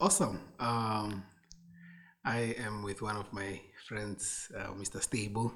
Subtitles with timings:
[0.00, 0.40] awesome.
[0.58, 1.24] Um,
[2.24, 5.02] I am with one of my friends, uh, Mr.
[5.02, 5.52] Stable,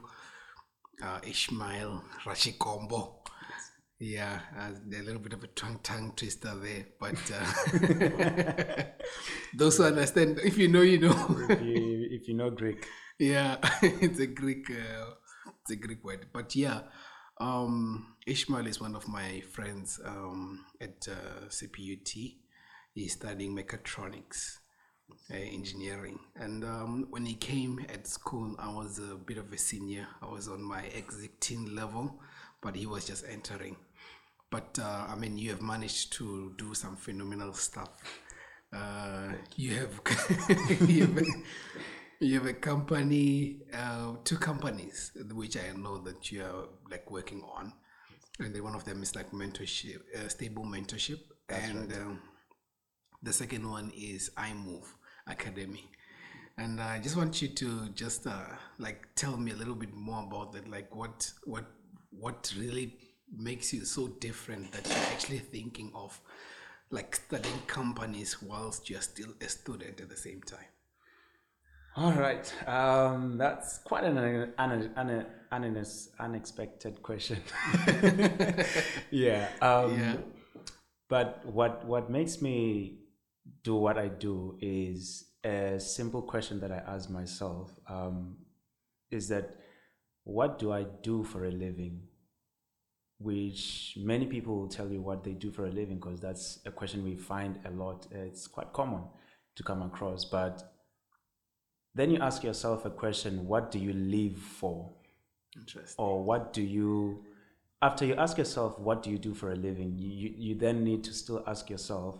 [1.02, 3.16] uh, Ishmael Ratshikombo.
[3.98, 8.82] Yeah, uh, a little bit of a tongue tongue twister there, but uh,
[9.56, 11.46] those who understand, if you know, you know.
[11.48, 12.86] if, you, if you know Greek,
[13.18, 15.10] yeah, it's a Greek, uh,
[15.62, 16.26] it's a Greek word.
[16.32, 16.80] But yeah,
[17.40, 22.43] um, Ishmael is one of my friends um, at uh, CPUT.
[22.94, 24.58] He's studying mechatronics
[25.30, 26.18] uh, engineering.
[26.36, 30.06] And um, when he came at school, I was a bit of a senior.
[30.22, 32.20] I was on my exiting level,
[32.62, 33.76] but he was just entering.
[34.50, 37.90] But uh, I mean, you have managed to do some phenomenal stuff.
[38.72, 40.00] Uh, you have
[40.88, 41.24] you have, a,
[42.20, 47.42] you have a company, uh, two companies, which I know that you are like working
[47.42, 47.72] on,
[48.40, 52.00] and then one of them is like mentorship, uh, stable mentorship, That's and right.
[52.00, 52.20] um,
[53.24, 54.86] the second one is iMove
[55.26, 55.90] Academy.
[56.58, 58.44] And I just want you to just uh,
[58.78, 60.70] like tell me a little bit more about that.
[60.70, 61.64] Like what what
[62.10, 62.96] what really
[63.36, 66.20] makes you so different that you're actually thinking of
[66.90, 70.68] like studying companies whilst you're still a student at the same time.
[71.96, 75.86] All right, um, that's quite an, an, an, an,
[76.18, 77.40] unexpected question.
[79.10, 80.16] yeah, um, Yeah.
[81.08, 83.03] But what what makes me
[83.64, 88.36] do what I do is a simple question that I ask myself: um,
[89.10, 89.56] is that
[90.22, 92.02] what do I do for a living?
[93.18, 96.70] Which many people will tell you what they do for a living because that's a
[96.70, 98.06] question we find a lot.
[98.10, 99.02] It's quite common
[99.56, 100.74] to come across, but
[101.94, 104.92] then you ask yourself a question what do you live for
[105.56, 105.94] Interesting.
[105.96, 107.24] or what do you
[107.80, 110.82] after you ask yourself what do you do for a living you, you, you then
[110.82, 112.18] need to still ask yourself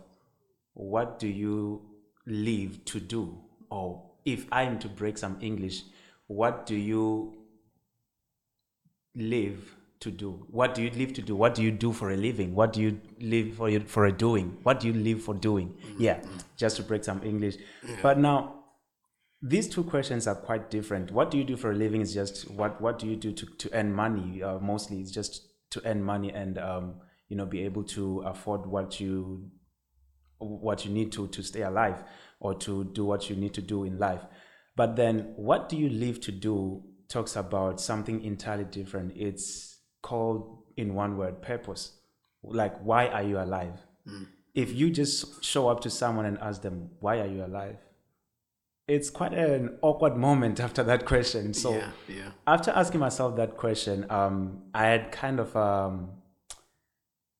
[0.75, 1.81] what do you
[2.27, 3.37] live to do?
[3.71, 5.83] Or if i'm to break some english
[6.27, 7.33] what do you
[9.15, 10.45] live to do?
[10.51, 11.35] What do you live to do?
[11.35, 12.53] What do you do for a living?
[12.53, 14.57] What do you live for for a doing?
[14.63, 15.73] What do you live for doing?
[15.97, 16.19] Yeah
[16.57, 17.55] just to break some english.
[18.01, 18.63] But now
[19.41, 21.11] these two questions are quite different.
[21.11, 23.45] What do you do for a living is just what what do you do to,
[23.45, 24.41] to earn money?
[24.41, 26.95] Uh, mostly, it's just to earn money and um,
[27.29, 29.49] you know be able to afford what you
[30.47, 32.03] what you need to to stay alive
[32.39, 34.21] or to do what you need to do in life.
[34.75, 36.83] But then, what do you live to do?
[37.07, 39.13] Talks about something entirely different.
[39.15, 41.91] It's called in one word purpose.
[42.43, 43.79] Like, why are you alive?
[44.53, 47.77] If you just show up to someone and ask them, "Why are you alive?"
[48.87, 51.53] it's quite an awkward moment after that question.
[51.53, 52.31] So yeah, yeah.
[52.47, 56.09] after asking myself that question, um, I had kind of um,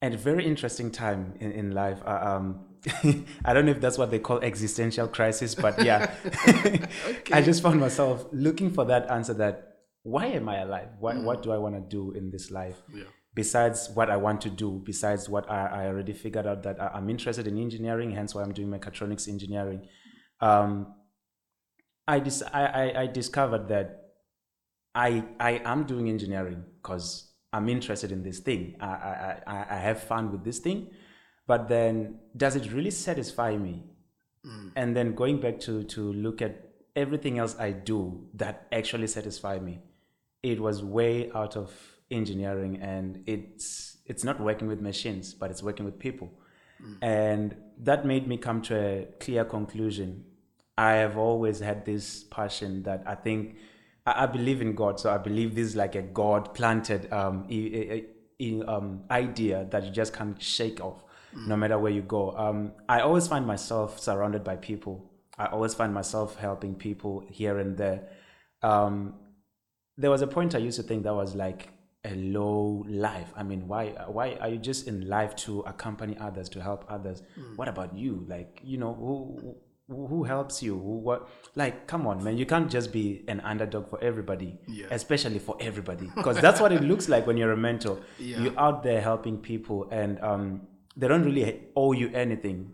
[0.01, 2.01] a very interesting time in, in life.
[2.05, 2.65] Uh, um,
[3.45, 6.13] I don't know if that's what they call existential crisis, but yeah,
[7.31, 9.71] I just found myself looking for that answer that
[10.03, 10.89] why am I alive?
[10.99, 12.79] What, what do I want to do in this life?
[12.93, 13.05] Yeah.
[13.33, 16.91] Besides what I want to do, besides what I, I already figured out that I-
[16.93, 19.87] I'm interested in engineering, hence why I'm doing mechatronics engineering.
[20.41, 20.93] Um,
[22.07, 24.11] I, dis- I, I, I discovered that
[24.93, 28.75] I, I am doing engineering because I'm interested in this thing.
[28.79, 30.91] I, I, I, I have fun with this thing.
[31.47, 33.83] But then, does it really satisfy me?
[34.75, 39.59] And then going back to, to look at everything else I do that actually satisfy
[39.59, 39.79] me,
[40.43, 41.71] it was way out of
[42.11, 46.31] engineering and it's, it's not working with machines, but it's working with people.
[47.01, 50.25] And that made me come to a clear conclusion.
[50.77, 53.55] I have always had this passion that I think
[54.05, 57.47] I, I believe in God, so I believe this is like a God planted um,
[57.49, 58.03] i- i-
[58.43, 61.01] i- um, idea that you just can't shake off,
[61.35, 62.31] no matter where you go.
[62.37, 65.11] Um, I always find myself surrounded by people.
[65.37, 68.07] I always find myself helping people here and there.
[68.63, 69.15] Um,
[69.97, 71.69] there was a point I used to think that was like
[72.05, 73.31] a low life.
[73.35, 77.23] I mean, why why are you just in life to accompany others, to help others?
[77.55, 78.25] What about you?
[78.27, 79.55] Like, you know, who
[79.87, 80.73] who who helps you?
[80.73, 81.27] Who, what?
[81.55, 82.37] Like, come on, man!
[82.37, 84.87] You can't just be an underdog for everybody, Yeah.
[84.91, 87.99] especially for everybody, because that's what it looks like when you're a mentor.
[88.19, 88.39] Yeah.
[88.41, 90.61] You're out there helping people, and um,
[90.95, 92.71] they don't really owe you anything.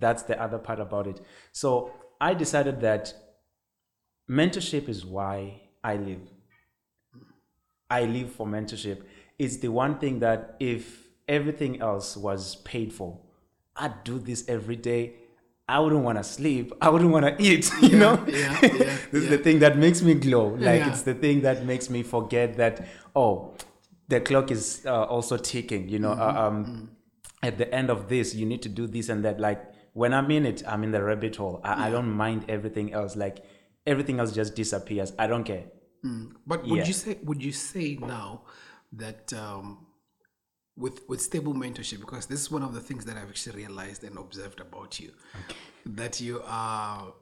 [0.00, 1.20] That's the other part about it.
[1.52, 3.12] So I decided that
[4.30, 6.20] mentorship is why I live.
[7.90, 9.02] I live for mentorship.
[9.38, 13.18] It's the one thing that if everything else was paid for,
[13.76, 15.14] I'd do this every day.
[15.68, 16.72] I wouldn't want to sleep.
[16.80, 17.70] I wouldn't want to eat.
[17.82, 18.68] You know, yeah, yeah,
[19.12, 20.48] this is the thing that makes me glow.
[20.48, 20.90] Like Yeah.
[20.90, 23.54] it's the thing that makes me forget that oh,
[24.08, 25.88] the clock is uh, also ticking.
[25.88, 26.36] You know, Mm-hmm.
[26.38, 26.90] uh, um,
[27.42, 29.38] at the end of this, you need to do this and that.
[29.40, 29.62] Like
[29.92, 31.60] when I'm in it, I'm in the rabbit hole.
[31.64, 33.16] I, I don't mind everything else.
[33.16, 33.44] Like
[33.86, 35.12] everything else just disappears.
[35.18, 35.64] I don't care.
[36.46, 36.86] But would Yeah.
[36.86, 38.42] you say would you say now
[38.92, 39.86] that um,
[40.76, 44.04] with with stable mentorship, because this is one of the things that I've actually realized
[44.04, 45.12] and observed about you,
[45.86, 47.12] that you are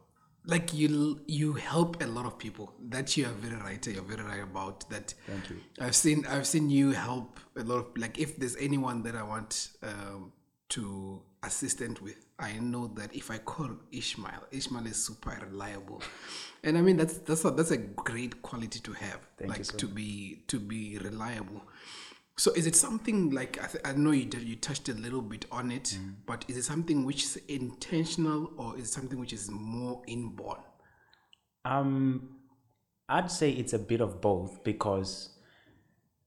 [0.46, 2.72] like you you help a lot of people.
[2.88, 3.84] That you are very right.
[3.86, 5.14] You're very right about that.
[5.26, 5.56] Thank you.
[5.80, 9.22] I've seen I've seen you help a lot of like if there's anyone that I
[9.22, 10.32] want um,
[10.70, 16.02] to assistant with, I know that if I call Ishmael, Ishmael is super reliable,
[16.62, 19.64] and I mean that's that's a, that's a great quality to have, Thank you like
[19.64, 21.62] so to be to be reliable.
[22.38, 25.22] So is it something like I, th- I know you did, you touched a little
[25.22, 26.16] bit on it, Mm.
[26.26, 30.60] but is it something which is intentional or is it something which is more inborn?
[31.64, 32.36] Um,
[33.08, 35.30] I'd say it's a bit of both because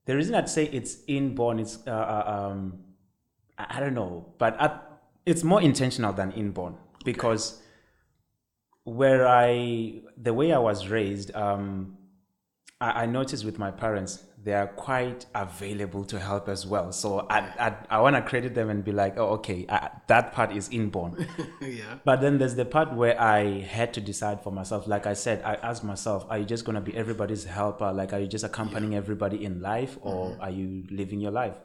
[0.06, 2.80] the reason I'd say it's inborn is uh, uh, um,
[3.58, 4.80] I, don't know, but I,
[5.26, 6.76] it's more intentional than inborn
[7.06, 7.62] because
[8.84, 11.98] where I the way I was raised, um,
[12.82, 16.92] I, I noticed with my parents they are quite available to help as well.
[16.92, 20.32] So I I, I want to credit them and be like, oh okay, uh, that
[20.32, 21.28] part is inborn.
[21.62, 22.00] yeah.
[22.06, 24.88] But then there's the part where I had to decide for myself.
[24.88, 27.92] Like I said, I asked myself, are you just going to be everybody's helper?
[27.92, 31.56] Like, are you just accompanying everybody in life or are you living your life?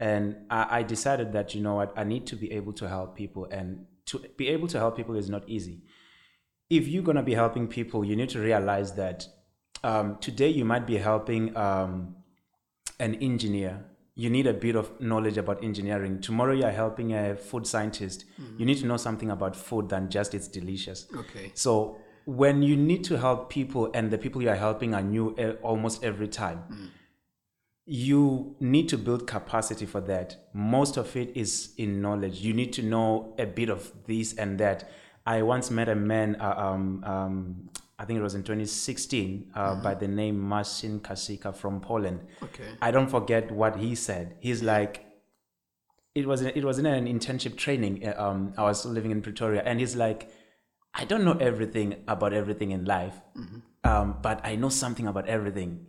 [0.00, 3.16] And I, I decided that, you know what, I need to be able to help
[3.16, 3.48] people.
[3.50, 5.82] And to be able to help people is not easy.
[6.70, 9.26] If you're going to be helping people, you need to realize that
[9.82, 12.16] um, today you might be helping um,
[12.98, 13.84] an engineer.
[14.14, 16.20] You need a bit of knowledge about engineering.
[16.20, 18.24] Tomorrow you're helping a food scientist.
[18.58, 21.06] You need to know something about food than just it's delicious.
[21.14, 21.52] Okay.
[21.54, 25.34] so when you need to help people and the people you are helping are new
[25.36, 26.90] uh, almost every time
[27.90, 30.36] you need to build capacity for that.
[30.52, 32.40] Most of it is in knowledge.
[32.40, 34.90] You need to know a bit of this and that.
[35.24, 39.74] I once met a man uh, um, um, i think it was in 2016 uh,
[39.86, 42.68] by the name marcin kasika from poland Okay.
[42.80, 44.36] I don't forget what he said.
[44.40, 45.04] He's like,
[46.14, 47.94] it was it was in an internship training.
[48.08, 50.30] uh, Um, I was living in Pretoria, and he's like,
[50.94, 53.16] I don't know everything about everything in life,
[53.84, 55.86] um, but I know something about everything.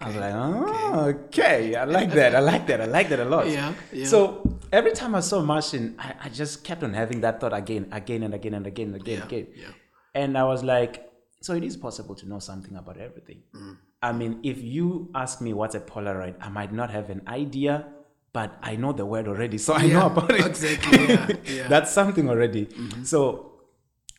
[0.00, 1.74] I was like, oh, okay.
[1.74, 2.34] I like that.
[2.34, 2.80] I like that.
[2.80, 3.48] I like that a lot.
[3.48, 4.06] Yeah, yeah.
[4.06, 7.88] So every time I saw Marcin, I, I just kept on having that thought again,
[7.92, 9.46] again and again and again and again, Yeah, again.
[9.56, 9.72] yeah.
[10.14, 11.09] And I was like,
[11.40, 13.42] so it is possible to know something about everything.
[13.54, 13.76] Mm.
[14.02, 17.86] I mean, if you ask me what's a Polaroid, I might not have an idea,
[18.32, 20.46] but I know the word already, so I know about it.
[20.46, 21.68] exactly, yeah, yeah.
[21.68, 22.68] That's something already.
[23.04, 23.52] So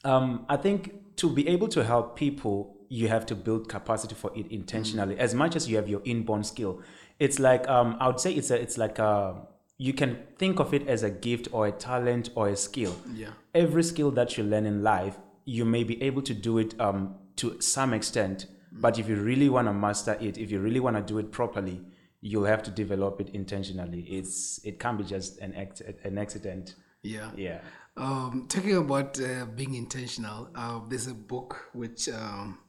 [0.04, 4.32] um, I think to be able to help people, you have to build capacity for
[4.36, 5.18] it intentionally.
[5.18, 6.82] As much as you have your inborn skill,
[7.20, 9.36] it's like um, I would say it's a, it's like a,
[9.78, 12.96] you can think of it as a gift or a talent or a skill.
[13.14, 13.30] Yeah.
[13.54, 17.16] Every skill that you learn in life, you may be able to do it um,
[17.38, 20.96] to some extent, but if you really want to master it, if you really want
[20.96, 21.82] to do it properly,
[22.22, 24.02] you'll have to develop it intentionally.
[24.02, 26.76] It's it can't be just an act, an accident.
[27.02, 27.32] Yeah.
[27.36, 27.62] Yeah.
[27.98, 32.60] Um, talking about uh, being intentional, uh, there's a book which um,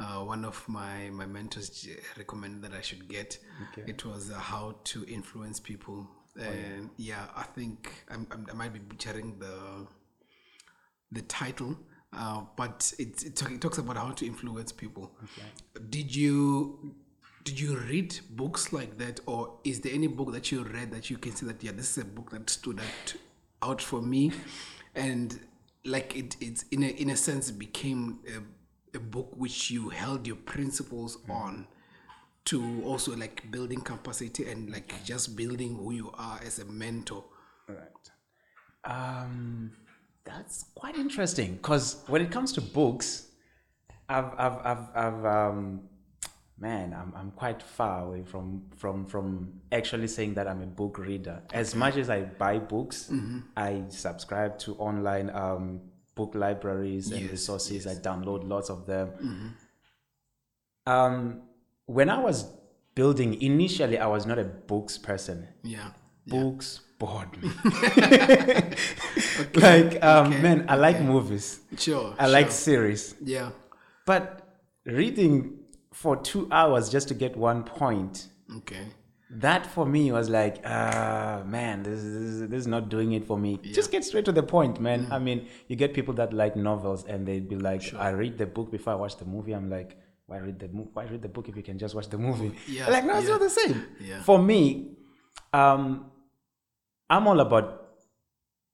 [0.00, 1.86] uh, one of my, my mentors
[2.16, 3.38] recommended that I should get.
[3.86, 6.08] It was uh, How to Influence People.
[6.40, 7.26] And yeah.
[7.36, 9.86] I think I'm, I'm, I might be butchering the
[11.12, 11.76] the title,
[12.16, 15.12] uh, but it, it, it talks about how to influence people.
[15.90, 16.94] Did you
[17.44, 21.10] did you read books like that, or is there any book that you read that
[21.10, 23.14] you can say that yeah, this is a book that stood out
[23.62, 24.32] out for me,
[24.94, 25.38] and
[25.84, 30.26] like it it's in a in a sense became a, a book which you held
[30.26, 31.66] your principles on
[32.46, 37.24] to also like building capacity and like just building who you are as a mentor.
[37.68, 38.10] Right.
[38.84, 39.72] Um,
[40.24, 43.26] that's quite interesting because when it comes to books,
[44.08, 45.82] I've, I've, I've, I've um,
[46.58, 50.98] man, I'm, I'm quite far away from, from, from actually saying that I'm a book
[50.98, 51.42] reader.
[51.52, 53.10] As much as I buy books,
[53.56, 55.80] I subscribe to online um,
[56.14, 57.86] book libraries and Yes, resources.
[57.86, 59.54] I download lots of them.
[60.86, 61.42] Um,
[61.86, 62.44] when I was
[62.94, 65.90] building, initially, I was not a books person Yeah.
[66.26, 67.50] books bored me.
[69.54, 71.60] like, um, man, I like movies.
[71.76, 72.14] Sure.
[72.18, 73.14] I like series.
[73.22, 73.50] Yeah.
[74.06, 74.46] But
[74.84, 75.58] reading
[75.92, 78.86] for two hours just to get one point, Okay.
[79.30, 83.38] that for me was like, ah, man, this is, this is not doing it for
[83.38, 83.58] me.
[83.62, 85.06] Just get straight to the point, man.
[85.06, 85.12] Mm.
[85.12, 88.46] I mean, you get people that like novels and they'd be like, I read the
[88.46, 89.52] book before I watch the movie.
[89.52, 89.96] I'm like,
[90.26, 92.52] why read the mo- why read the book if you can just watch the movie?
[92.66, 93.32] Yeah, like, no, it's yeah.
[93.32, 93.86] not the same.
[94.00, 94.22] Yeah.
[94.22, 94.92] For me,
[95.52, 96.10] um,
[97.10, 97.90] I'm all about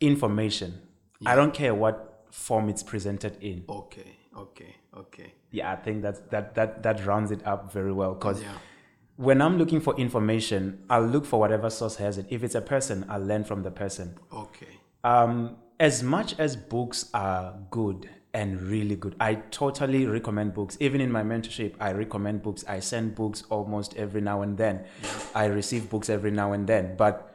[0.00, 0.80] information.
[1.26, 3.64] I don't care what form it's presented in.
[3.68, 5.34] Okay, okay, okay.
[5.50, 8.14] Yeah, I think that's, that that that rounds it up very well.
[8.14, 8.52] Because Yeah.
[9.16, 12.26] when I'm looking for information, I'll look for whatever source has it.
[12.30, 14.16] If it's a person, I'll learn from the person.
[14.32, 14.78] Okay.
[15.04, 20.76] Um, as much as books are good and really good, I totally recommend books.
[20.80, 22.64] Even in my mentorship, I recommend books.
[22.68, 24.84] I send books almost every now and then.
[25.34, 26.96] I receive books every now and then.
[26.96, 27.29] But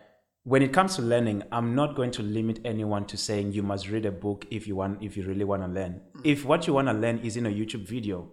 [0.46, 3.90] when it comes to learning, I'm not going to limit anyone to saying you must
[3.90, 6.02] read a book if you want, if you really want to learn.
[6.24, 8.30] If what you want to learn is in a YouTube video,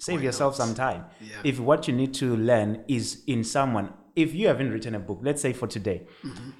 [0.00, 0.66] save Why yourself not?
[0.66, 1.04] some time.
[1.20, 1.36] Yeah.
[1.44, 5.20] If what you need to learn is in someone, if you haven't written a book,
[5.22, 6.06] let's say for today,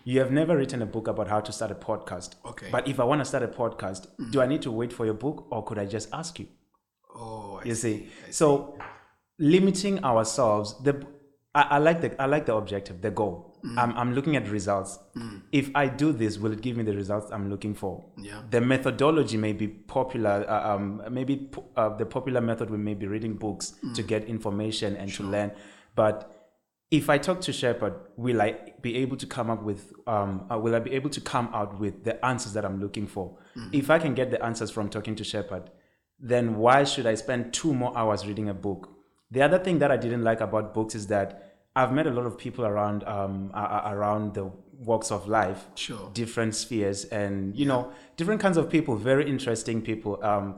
[0.05, 2.37] you have never written a book about how to start a podcast.
[2.37, 2.49] Mm-hmm.
[2.49, 2.69] Okay.
[2.71, 5.15] But if I want to start a podcast, do I need to wait for your
[5.15, 6.49] book or could I just ask you?
[7.15, 7.99] Oh, I You see.
[7.99, 8.79] see, so
[9.39, 10.75] limiting ourselves.
[10.83, 11.07] The
[11.55, 13.52] I, I like the I like the objective, the goal.
[13.64, 13.78] Mm.
[13.78, 14.99] I'm I'm looking at results.
[15.52, 18.04] If I do this, will it give me the results I'm looking for?
[18.19, 18.42] Yeah.
[18.50, 20.45] The methodology may be popular.
[20.49, 23.95] Uh, um, maybe po- uh, the popular method we may be reading books Mm.
[23.95, 25.52] to get information and to learn.
[25.95, 26.28] But
[26.90, 29.92] if I talk to Shepard, will I be able to come up with?
[30.07, 33.07] Um, uh, will I be able to come out with the answers that I'm looking
[33.07, 33.38] for?
[33.73, 35.71] If I can get the answers from talking to Shepard,
[36.19, 38.88] then why should I spend two more hours reading a book?
[39.31, 42.26] The other thing that I didn't like about books is that I've met a lot
[42.26, 46.11] of people around um, around the walks of life, Sure.
[46.12, 50.23] different spheres, and you know, different kinds of people, very interesting people.
[50.23, 50.57] Um,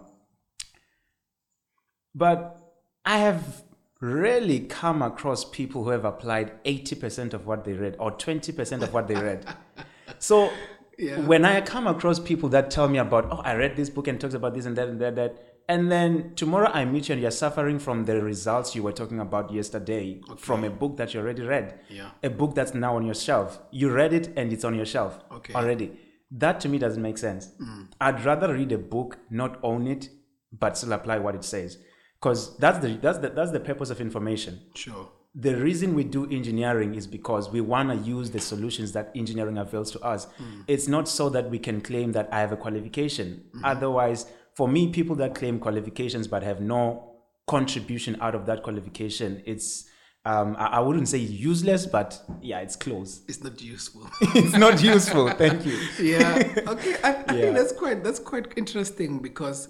[2.14, 2.60] but
[3.04, 3.64] I have
[4.00, 8.92] rarely come across people who have applied 80% of what they read or 20% of
[8.92, 9.46] what they read.
[10.18, 10.50] So
[10.98, 11.20] Yeah.
[11.20, 14.20] when I come across people that tell me about, oh, I read this book and
[14.20, 17.22] talks about this and that and that, that and then tomorrow I meet you and
[17.22, 21.20] you're suffering from the results you were talking about yesterday from a book that you
[21.20, 21.80] already read.
[21.88, 22.10] Yeah.
[22.22, 23.60] A book that's now on your shelf.
[23.70, 25.54] You read it and it's on your shelf Okay.
[25.54, 25.98] already.
[26.30, 27.50] That to me doesn't make sense.
[27.58, 27.82] Hmm.
[28.00, 30.08] I'd rather read a book, not own it,
[30.52, 31.78] but still apply what it says.
[32.20, 35.08] Because that's the that's the that's the purpose of information Sure.
[35.34, 39.58] the reason we do engineering is because we want to use the solutions that engineering
[39.58, 40.26] avails to us.
[40.38, 40.60] Hmm.
[40.66, 43.44] It's not so that we can claim that I have a qualification.
[43.52, 43.64] Hmm.
[43.64, 47.10] Otherwise, for me, people that claim qualifications but have no
[47.46, 49.86] contribution out of that qualification, it's
[50.26, 53.20] um, I, I wouldn't say useless, but yeah, it's close.
[53.28, 54.08] It's not useful.
[54.20, 55.28] it's not useful.
[55.30, 55.78] Thank you.
[56.00, 56.54] yeah.
[56.66, 56.96] Okay.
[57.04, 57.40] I, I Yeah.
[57.42, 59.68] think that's quite that's quite interesting because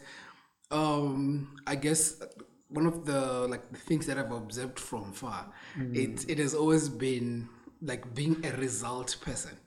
[0.71, 2.23] um I guess
[2.69, 5.97] one of the like the things that I've observed from far, Mm.
[5.97, 7.49] it it has always been
[7.83, 9.59] like being a result person.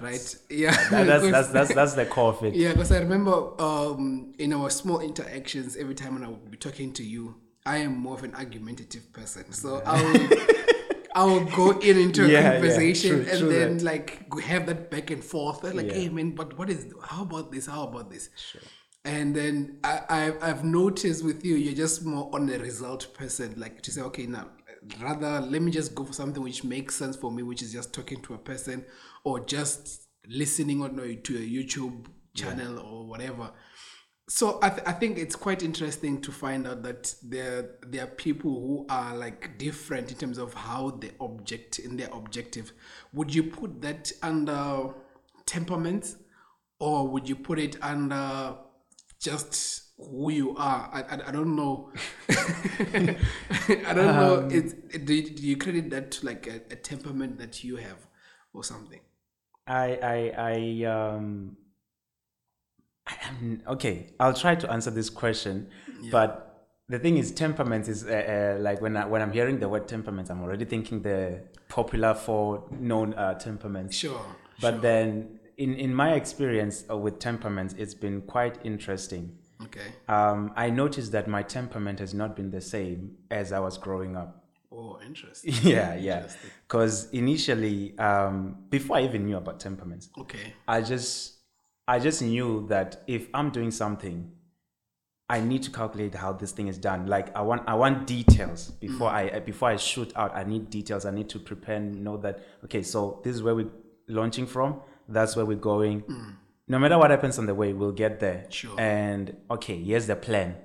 [0.00, 0.34] Right?
[0.50, 0.70] Yeah.
[0.90, 2.54] That- that's, that's, that's, that's the core of it.
[2.54, 6.56] yeah, because I remember um, in our small interactions, every time when I would be
[6.56, 9.52] talking to you, I am more of an argumentative person.
[9.52, 10.28] So I'll
[11.14, 13.82] I'll go in into a Yeah, yeah, conversation true, and true then that.
[13.84, 15.64] like we have that back and forth.
[15.64, 15.94] Like, Yeah.
[15.94, 17.66] hey man, but what is how about this?
[17.66, 18.30] How about this?
[18.36, 18.60] Sure.
[19.04, 23.54] And then I, I I've noticed with you, you're just more on the result person,
[23.56, 24.48] like to say, okay, now
[25.00, 27.92] rather let me just go for something which makes sense for me, which is just
[27.92, 28.84] talking to a person
[29.24, 33.50] or just listening on to a YouTube channel or whatever.
[34.30, 38.08] So I, th- I think it's quite interesting to find out that there there are
[38.08, 42.72] people who are like different in terms of how they object in their objective.
[43.14, 44.92] Would you put that under
[45.46, 46.14] temperament,
[46.78, 48.56] or would you put it under
[49.18, 50.90] just who you are?
[50.92, 51.90] I, I, I don't know.
[52.28, 54.40] I don't know.
[54.40, 54.74] Um, it's,
[55.06, 58.06] do, you, do you credit that to like a, a temperament that you have,
[58.52, 59.00] or something?
[59.68, 61.56] I I I um
[63.06, 64.14] I am okay.
[64.18, 65.68] I'll try to answer this question,
[66.10, 66.48] but
[66.88, 69.86] the thing is, temperament is uh, uh, like when I when I'm hearing the word
[69.86, 73.96] temperament, I'm already thinking the popular four known uh, temperaments.
[73.96, 74.24] Sure.
[74.60, 74.80] But sure.
[74.80, 79.36] then, in in my experience uh, with temperaments, it's been quite interesting.
[79.64, 79.92] okay.
[80.08, 84.16] Um, I noticed that my temperament has not been the same as I was growing
[84.16, 84.47] up.
[84.78, 85.52] Oh, interesting.
[85.62, 86.28] yeah, yeah.
[86.66, 90.54] Because initially, um, before I even knew about temperaments, Okay.
[90.68, 91.34] I just
[91.88, 94.30] I just knew that if I'm doing something,
[95.28, 97.06] I need to calculate how this thing is done.
[97.06, 100.36] Like I want I want details before I before I shoot out.
[100.36, 101.04] I need details.
[101.04, 103.70] I need to prepare and know that okay, so this is where we're
[104.06, 104.80] launching from.
[105.08, 106.04] That's where we're going.
[106.68, 108.46] No matter what happens on the way, we'll get there.
[108.50, 108.78] Sure.
[108.78, 110.56] And okay, here's the plan.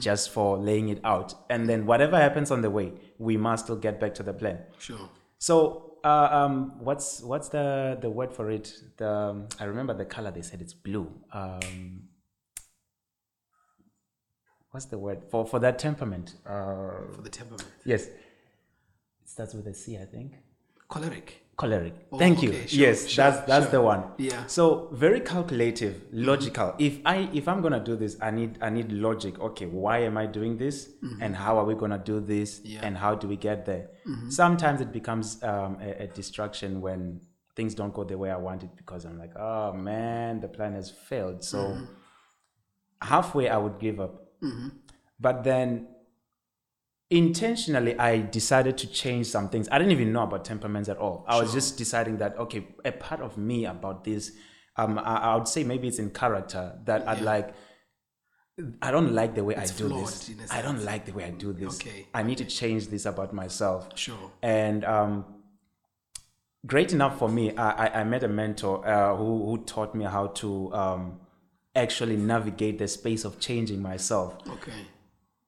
[0.00, 1.32] Just for laying it out.
[1.48, 4.58] And then whatever happens on the way, we must still get back to the plan.
[4.78, 5.08] Sure.
[5.38, 8.72] So, uh, um, what's what's the the word for it?
[8.96, 10.30] The um, I remember the color.
[10.32, 11.06] They said it's blue.
[11.32, 12.08] Um,
[14.70, 16.34] what's the word for for that temperament?
[16.46, 17.68] Uh, For the temperament.
[17.84, 18.18] yes, it
[19.26, 20.34] starts with a C, I think.
[20.88, 21.44] Choleric.
[21.60, 21.94] Choleric.
[22.12, 22.52] Oh, Thank you.
[22.52, 23.72] sure, yes, sure, that's that's sure.
[23.76, 24.02] the one.
[24.28, 24.46] Yeah.
[24.56, 25.94] So very calculative,
[26.30, 26.68] logical.
[26.78, 29.34] If I if I'm gonna do this, I need I need logic.
[29.48, 30.76] Okay, why am I doing this,
[31.24, 32.66] and how are we gonna do this, Mm-hmm.
[32.68, 32.76] Yeah.
[32.78, 32.86] Mm-hmm.
[32.86, 33.84] and how do we get there?
[34.42, 37.20] Sometimes it becomes um, a, a distraction when
[37.56, 40.72] things don't go the way I want it because I'm like, oh man, the plan
[40.80, 41.38] has failed.
[41.52, 41.84] So Mm-hmm.
[43.12, 44.14] halfway I would give up.
[45.26, 45.68] But then
[47.10, 49.68] intentionally I decided to change some things.
[49.70, 51.24] I didn't even know about temperaments at all.
[51.28, 54.32] I was just deciding that okay, a part of me about this,
[54.76, 57.54] um, I, I would say maybe it's in character that I'd like.
[58.82, 60.30] I don't like the way I do this.
[60.50, 61.76] i don't like the way I do this.
[61.76, 63.88] Okay, I need to change this about myself.
[63.94, 64.32] Sure.
[64.42, 65.24] And um,
[66.66, 70.04] great enough for me, I, I, I met a mentor uh, who, who taught me
[70.04, 71.20] how to um,
[71.74, 74.36] actually navigate the space of changing myself.
[74.46, 74.72] Okay.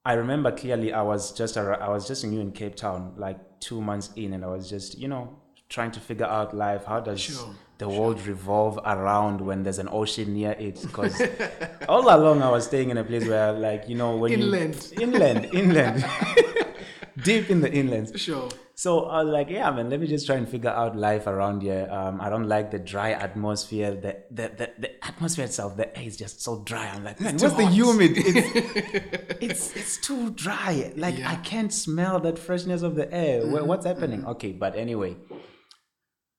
[0.05, 3.81] I remember clearly I was just I was just new in Cape Town, like two
[3.81, 6.83] months in, and I was just you know trying to figure out life.
[6.85, 10.81] How does Sure, the world revolve around when there's an ocean near it?
[10.81, 11.21] Because
[11.87, 14.91] all along I was staying in a place where like you know when Inland.
[14.97, 16.05] you inland inland
[17.21, 18.17] deep in the inlands.
[18.17, 18.49] Sure.
[18.75, 21.61] So I was like, yeah, man, let me just try and figure out life around
[21.61, 21.87] here.
[21.91, 23.91] Um, I don't like the dry atmosphere.
[23.91, 26.87] The, the, the, the atmosphere itself, the air is just so dry.
[26.87, 28.13] I'm like, man, what's the humid?
[28.17, 30.91] It's, it's, it's too dry.
[30.95, 31.29] Like, Yeah.
[31.31, 33.45] I can't smell that freshness of the air.
[33.45, 34.25] Wha- What's happening?
[34.25, 35.17] Okay, but anyway,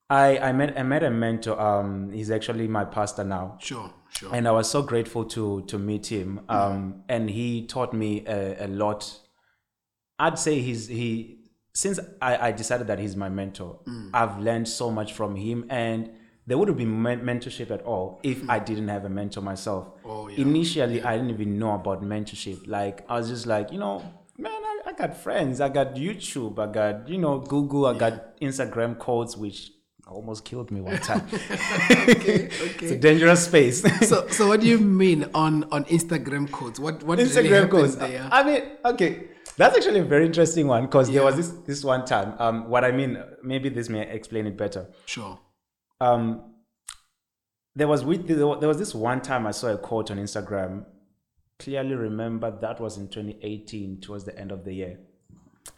[0.09, 1.59] I, I, met, I met a mentor.
[1.59, 3.91] Um, he's actually my pastor now Sure.
[4.09, 4.33] Sure.
[4.33, 6.41] and I was so grateful to to meet him.
[6.47, 9.19] Um, and he taught me a, a lot.
[10.17, 11.39] I'd say he's he
[11.73, 13.79] since I, I decided that he's my mentor.
[13.85, 14.11] Mm.
[14.13, 16.09] I've learned so much from him, and
[16.47, 18.49] there wouldn't be men- mentorship at all if mm.
[18.49, 19.89] I didn't have a mentor myself.
[20.05, 20.41] Oh, yeah.
[20.41, 22.67] Initially, I didn't even know about mentorship.
[22.67, 24.03] Like I was just like, you know,
[24.37, 25.59] man, I, I got friends.
[25.59, 26.59] I got YouTube.
[26.59, 27.87] I got you know Google.
[27.87, 29.71] I got Instagram codes, which
[30.07, 31.27] almost killed me one time.
[31.51, 32.09] okay.
[32.09, 32.49] Okay.
[32.81, 33.83] It's a dangerous space.
[34.05, 36.79] So, so what do you mean on on Instagram codes?
[36.79, 37.97] What what really Instagram happens codes.
[37.97, 38.29] there?
[38.31, 42.05] I mean, okay, that's actually a very interesting one because there was this this one
[42.05, 42.33] time.
[42.39, 44.87] Um, what I mean, maybe this may explain it better.
[45.05, 45.39] Sure.
[46.01, 46.53] Um,
[47.75, 50.85] there was with there was this one time I saw a quote on Instagram.
[51.59, 54.99] Clearly remember that was in 2018 towards the end of the year.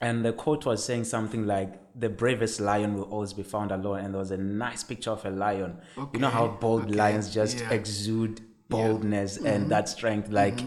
[0.01, 3.99] And the quote was saying something like, "The bravest lion will always be found alone."
[3.99, 5.77] And there was a nice picture of a lion.
[6.13, 7.65] You know how bold okay, lions just yeah.
[7.65, 7.73] Mm-hmm.
[7.73, 10.29] exude boldness and that strength.
[10.29, 10.59] Like,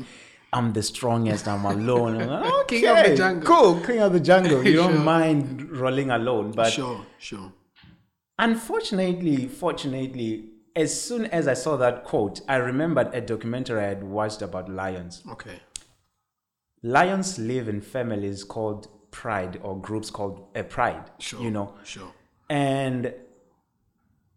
[0.52, 1.46] I'm the strongest.
[1.46, 2.18] I'm alone.
[2.26, 3.46] Like, okay, King of the jungle.
[3.48, 4.64] Cool, king of the jungle.
[4.66, 7.06] You don't mind rolling alone, but Sure.
[7.18, 7.52] Sure.
[8.38, 14.02] Unfortunately, fortunately, as soon as I saw that quote, I remembered a documentary I had
[14.02, 15.22] watched about lions.
[15.30, 15.60] Okay.
[16.82, 21.40] Lions live in families called pride or groups called a pride, Sure.
[21.42, 21.74] you know.
[21.84, 22.10] Sure.
[22.48, 23.12] And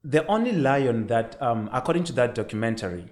[0.03, 3.05] the only lion that, um, according to that documentary,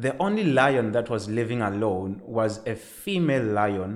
[0.00, 3.92] the only lion that was living alone was a female lion,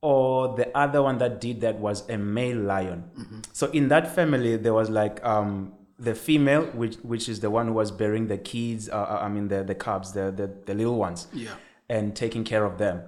[0.00, 3.04] or the other one that did that was a male lion.
[3.52, 7.66] So in that family, there was like um, the female, which which is the one
[7.68, 8.88] who was bearing the kids.
[8.88, 11.54] Uh, uh, I mean the the cubs, the, the the little ones, Yeah.
[11.88, 13.02] and taking care of them.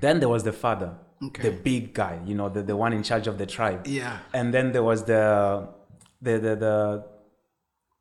[0.00, 0.90] Then there was the father,
[1.28, 1.42] Okay.
[1.50, 4.18] the big guy, you know, the, the one in charge of the tribe Yeah.
[4.38, 5.22] and then there was the
[6.22, 6.74] the the, the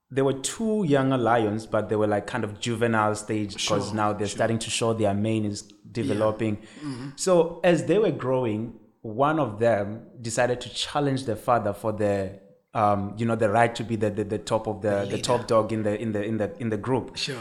[0.10, 3.96] there were two younger lions but they were like kind of juvenile stage because Sure,
[3.96, 7.10] now they're starting to show their mane is developing Mm-hmm.
[7.16, 12.40] so as they were growing one of them decided to challenge their father for the
[12.74, 15.18] um, you know the right to be the, the, the top of the, the, leader.
[15.18, 17.36] top dog in the in the in the in the group Sure.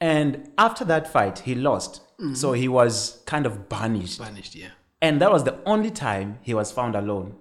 [0.00, 2.32] and after that fight he lost Mm-hmm.
[2.32, 4.68] so he was kind of banished Banished, Yeah.
[5.02, 7.34] and that was the only time he was found alone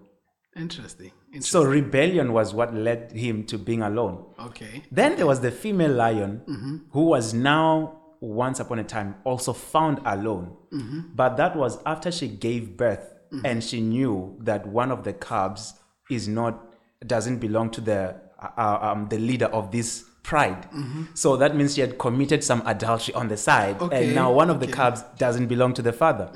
[0.54, 1.12] Interesting.
[1.42, 4.26] So rebellion was what led him to being alone.
[4.40, 4.84] okay.
[4.92, 6.78] Then there was the female lion mm-hmm.
[6.92, 10.56] who was now once upon a time also found alone.
[10.74, 11.00] Mm-hmm.
[11.14, 13.46] But that was after she gave birth mm-hmm.
[13.46, 15.74] and she knew that one of the cubs
[16.10, 16.62] is not
[17.06, 20.68] doesn't belong to the uh, uh um, the leader of this pride.
[21.14, 24.50] So that means she had committed some adultery on the side Okay, and now one
[24.50, 24.74] of the okay.
[24.74, 26.32] cubs doesn't belong to the father.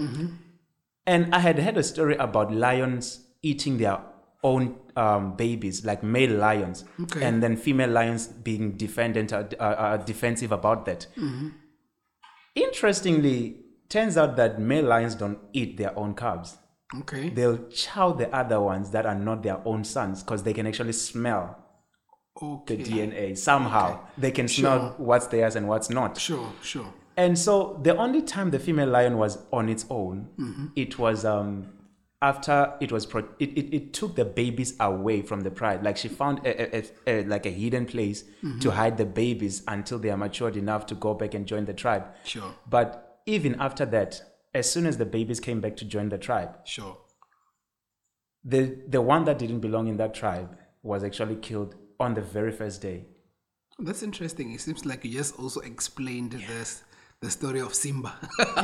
[1.08, 4.00] And I had heard a story about lions eating their
[4.44, 7.24] own um, babies, like male lions, Okay.
[7.26, 11.08] and then female lions being defendant, uh, uh, uh, defensive about that.
[11.18, 11.50] Mm-hmm.
[12.56, 16.58] Interestingly, turns out that male lions don't eat their own cubs.
[17.02, 17.30] Okay.
[17.30, 20.94] They'll chow the other ones that are not their own sons because they can actually
[20.94, 21.56] smell
[22.68, 24.00] the DNA somehow.
[24.18, 24.90] They can smell Sure.
[24.98, 26.18] what's theirs and what's not.
[26.18, 26.52] Sure.
[26.62, 26.92] Sure.
[27.18, 30.66] And so the only time the female lion was on its own, Mm-hmm.
[30.76, 31.68] it was um,
[32.22, 35.96] after it was pro- it, it, it took the babies away from the pride like
[35.96, 38.70] she found a, a, a, a like a hidden place to mm-hmm.
[38.70, 42.06] hide the babies until they are matured enough to go back and join the tribe
[42.26, 42.54] Sure.
[42.70, 44.22] but even after that
[44.54, 46.98] as soon as the babies came back to join the tribe Sure.
[48.44, 52.52] the the one that didn't belong in that tribe was actually killed on the very
[52.52, 53.06] first day
[53.88, 54.52] That's interesting.
[54.52, 56.84] It seems like you just also explained this
[57.22, 58.14] the story of Simba.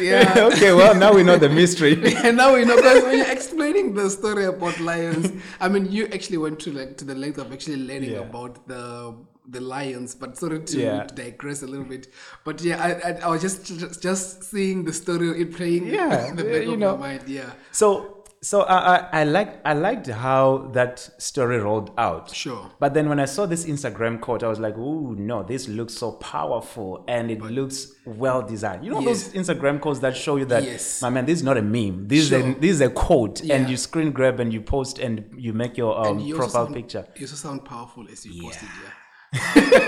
[0.00, 0.34] yeah.
[0.52, 1.94] okay well now we know the mystery
[2.24, 6.06] and now we know because when you're explaining the story about lions, I mean, you
[6.06, 8.18] actually went to like to the length of actually learning Yeah.
[8.20, 9.16] about the
[9.48, 10.14] the lions.
[10.14, 11.06] But sorry to, Yeah.
[11.06, 12.12] digress a little bit.
[12.44, 16.28] But yeah, I, I, I was just just, just seeing the story it playing Yeah,
[16.28, 16.96] in the back you of know.
[16.96, 17.28] my mind.
[17.28, 18.15] Yeah, So
[18.48, 22.26] so I, I, I liked I liked how that story rolled out.
[22.34, 22.70] sure.
[22.78, 25.42] But then when I saw this Instagram quote, I was like, "Ooh, no!
[25.42, 29.28] This looks so powerful and it looks well designed." You know Yes.
[29.30, 31.02] those Instagram quotes that show you that, Yes.
[31.02, 32.06] my man, this is not a meme.
[32.08, 35.24] This is a this is a quote, and you screen grab and you post and
[35.36, 38.68] you make your um, you profile sound- picture, You also sound powerful as you posted.
[38.82, 38.92] Yeah.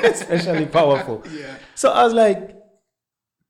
[0.14, 1.22] especially powerful.
[1.32, 1.54] Yeah.
[1.74, 2.56] So I was like,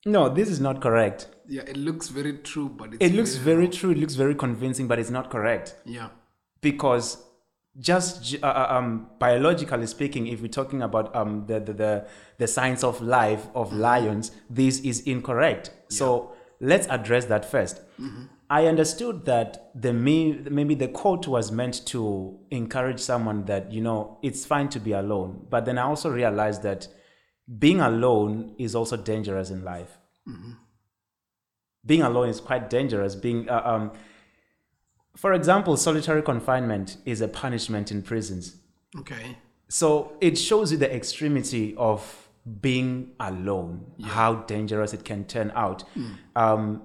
[0.05, 3.69] "No, this is not correct." Yeah, it looks very true, but it's It looks very
[3.69, 3.91] true.
[3.91, 5.77] It looks very convincing, but it's not correct.
[5.85, 6.11] yeah,
[6.61, 7.25] because
[7.79, 12.07] just uh, uh, um, biologically speaking, if we're talking about um, the, the, the,
[12.39, 15.71] the science of life of lions, this is incorrect.
[15.89, 17.81] So let's address that 1st
[18.51, 23.83] I understood that the me, maybe the quote was meant to encourage someone that, you
[23.83, 25.47] know, it's fine to be alone.
[25.51, 26.89] But then I also realized that
[27.59, 29.99] being alone is also dangerous in life.
[31.89, 33.15] Being alone is quite dangerous.
[33.17, 33.93] Being, uh, um,
[35.17, 38.57] for example, solitary confinement is a punishment in prisons.
[39.01, 42.29] okay, So it shows you the extremity of
[42.61, 43.73] being alone,
[44.05, 45.83] how dangerous it can turn out.
[46.37, 46.83] Um,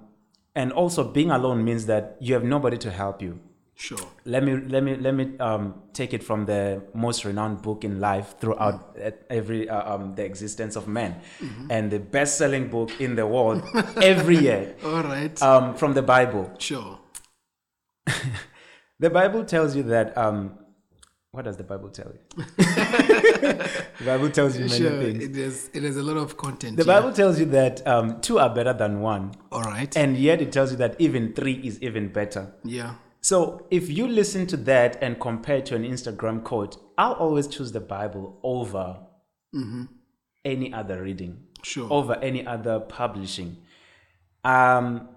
[0.55, 3.39] and also, being alone means that you have nobody to help you.
[3.75, 3.97] Sure.
[4.25, 7.99] Let me let me let me um, take it from the most renowned book in
[7.99, 8.97] life throughout
[9.29, 11.21] every uh, um, the existence of man,
[11.69, 13.63] and the best-selling book in the world
[14.01, 16.51] every year All right, um, from the Bible.
[16.59, 16.99] sure.
[18.99, 20.17] The Bible tells you that.
[20.17, 20.59] Um,
[21.31, 22.45] what does the Bible tell you?
[22.57, 25.23] the Bible tells you many Sure, things.
[25.23, 25.69] it is.
[25.73, 26.77] It is a lot of content.
[26.77, 26.93] The yeah.
[26.99, 29.91] Bible tells you that um, two are better than one, All right.
[29.97, 32.53] and yet it tells you that even three is even better.
[32.63, 32.95] yeah.
[33.23, 37.71] So if you listen to that and compare to an Instagram quote, I'll always choose
[37.71, 38.99] the Bible over
[40.43, 41.87] any other reading, Sure.
[41.91, 43.57] over any other publishing.
[44.43, 45.07] Um,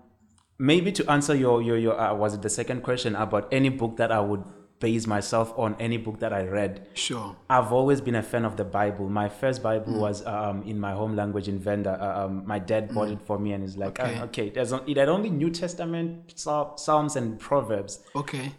[0.57, 3.97] maybe to answer your your your uh, was it the second question about any book
[3.97, 4.45] that I would
[4.79, 6.87] base myself on, any book that I read.
[6.95, 7.35] Sure.
[7.49, 9.09] I've always been a fan of the Bible.
[9.09, 11.99] My first Bible was um, in my home language in Venda.
[12.01, 14.17] Uh, um, my dad bought it for me, and he's like, Okay.
[14.19, 18.01] "Ah, okay, there's on, it had only New Testament, Psalms, and Proverbs.
[18.15, 18.53] Okay.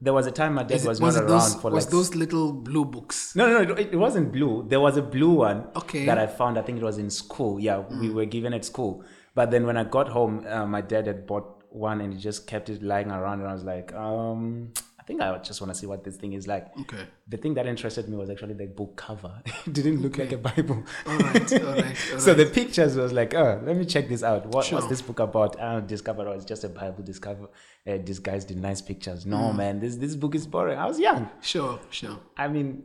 [0.00, 1.90] There was a time my dad it- was, was not around those, for was like.
[1.90, 3.34] those little blue books?
[3.34, 4.64] no, no, no, it, it wasn't blue.
[4.68, 6.04] There was a blue one Okay.
[6.06, 6.58] that I found.
[6.58, 7.58] I think it was in school.
[7.58, 9.02] Yeah, we were given at school.
[9.34, 12.46] But then when I got home, uh, my dad had bought one, and he just
[12.46, 14.72] kept it lying around, and I was like, um,
[15.06, 16.66] think I just want to see what this thing is like.
[16.80, 17.04] Okay.
[17.28, 19.40] The thing that interested me was actually the book cover.
[19.66, 20.82] it didn't look like a Bible.
[21.06, 21.52] All right.
[21.52, 21.96] All right.
[22.12, 22.36] All so right.
[22.36, 24.46] the pictures was like, oh, let me check this out.
[24.46, 24.78] What, Sure.
[24.78, 25.60] What's this book about?
[25.60, 27.48] I discovered oh, it's just a Bible discover
[27.86, 29.24] uh, disguised in nice pictures.
[29.26, 29.56] No, Mm.
[29.56, 30.78] man, this this book is boring.
[30.78, 31.30] I was young.
[31.40, 31.78] Sure.
[31.90, 32.18] Sure.
[32.36, 32.84] I mean,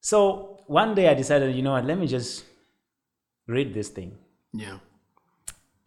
[0.00, 1.84] so one day I decided, you know what?
[1.84, 2.44] Let me just
[3.46, 4.16] read this thing.
[4.52, 4.78] Yeah.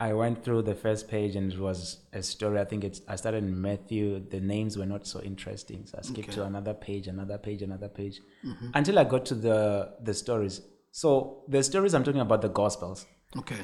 [0.07, 2.59] I went through the first page and it was a story.
[2.59, 4.05] I think it's I started in Matthew.
[4.35, 6.37] The names were not so interesting, so I skipped Okay.
[6.37, 8.69] to another page, another page, another page, mm-hmm.
[8.73, 9.59] until I got to the
[10.07, 10.55] the stories.
[10.91, 13.05] So the stories I'm talking about the Gospels,
[13.41, 13.61] Okay.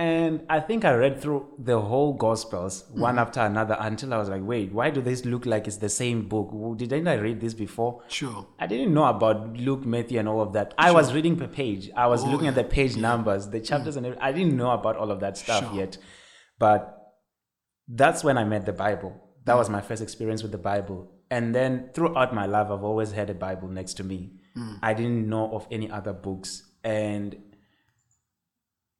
[0.00, 3.00] And I think I read through the whole Gospels mm.
[3.00, 5.90] one after another until I was like, wait, why do these look like it's the
[5.90, 6.78] same book?
[6.78, 8.02] Didn't I read this before?
[8.08, 8.46] Sure.
[8.58, 10.72] I didn't know about Luke, Matthew, and all of that.
[10.78, 11.90] I was reading per page.
[11.94, 13.66] I was Oh, looking at the page numbers, the mm.
[13.66, 14.24] chapters, and everything.
[14.24, 15.80] I didn't know about all of that stuff Sure.
[15.80, 15.98] yet.
[16.58, 16.96] But
[17.86, 19.12] that's when I met the Bible.
[19.44, 19.72] That was mm.
[19.72, 21.12] my first experience with the Bible.
[21.30, 24.32] And then throughout my life, I've always had a Bible next to me.
[24.82, 26.62] I didn't know of any other books.
[26.82, 27.36] And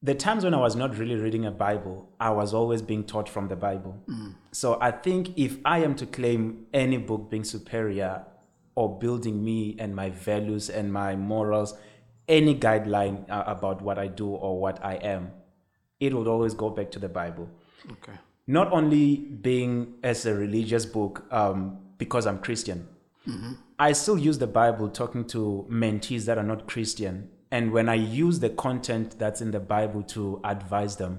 [0.03, 3.29] the times when I was not really reading a Bible, I was always being taught
[3.29, 4.03] from the Bible.
[4.53, 8.25] So I think if I am to claim any book being superior
[8.75, 11.75] or building me and my values and my morals,
[12.29, 15.33] any guideline uh, about what I do or what I am,
[15.99, 17.51] it would always go back to the Bible.
[17.93, 18.13] Okay.
[18.47, 22.89] Not only being as a religious book um, because I'm Christian,
[23.79, 27.29] I still use the Bible talking to mentees that are not Christian.
[27.51, 31.19] And when I use the content that's in the Bible to advise them,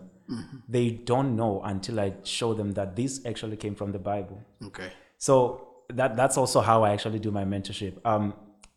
[0.70, 4.42] they don't know until I show them that this actually came from the Bible.
[4.68, 4.90] Okay.
[5.18, 7.98] So that that's also how I actually do my mentorship.
[8.06, 8.34] Um,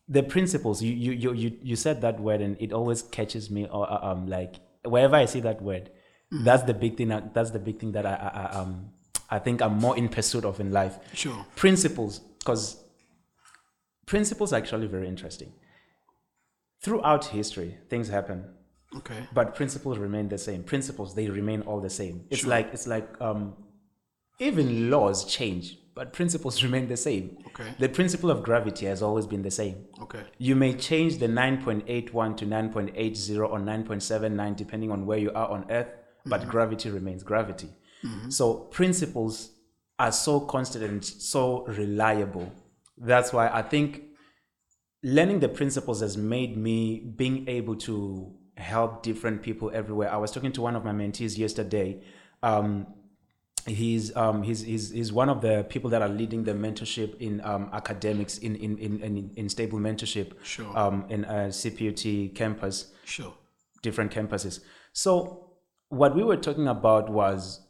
[0.09, 3.89] the principles you you you you, said that word and it always catches me or
[3.89, 5.89] uh, um like wherever I see that word,
[6.43, 7.07] that's the big thing.
[7.07, 8.89] that- That's the big thing that I, I, I um
[9.29, 10.99] I think I'm more in pursuit of in life.
[11.13, 11.45] Sure.
[11.55, 12.77] Principles, because
[14.05, 15.51] principles are actually very interesting.
[16.85, 18.39] Throughout history, things happen.
[18.99, 19.21] Okay.
[19.33, 20.61] but principles remain the same.
[20.63, 22.15] Principles they remain all the same.
[22.29, 22.51] It's Sure.
[22.55, 23.41] like it's like um
[24.47, 25.65] even laws change
[25.97, 27.25] but principles remain the same.
[27.49, 27.69] Okay.
[27.83, 29.77] the principle of gravity has always been the same.
[30.05, 30.23] Okay.
[30.47, 35.61] you may change the 9.81 to 9.80 or 9.79 depending on where you are on
[35.77, 35.91] earth
[36.25, 37.69] but gravity remains gravity.
[38.29, 38.45] So
[38.79, 39.35] principles
[40.03, 42.47] are so constant and so reliable.
[43.11, 43.87] That's why i think
[45.05, 50.11] learning the principles has made me being able to help different people everywhere.
[50.11, 52.01] I was talking to one of my mentees yesterday.
[52.41, 52.87] Um,
[53.67, 57.39] he's, um, he's, he's, he's one of the people that are leading the mentorship in
[57.41, 60.75] um, academics in, in, in, in, in stable mentorship Sure.
[60.75, 63.33] um, in a CPUT campus Sure.
[63.83, 64.61] different campuses.
[64.93, 65.51] So
[65.89, 67.61] what we were talking about was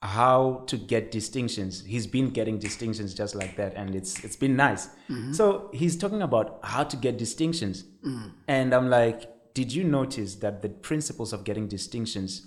[0.00, 1.84] how to get distinctions.
[1.84, 4.86] He's been getting distinctions just like that, and it's it's been nice.
[5.08, 5.32] Mm-hmm.
[5.32, 8.32] So he's talking about how to get distinctions, mm.
[8.46, 12.46] and I'm like, did you notice that the principles of getting distinctions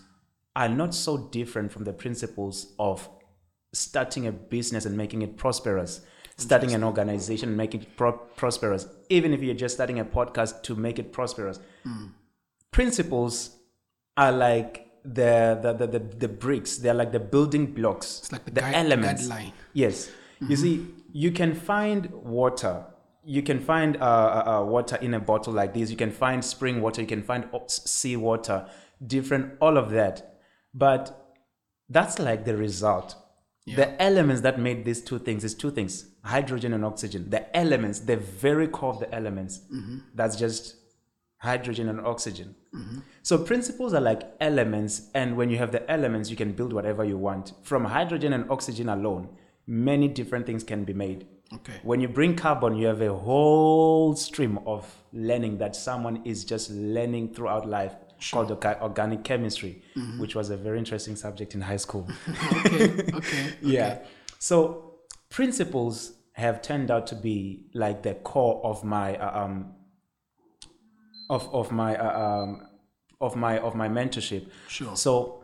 [0.56, 3.10] are not so different from the principles of
[3.74, 6.02] starting a business and making it prosperous?
[6.38, 10.64] Starting an organization and making it pro- prosperous, even if you're just starting a podcast
[10.64, 11.60] to make it prosperous.
[11.86, 12.14] Mm.
[12.72, 13.58] Principles
[14.18, 18.20] are like the the, the, the, the bricks they're like the building blocks.
[18.20, 19.28] It's like the, the guide, elements.
[19.28, 19.54] guideline.
[19.74, 20.12] yes.
[20.48, 22.86] You see you can find water.
[23.24, 25.92] You can find uh, uh, uh, water in a bottle like this.
[25.92, 27.02] You can find spring water.
[27.02, 28.68] You can find sea water.
[29.06, 30.40] Different all of that.
[30.74, 31.36] But
[31.90, 33.16] that's like the result.
[33.68, 36.06] The elements that made these two things is two things.
[36.26, 37.30] Hydrogen and oxygen.
[37.30, 39.62] The elements the very core of the elements.
[40.16, 40.76] That's just
[41.38, 42.56] hydrogen and oxygen
[43.22, 47.04] so principles are like elements and when you have the elements you can build whatever
[47.04, 49.28] you want from hydrogen and oxygen alone
[49.68, 51.74] many different things can be made Okay.
[51.84, 56.72] when you bring carbon you have a whole stream of learning that someone is just
[56.72, 57.94] learning throughout life
[58.32, 59.84] called organic chemistry
[60.18, 62.08] which was a very interesting subject in high school
[62.66, 63.04] Okay.
[63.14, 63.54] Okay.
[63.62, 63.98] yeah.
[64.40, 64.94] So
[65.30, 69.74] principles have turned out to be like the core of my uh, um
[71.36, 72.50] of of my uh, um
[73.20, 74.44] of my of my mentorship.
[74.68, 74.96] Sure.
[74.96, 75.44] So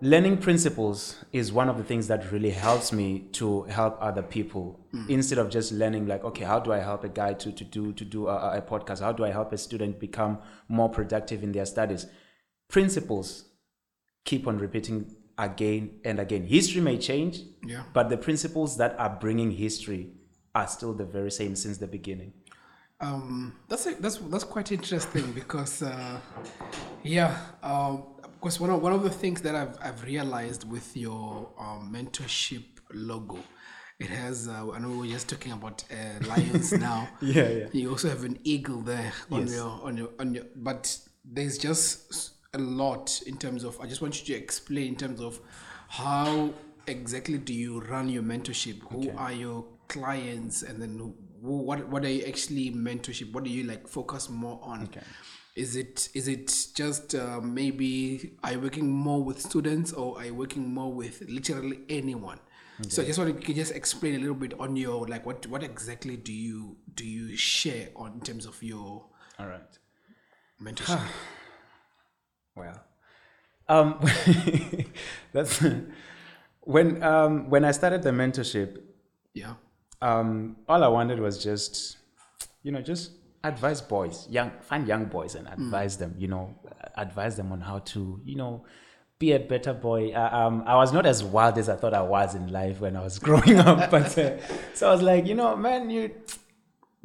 [0.00, 0.98] learning principles
[1.32, 3.08] is one of the things that really helps me
[3.40, 4.64] to help other people
[5.08, 7.92] instead of just learning like okay how do i help a guy to, to do
[8.00, 11.50] to do a, a podcast how do i help a student become more productive in
[11.52, 12.06] their studies
[12.68, 13.44] principles
[14.24, 14.98] keep on repeating
[15.38, 17.82] again and again history may change Yeah.
[17.92, 20.12] but the principles that are bringing history
[20.54, 22.32] are still the very same since the beginning
[23.02, 26.20] Um, that's a, that's that's quite interesting because uh,
[27.02, 28.04] yeah, um,
[28.40, 32.62] because one of one of the things that I've I've realized with your um, mentorship
[32.92, 33.38] logo,
[33.98, 34.46] it has.
[34.46, 37.08] Uh, I know we we're just talking about uh, lions now.
[37.20, 37.66] Yeah, yeah.
[37.72, 39.54] You also have an eagle there on Yes.
[39.56, 40.44] your on your on your.
[40.54, 43.80] But there's just a lot in terms of.
[43.80, 45.40] I just want you to explain in terms of
[45.88, 46.50] how
[46.86, 48.80] exactly do you run your mentorship?
[48.92, 53.32] Who are your clients, and then who, what what are you actually mentorship?
[53.32, 54.84] What do you like focus more on?
[54.84, 55.00] Okay.
[55.56, 60.26] Is it is it just uh, maybe are you working more with students or are
[60.26, 62.38] you working more with literally anyone?
[62.88, 65.62] So I just want to just explain a little bit on your like what what
[65.62, 69.06] exactly do you do you share on in terms of your
[69.38, 69.78] all right
[70.60, 71.00] mentorship?
[72.54, 72.84] Well,
[73.66, 73.98] um,
[75.32, 75.64] that's
[76.60, 78.78] when um, when I started the mentorship.
[79.32, 79.54] yeah.
[80.02, 81.98] Um, all I wanted was just,
[82.62, 83.12] you know, just
[83.44, 86.14] advise boys, young, find young boys and advise them.
[86.18, 86.54] You know,
[86.96, 88.64] advise them on how to, you know,
[89.18, 90.12] be a better boy.
[90.12, 92.96] Uh, um, I was not as wild as I thought I was in life when
[92.96, 94.38] I was growing up, but uh,
[94.74, 96.10] so I was like, you know, man, you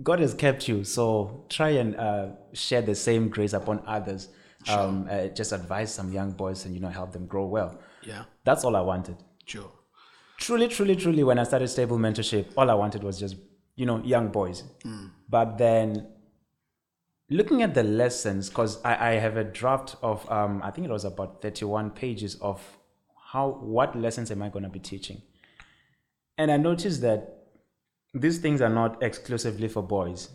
[0.02, 4.30] God has kept you, so try and uh, share the same grace upon others.
[4.70, 7.80] Um, uh, just advise some young boys and you know help them grow well.
[8.04, 8.24] Yeah.
[8.44, 9.18] That's all I wanted.
[9.46, 9.72] Sure.
[10.40, 11.24] Truly, truly, truly.
[11.24, 13.36] When I started stable mentorship, all I wanted was just
[13.76, 14.64] you know young boys.
[15.30, 16.08] But then
[17.30, 20.92] looking at the lessons, because I, I have a draft of um, I think it
[20.92, 22.62] was about thirty-one pages of
[23.34, 25.22] how what lessons am I going to be teaching,
[26.38, 27.34] and I noticed that
[28.14, 30.30] these things are not exclusively for boys.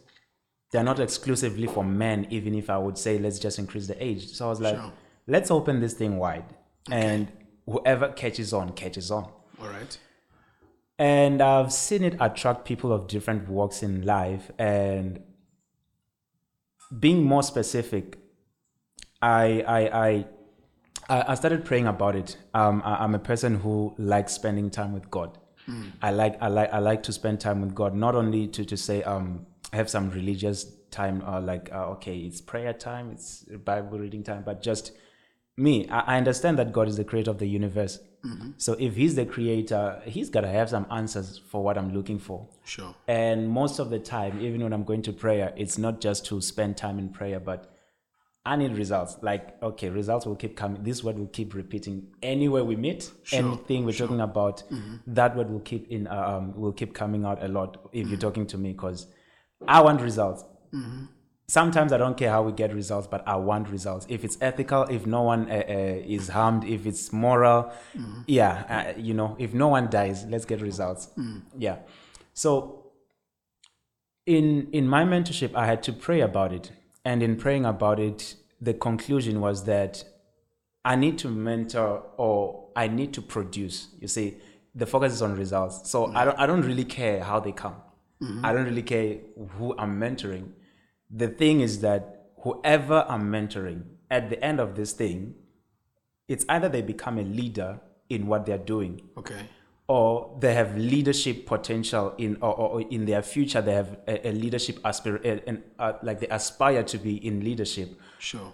[0.72, 4.28] They're not exclusively for men, even if I would say let's just increase the age.
[4.28, 4.92] So I was like, Sure.
[5.26, 6.44] let's open this thing wide.
[6.90, 7.28] and
[7.66, 9.30] whoever catches on catches on.
[9.62, 9.96] All right.
[10.98, 14.50] And I've seen it attract people of different walks in life.
[14.58, 15.22] And
[16.98, 18.18] being more specific,
[19.20, 20.26] I I
[21.08, 22.36] I I started praying about it.
[22.54, 25.38] Um, I, I'm a person who likes spending time with God.
[26.02, 28.76] I like I like I like to spend time with God, not only to to
[28.76, 33.98] say um have some religious time or like uh, okay it's prayer time, it's Bible
[33.98, 34.92] reading time, but just
[35.56, 35.88] me.
[35.88, 38.00] I, I understand that God is the creator of the universe.
[38.56, 42.46] So if He's the creator, He's gotta have some answers for what I'm looking for.
[42.64, 42.94] Sure.
[43.08, 46.40] And most of the time, even when I'm going to prayer, it's not just to
[46.40, 47.68] spend time in prayer, but
[48.44, 49.16] I need results.
[49.22, 50.82] Like, okay, results will keep coming.
[50.82, 53.10] This word will keep repeating anywhere we meet.
[53.22, 54.64] Sure, anything we're talking about,
[55.06, 56.06] that word will keep in.
[56.08, 59.06] uh, Um, will keep coming out a lot if you're talking to me, because
[59.68, 60.44] I want results.
[61.52, 64.06] Sometimes I don't care how we get results, but I want results.
[64.08, 67.70] If it's ethical, if no one uh, uh, is harmed, if it's moral,
[68.26, 71.08] yeah, uh, you know, if no one dies, let's get results.
[71.58, 71.76] Yeah.
[72.32, 72.92] So
[74.24, 76.72] in in my mentorship i had to pray about it.
[77.04, 78.36] And in praying about it
[78.68, 80.04] the conclusion was that
[80.86, 83.88] i need to mentor or i need to produce.
[84.00, 84.38] You see
[84.74, 85.90] the focus is on results.
[85.90, 87.76] So i don't i don't really care how they come.
[88.42, 89.18] I don't really care
[89.58, 90.46] who i'm mentoring
[91.14, 95.34] the thing is that whoever i'm mentoring at the end of this thing
[96.28, 99.42] it's either they become a leader in what they're doing Okay.
[99.88, 104.28] or they have leadership potential in or, or or in their future they have a,
[104.28, 108.52] a leadership aspir and uh, like they aspire to be in leadership Sure.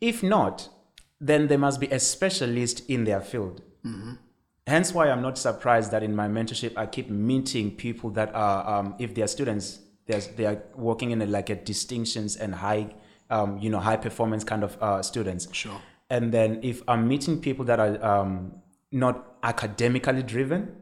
[0.00, 0.68] if not
[1.20, 3.62] then they must be a specialist in their field
[4.66, 8.58] hence why i'm not surprised that in my mentorship i keep meeting people that are
[8.78, 12.54] um, if they are students they're, they are working in a, like a distinctions and
[12.54, 12.94] high
[13.30, 15.80] um, you know high performance kind of uh, students Sure.
[16.10, 18.52] and then if I'm meeting people that are um,
[18.90, 20.76] not academically driven,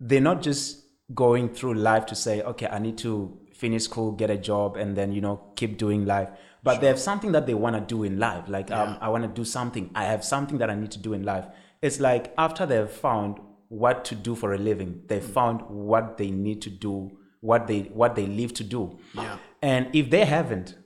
[0.00, 0.84] they're not just
[1.14, 4.96] going through life to say, okay, I need to finish school, get a job, and
[4.96, 6.28] then you know keep doing life.
[6.62, 8.48] But they have something that they want to do in life.
[8.48, 9.90] Like um, I want to do something.
[9.94, 11.46] I have something that I need to do in life.
[11.82, 16.30] It's like after they've found what to do for a living, they found what they
[16.30, 18.82] need to do, what they what they live to do.
[19.14, 19.36] Yeah.
[19.60, 20.76] And if they haven't,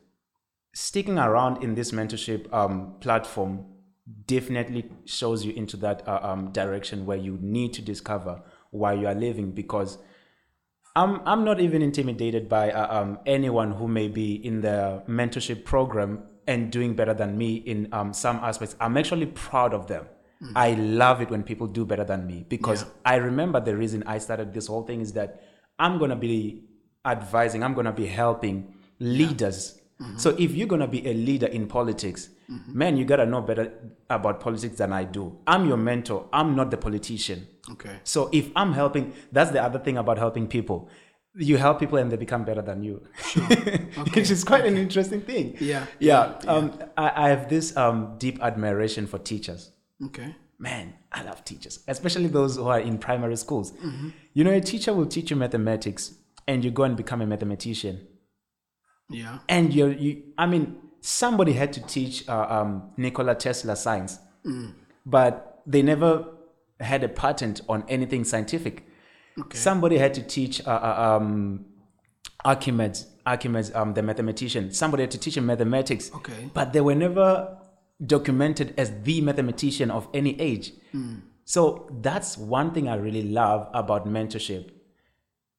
[0.74, 3.52] sticking around in this mentorship um, platform
[4.26, 9.06] definitely shows you into that uh, um, direction where you need to discover why you
[9.06, 9.98] are living because
[10.96, 15.64] I'm, I'm not even intimidated by uh, um, anyone who may be in the mentorship
[15.64, 18.74] program and doing better than me in um, some aspects.
[18.80, 20.06] I'm actually proud of them.
[20.54, 22.88] I love it when people do better than me because Yeah.
[23.04, 25.42] I remember the reason I started this whole thing is that
[25.78, 26.64] I'm going to be
[27.04, 29.74] advising, I'm going to be helping leaders.
[30.16, 32.28] So if you're going to be a leader in politics,
[32.68, 33.72] man, you got to know better
[34.08, 35.38] about politics than I do.
[35.46, 37.48] I'm your mentor, I'm not the politician.
[37.72, 37.98] Okay.
[38.04, 40.88] So if I'm helping, that's the other thing about helping people.
[41.34, 43.02] You help people and they become better than you,
[44.14, 45.56] which is quite an interesting thing.
[45.60, 45.86] Yeah.
[45.98, 46.38] yeah.
[46.46, 49.70] Um, I, I have this um, deep admiration for teachers.
[50.06, 50.34] Okay.
[50.58, 53.72] Man, I love teachers, especially those who are in primary schools.
[53.72, 54.08] Mm-hmm.
[54.34, 56.14] You know, a teacher will teach you mathematics,
[56.48, 58.06] and you go and become a mathematician.
[59.08, 59.38] Yeah.
[59.48, 64.72] And you're, you, I mean, somebody had to teach uh, um, Nikola Tesla science, Mm.
[65.04, 66.24] but they never
[66.80, 68.86] had a patent on anything scientific.
[69.38, 69.58] Okay.
[69.58, 71.66] Somebody had to teach uh, uh, um,
[72.44, 74.72] Archimedes, Archimedes, um, the mathematician.
[74.72, 76.50] Somebody had to teach him mathematics, Okay.
[76.54, 77.58] but they were never
[78.04, 80.72] documented as the mathematician of any age.
[81.44, 84.70] So that's one thing I really love about mentorship.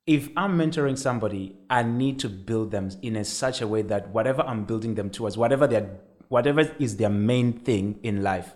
[0.05, 4.09] If I'm mentoring somebody, I need to build them in a such a way that
[4.09, 5.99] whatever I'm building them towards, whatever their
[6.29, 8.53] whatever is their main thing in life,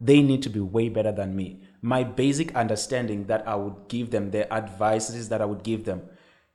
[0.00, 1.62] they need to be way better than me.
[1.82, 6.02] My basic understanding that I would give them, the advices that I would give them,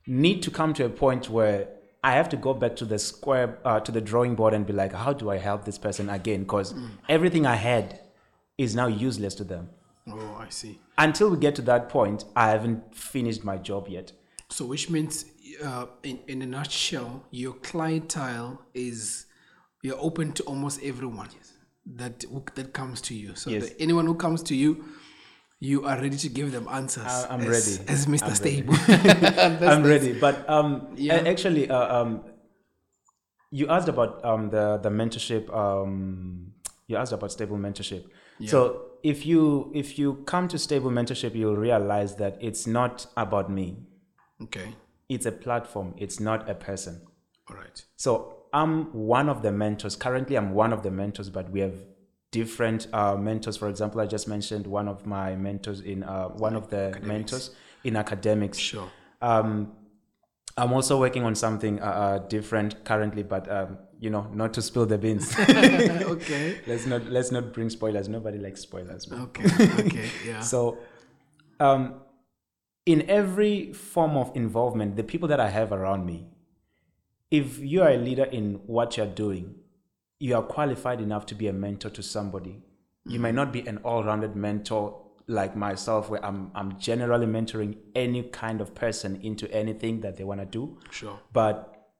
[0.06, 1.68] need to come to a point where
[2.06, 4.72] I have to go back to the square, uh, to the drawing board and be
[4.72, 6.40] like, how do I help this person again?
[6.44, 6.72] Because
[7.08, 7.98] everything I had
[8.56, 9.70] is now useless to them.
[10.08, 10.78] Oh, I see.
[10.96, 14.12] Until we get to that point, I haven't finished my job yet.
[14.50, 15.24] So, which means,
[15.64, 19.26] uh, in, in a nutshell, your clientele is
[19.82, 21.30] you're open to almost everyone
[21.96, 22.24] that
[22.54, 23.34] that comes to you.
[23.34, 23.70] So, Yes.
[23.80, 24.84] anyone who comes to you,
[25.60, 27.04] you are ready to give them answers.
[27.06, 27.90] I- I'm as, ready.
[27.90, 28.28] as Mr.
[28.28, 28.74] I'm Stable.
[29.72, 30.12] I'm ready.
[30.18, 31.16] But um, Yeah.
[31.16, 32.24] actually, uh, um,
[33.50, 35.48] you asked about um, the the mentorship.
[35.54, 36.52] Um,
[36.88, 38.04] you asked about stable mentorship.
[38.46, 43.50] So if you if you come to stable mentorship, you'll realize that it's not about
[43.50, 43.76] me.
[44.42, 44.74] okay.
[45.08, 45.94] It's a platform.
[45.96, 47.00] It's not a person.
[47.48, 47.80] All right.
[47.96, 49.94] So I'm one of the mentors.
[49.94, 51.76] Currently, I'm one of the mentors, but we have
[52.30, 53.56] different uh, mentors.
[53.56, 57.50] For example, I just mentioned one of my mentors in uh, one of the mentors
[57.84, 58.58] in academics.
[58.58, 58.90] Sure.
[59.22, 59.72] Um,
[60.58, 64.62] I'm also working on something uh, uh, different currently, but um, you know, not to
[64.62, 65.34] spill the beans.
[65.38, 66.60] okay.
[66.66, 68.08] let's not let's not bring spoilers.
[68.08, 69.08] Nobody likes spoilers.
[69.10, 69.22] man.
[69.22, 69.44] Okay.
[69.84, 70.08] Okay.
[70.26, 70.40] Yeah.
[70.52, 70.78] So,
[71.60, 72.00] um,
[72.86, 76.26] in every form of involvement, the people that I have around me,
[77.30, 79.56] if you are a leader in what you're doing,
[80.18, 82.62] you are qualified enough to be a mentor to somebody.
[83.08, 88.24] You might not be an all-rounded mentor like myself, where I'm I'm generally mentoring any
[88.24, 90.78] kind of person into anything that they want to do.
[90.90, 91.18] Sure.
[91.32, 91.90] But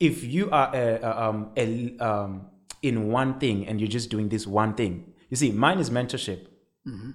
[0.00, 2.46] if you are a, a, um, a, um,
[2.82, 6.46] in one thing and you're just doing this one thing, you see, mine is mentorship.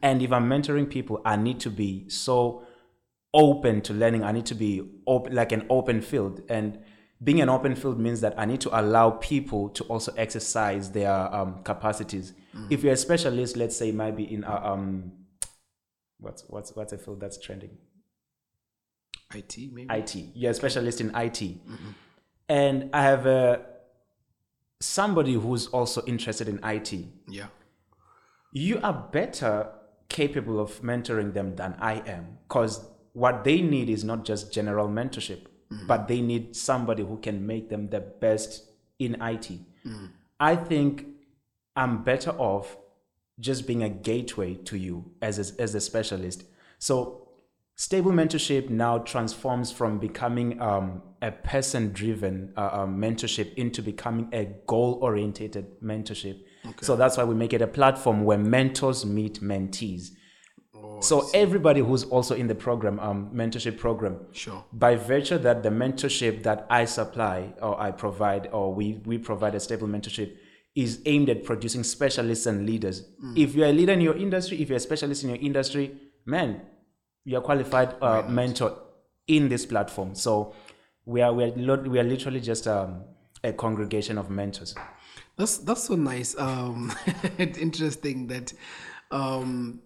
[0.03, 2.63] And if I'm mentoring people, I need to be so
[3.33, 4.23] open to learning.
[4.23, 6.41] I need to be open, like an open field.
[6.49, 6.79] And
[7.23, 11.11] being an open field means that I need to allow people to also exercise their
[11.11, 12.33] um, capacities.
[12.69, 15.11] If you're a specialist, let's say, maybe in a, um,
[16.19, 17.77] what's what's what's a field that's trending?
[19.33, 19.87] IT maybe.
[19.89, 20.15] IT.
[20.35, 21.41] You're a specialist in IT.
[22.49, 23.57] And I have uh,
[24.79, 26.93] somebody who's also interested in IT.
[27.27, 27.47] yeah.
[28.55, 29.69] You are better
[30.09, 34.87] capable of mentoring them than I am because what they need is not just general
[34.87, 35.45] mentorship,
[35.87, 38.63] but they need somebody who can make them the best
[38.99, 39.51] in IT.
[40.39, 41.05] I think
[41.75, 42.77] I'm better off
[43.39, 46.43] just being a gateway to you as a, as a specialist.
[46.79, 47.27] So
[47.75, 54.45] stable mentorship now transforms from becoming um, a person-driven uh, um, mentorship into becoming a
[54.67, 56.41] goal-oriented mentorship.
[56.81, 60.11] So that's why we make it a platform where mentors meet mentees.
[61.01, 64.63] So everybody who's also in the program, um, mentorship program, Sure.
[64.73, 69.55] by virtue that the mentorship that I supply or I provide or we, we provide
[69.55, 70.35] a stable mentorship
[70.75, 73.03] is aimed at producing specialists and leaders.
[73.35, 76.61] If you're a leader in your industry, if you're a specialist in your industry, man,
[77.25, 78.77] you're a qualified uh, mentor
[79.27, 80.15] in this platform.
[80.15, 80.53] So
[81.05, 83.03] we are we are, we are literally just um,
[83.43, 84.73] a congregation of mentors.
[85.37, 86.35] That's that's so nice.
[86.37, 86.91] Um,
[87.37, 88.53] it's interesting that
[89.11, 89.81] um,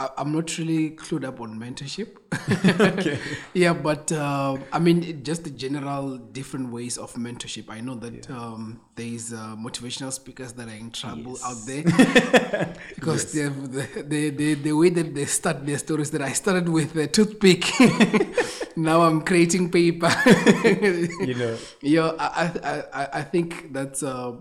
[0.00, 2.16] I, I'm not really clued up on mentorship.
[2.98, 3.18] okay.
[3.52, 7.68] Yeah, but uh, I mean, just the general different ways of mentorship.
[7.68, 11.82] I know that um, there is uh, motivational speakers that are in trouble out there
[12.94, 16.10] because they have the, the, the the way that they start their stories.
[16.12, 17.64] That I started with a toothpick.
[18.76, 20.10] now I'm creating paper.
[21.20, 21.58] You know.
[21.82, 24.32] Yeah, I, I, I, I think that's uh,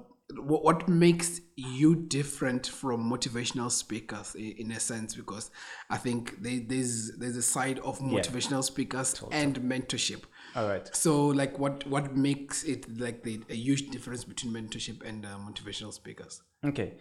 [0.49, 5.51] what, what makes you different from motivational speakers in, in a sense because
[5.89, 10.23] I think there, there's there's a side of motivational speakers and mentorship.
[10.55, 10.89] All right.
[10.95, 15.37] So, like, what what makes it like the a huge difference between mentorship and uh,
[15.37, 16.41] motivational speakers?
[16.65, 16.93] Okay.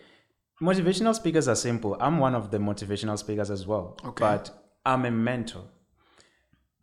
[0.60, 1.96] Motivational speakers are simple.
[2.00, 3.96] I'm one of the motivational speakers as well.
[4.04, 4.20] Okay.
[4.20, 4.50] But
[4.84, 5.64] I'm a mentor.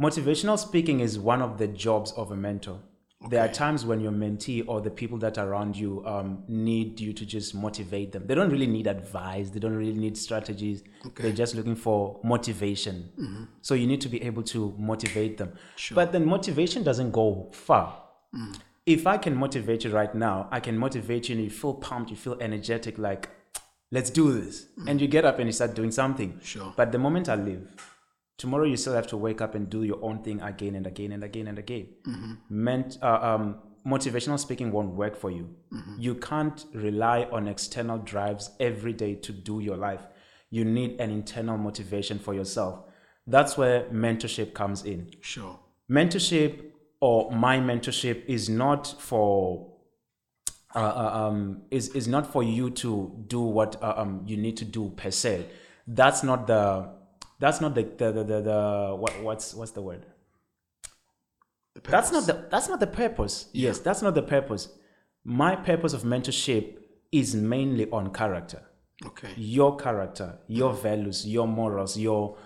[0.01, 2.79] Motivational speaking is one of the jobs of a mentor.
[3.29, 6.99] There are times when your mentee or the people that are around you um, need
[6.99, 8.27] you to just motivate them.
[8.27, 9.49] They don't really need advice.
[9.49, 10.83] They don't really need strategies.
[11.15, 13.09] They're just looking for motivation.
[13.19, 13.43] Mm-hmm.
[13.61, 15.53] So you need to be able to motivate them.
[15.91, 18.01] But then motivation doesn't go far.
[18.35, 18.57] Mm.
[18.85, 22.11] If I can motivate you right now, I can motivate you and you feel pumped,
[22.11, 23.29] you feel energetic, like,
[23.91, 24.67] let's do this.
[24.79, 24.89] Mm.
[24.89, 26.39] And you get up and you start doing something.
[26.43, 26.73] Sure.
[26.75, 27.67] But the moment I leave,
[28.37, 31.11] tomorrow you still have to wake up and do your own thing again and again
[31.11, 31.87] and again and again.
[32.49, 35.55] Meant, uh, um, motivational speaking won't work for you.
[35.97, 40.01] You can't rely on external drives every day to do your life.
[40.49, 42.79] You need an internal motivation for yourself.
[43.27, 45.59] That's where mentorship comes in Sure.
[45.89, 49.71] mentorship or my mentorship is not for
[50.75, 54.57] uh, uh, um, is is not for you to do what uh, um, you need
[54.57, 55.45] to do per se.
[55.87, 56.89] That's not the
[57.39, 60.05] that's not the the the, the, the what what's what's the word?
[61.73, 63.49] The That's not the that's not the purpose.
[63.53, 64.69] Yes, that's not the purpose.
[65.23, 66.77] My purpose of mentorship
[67.11, 68.61] is mainly on character
[69.03, 69.29] okay.
[69.35, 72.37] your character, your values, your morals, your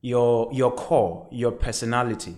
[0.00, 2.36] your your core, your personality.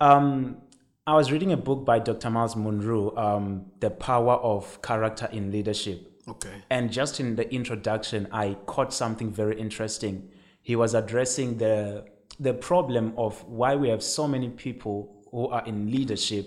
[0.00, 0.58] Um,
[1.06, 2.30] I was reading a book by Dr.
[2.30, 6.62] Myles Munroe, um, "The Power of Character in Leadership," Okay.
[6.70, 10.30] and just in the introduction, I caught something very interesting.
[10.68, 12.04] He was addressing the
[12.38, 14.96] the problem of why we have so many people
[15.30, 16.46] who are in leadership,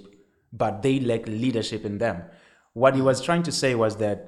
[0.54, 2.18] but they lack leadership in them.
[2.74, 4.20] What he was trying to say was that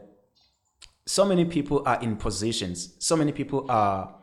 [1.06, 4.16] so many people are in positions so many people are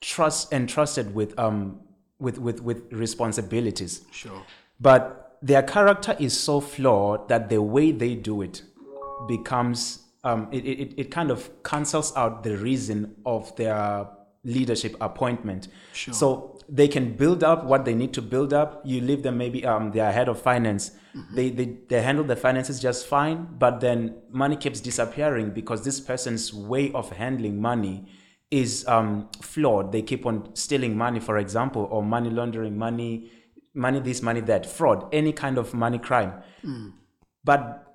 [0.00, 1.80] trust entrusted with um
[2.18, 4.42] with with with responsibilities Sure.
[4.80, 8.62] but their character is so flawed that the way they do it
[9.28, 14.08] becomes um, it, it, it kind of cancels out the reason of their
[14.44, 15.68] leadership appointment.
[15.92, 16.14] Sure.
[16.14, 18.82] So they can build up what they need to build up.
[18.84, 20.92] You leave them maybe um, they're head of finance.
[21.34, 26.00] They, they they handle the finances just fine, but then money keeps disappearing because this
[26.00, 28.06] person's way of handling money
[28.50, 29.90] is um, flawed.
[29.90, 33.30] They keep on stealing money, for example, or money laundering, money,
[33.74, 36.32] money this, money that, fraud, any kind of money crime.
[37.44, 37.86] But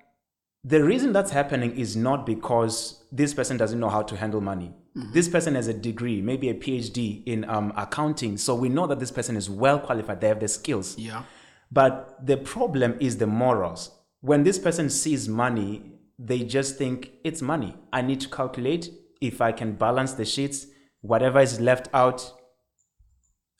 [0.62, 4.74] the reason that's happening is not because this person doesn't know how to handle money.
[4.94, 8.36] This person has a degree, maybe a PhD in um, accounting.
[8.36, 10.20] So we know that this person is well qualified.
[10.20, 10.96] They have the skills.
[10.96, 11.24] Yeah.
[11.72, 13.90] But the problem is the morals.
[14.20, 17.74] When this person sees money, they just think it's money.
[17.92, 18.90] I need to calculate
[19.20, 20.66] if I can balance the sheets,
[21.00, 22.32] whatever is left out,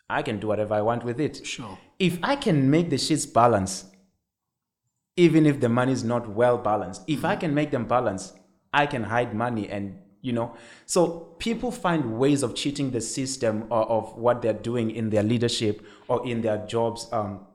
[0.09, 1.45] I can do whatever I want with it.
[1.45, 1.79] Sure.
[1.99, 3.87] If I can make the sheets balance,
[5.17, 8.35] even if the money is not well balanced, if I can make them balance,
[8.73, 10.55] I can hide money and you know.
[10.87, 11.07] So
[11.39, 15.85] people find ways of cheating the system of, of what they're doing in their leadership
[16.09, 17.47] or in their jobs, um,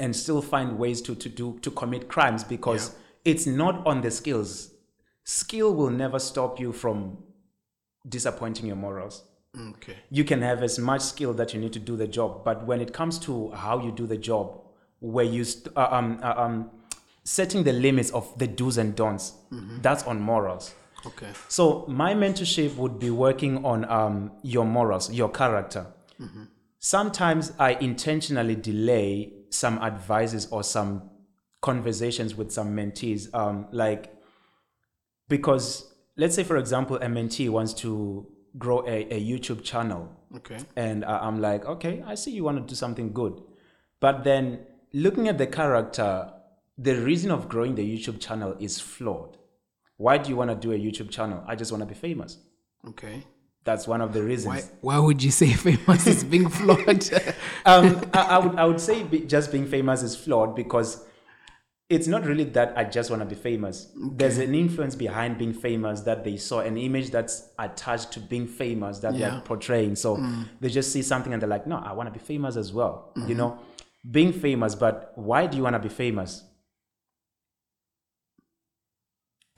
[0.00, 4.10] and still find ways to to do to commit crimes because it's not on the
[4.10, 4.70] skills.
[5.24, 7.18] Skill will never stop you from
[8.08, 9.24] disappointing your morals
[9.56, 9.96] Okay.
[10.10, 12.80] you can have as much skill that you need to do the job but when
[12.80, 14.60] it comes to how you do the job
[15.00, 16.70] where you st- uh, um, uh, um,
[17.24, 19.32] setting the limits of the do's and don'ts
[19.82, 20.74] that's on morals
[21.06, 21.30] Okay.
[21.48, 25.86] so my mentorship would be working on um, your morals your character
[26.80, 31.08] sometimes i intentionally delay some advices or some
[31.62, 34.12] conversations with some mentees um, like
[35.28, 38.26] because let's say for example a mentee wants to
[38.56, 40.58] grow a, a youtube channel Okay.
[40.76, 43.40] and I- I'm like, okay, I see you want to do something good.
[43.98, 44.60] But then
[44.92, 46.30] looking at the character,
[46.76, 49.38] the reason of growing the YouTube channel is flawed.
[49.98, 51.44] Why do you want to do a YouTube channel?
[51.46, 52.38] I just want to be famous.
[52.88, 53.24] Okay.
[53.64, 54.70] That's one of the reasons.
[54.80, 57.10] Why, why would you say famous is being flawed?
[57.66, 61.04] um, I, I would I would say be, just being famous is flawed because
[61.90, 63.90] it's not really that I just want to be famous.
[63.96, 68.46] There's an influence behind being famous that they saw, an image that's attached to being
[68.46, 69.30] famous that Yeah.
[69.30, 69.96] they're portraying.
[69.96, 70.22] So
[70.60, 73.12] they just see something and they're like, no, I want to be famous as well.
[73.26, 73.58] You know,
[74.10, 76.44] being famous, but why do you want to be famous?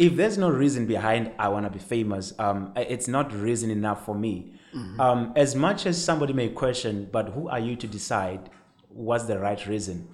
[0.01, 4.07] If there's no reason behind I want to be famous, um, it's not reason enough
[4.07, 4.55] for me.
[4.99, 8.49] Um, as much as somebody may question, but who are you to decide
[8.89, 10.09] what's the right reason?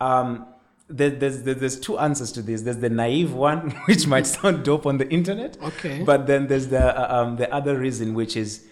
[0.00, 0.46] Um,
[0.88, 2.62] there, there's, there's two answers to this.
[2.62, 5.60] There's the naive one, which might sound dope on the internet.
[5.60, 6.04] Okay.
[6.04, 8.66] But then there's the uh, um, the other reason, which is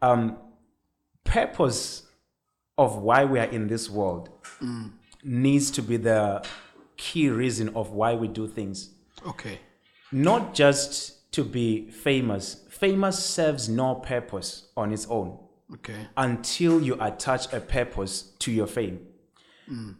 [0.00, 0.36] um,
[1.24, 2.06] purpose
[2.78, 4.28] of why we are in this world
[5.24, 6.44] needs to be the
[6.96, 8.90] key reason of why we do things
[9.26, 9.58] okay.
[10.14, 12.62] Not just to be famous.
[12.68, 15.38] Famous serves no purpose on its own
[15.72, 16.06] Okay.
[16.16, 19.00] until you attach a purpose to your fame.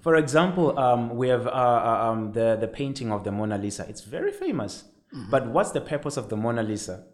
[0.02, 3.86] For example, um, we have uh, uh, um, the, the painting of the Mona Lisa.
[3.88, 4.84] It's very famous.
[5.30, 7.06] But what's the purpose of the Mona Lisa?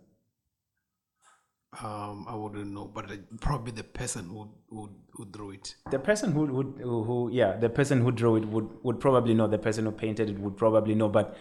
[1.81, 5.77] Um, I wouldn't know, but uh, probably the person who who who drew it.
[5.91, 9.35] The person who, who, who, who yeah, the person who drew it would, would probably
[9.35, 9.47] know.
[9.47, 11.09] The person who painted it would probably know.
[11.09, 11.37] But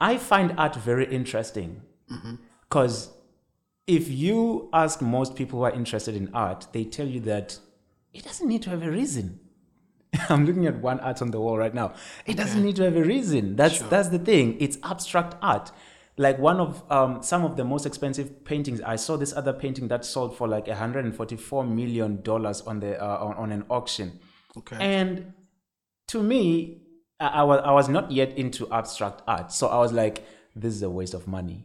[0.00, 1.82] I find art very interesting
[2.68, 3.10] because
[3.86, 7.58] if you ask most people who are interested in art, they tell you that
[8.12, 9.40] it doesn't need to have a reason.
[10.28, 11.94] I'm looking at one art on the wall right now.
[12.26, 13.56] It doesn't need to have a reason.
[13.56, 14.56] That's that's the thing.
[14.60, 15.72] It's abstract art.
[16.16, 18.80] Like one of um, some of the most expensive paintings.
[18.80, 23.24] I saw this other painting that sold for like 144 million dollars on the uh,
[23.24, 24.18] on, on an auction.
[24.56, 24.76] Okay.
[24.80, 25.32] And
[26.08, 26.82] to me,
[27.20, 30.74] I, I was I was not yet into abstract art, so I was like, this
[30.74, 31.64] is a waste of money.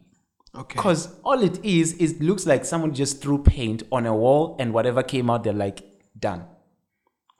[0.54, 0.76] okay.
[0.76, 4.72] Because all it is, it looks like someone just threw paint on a wall and
[4.72, 5.82] whatever came out, they're like,
[6.18, 6.44] done.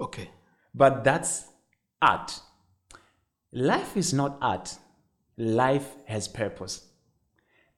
[0.00, 0.30] Okay.
[0.74, 1.46] But that's
[2.02, 2.40] art.
[3.52, 4.76] Life is not art,
[5.36, 6.88] life has purpose.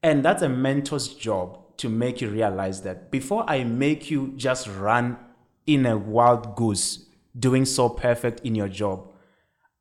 [0.03, 4.67] And that's a mentor's job to make you realize that before I make you just
[4.69, 5.19] run
[5.67, 7.07] in a wild goose,
[7.39, 9.13] doing so perfect in your job,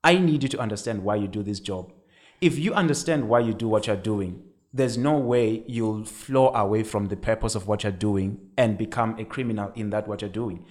[0.06, 1.92] I need you to understand why you do this job.
[2.40, 6.84] If you understand why you do what you're doing, there's no way you'll flow away
[6.84, 10.30] from the purpose of what you're doing and become a criminal in that what you're
[10.30, 10.64] doing.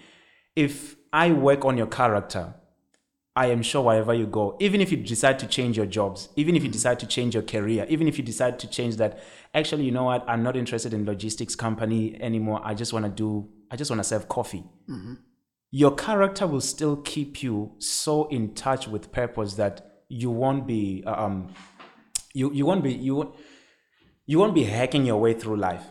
[0.54, 2.54] If I work on your character,
[3.34, 6.54] I am sure wherever you go, even if you decide to change your jobs, even
[6.54, 9.18] if you decide to change your career, even if you decide to change that,
[9.52, 10.24] actually, you know what?
[10.28, 12.60] I'm not interested in logistics company anymore.
[12.62, 14.62] I just want to do, I just want to serve coffee.
[14.88, 15.14] Mm-hmm.
[15.80, 19.74] Your character will still keep you so in touch with purpose that
[20.08, 21.52] you won't be, um,
[22.32, 23.34] you, you won't be, you won't,
[24.24, 25.82] you won't be hacking your way through life.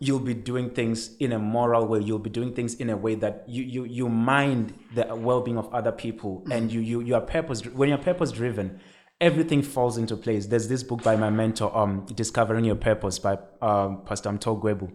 [0.00, 2.00] You'll be doing things in a moral way.
[2.00, 5.68] You'll be doing things in a way that you you you mind the well-being of
[5.74, 7.60] other people, and you you you are purpose.
[7.66, 8.80] When you're purpose driven,
[9.20, 10.46] everything falls into place.
[10.46, 14.88] There's this book by my mentor, um, Discovering Your Purpose by um, Pastor Mto Gwebu.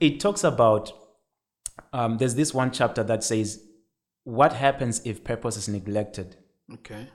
[0.00, 0.92] It talks about
[1.92, 3.62] um, there's this one chapter that says,
[4.24, 6.36] "What happens if purpose is neglected?"
[6.72, 7.08] Okay.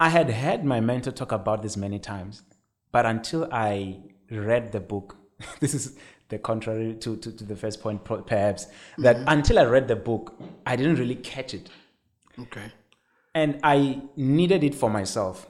[0.00, 2.42] I had heard my mentor talk about this many times,
[2.90, 4.00] but until I
[4.30, 5.16] read the book,
[5.60, 5.96] this is
[6.28, 8.66] the contrary to, to, to the first point, perhaps,
[8.98, 10.34] that until I read the book,
[10.66, 11.70] I didn't really catch it.
[12.38, 12.72] Okay.
[13.34, 15.48] And I needed it for myself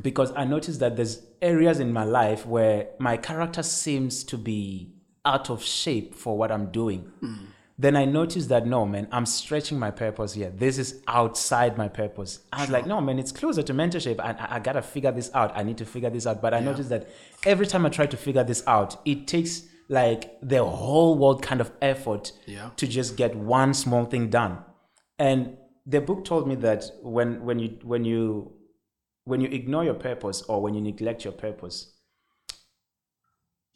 [0.00, 4.92] because I noticed that there's areas in my life where my character seems to be
[5.26, 7.00] out of shape for what I'm doing.
[7.20, 7.34] Hmm.
[7.78, 10.48] Then I noticed that no, man, I'm stretching my purpose here.
[10.50, 12.38] This is outside my purpose.
[12.50, 14.18] I was like, no, man, it's closer to mentorship.
[14.18, 15.52] I, I, I gotta figure this out.
[15.54, 16.40] I need to figure this out.
[16.40, 17.06] But I noticed that
[17.44, 21.60] every time I try to figure this out, it takes like the whole world kind
[21.60, 22.70] of effort Yeah.
[22.76, 24.58] to just get one small thing done.
[25.18, 28.52] And the book told me that when when you when you
[29.24, 31.92] when you ignore your purpose or when you neglect your purpose,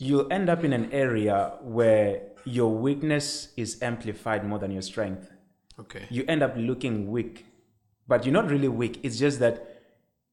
[0.00, 5.30] you'll end up in an area where your weakness is amplified more than your strength.
[5.78, 6.06] Okay.
[6.10, 7.46] You end up looking weak,
[8.08, 8.98] but you're not really weak.
[9.02, 9.82] It's just that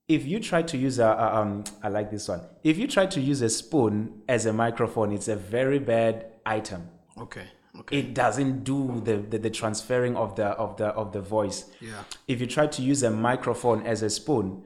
[0.08, 2.42] if you try to use a, a um, I like this one.
[2.64, 6.90] If you try to use a spoon as a microphone, it's a very bad item
[7.20, 7.44] Okay.
[7.80, 8.00] Okay.
[8.00, 11.66] it doesn't do the, the, the transferring of the of the of the voice.
[11.80, 12.04] Yeah.
[12.28, 14.64] If you try to use a microphone as a spoon,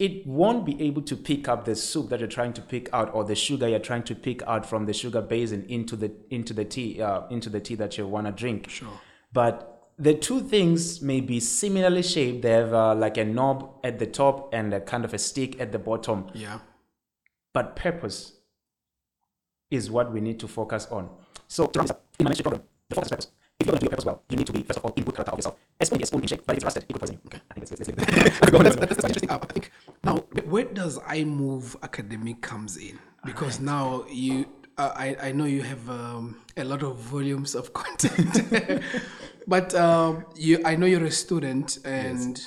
[0.00, 3.14] it won't be able to pick up the soup that you're trying to pick out
[3.14, 6.54] or the sugar you're trying to pick out from the sugar basin into the into
[6.54, 8.68] the tea uh, into the tea that you want to drink.
[8.70, 8.88] Sure.
[9.32, 12.40] But the two things may be similarly shaped.
[12.42, 15.60] They have uh, like a knob at the top and a kind of a stick
[15.60, 16.60] at the bottom Yeah.
[17.52, 18.32] but purpose
[19.70, 21.10] is what we need to focus on.
[21.46, 23.26] So to up, in program, the focus purpose.
[23.60, 24.92] If you're going to do your purpose well, you need to be first of all
[24.96, 25.56] in good character of yourself.
[25.78, 27.20] A spoon is a spoon in shape, but it's rusted, it could poison you.
[27.26, 27.40] Okay.
[27.50, 29.30] I think that's, that's, that's, that's, that's, that's, that's interesting.
[29.30, 29.70] Uh, I think
[30.02, 32.98] now where does iMove Academy comes in?
[33.24, 34.46] Because now you
[34.78, 38.82] uh, I I know you have um, a lot of volumes of content,
[39.46, 42.40] but um, you I know you're a student and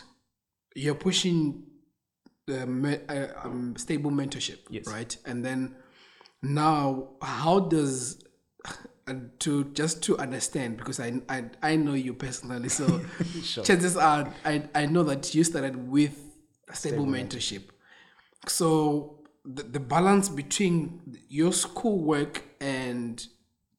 [0.76, 1.64] you're pushing
[2.48, 4.88] the me- uh, um, stable mentorship, Yes.
[4.88, 5.16] right?
[5.26, 5.76] And then
[6.42, 8.22] now how does
[9.08, 13.00] uh, to just to understand because I, I I know you personally so
[13.64, 16.18] chances are I, I know that you started with
[16.74, 17.64] stable, mentorship
[18.48, 23.28] so the, the balance between your schoolwork and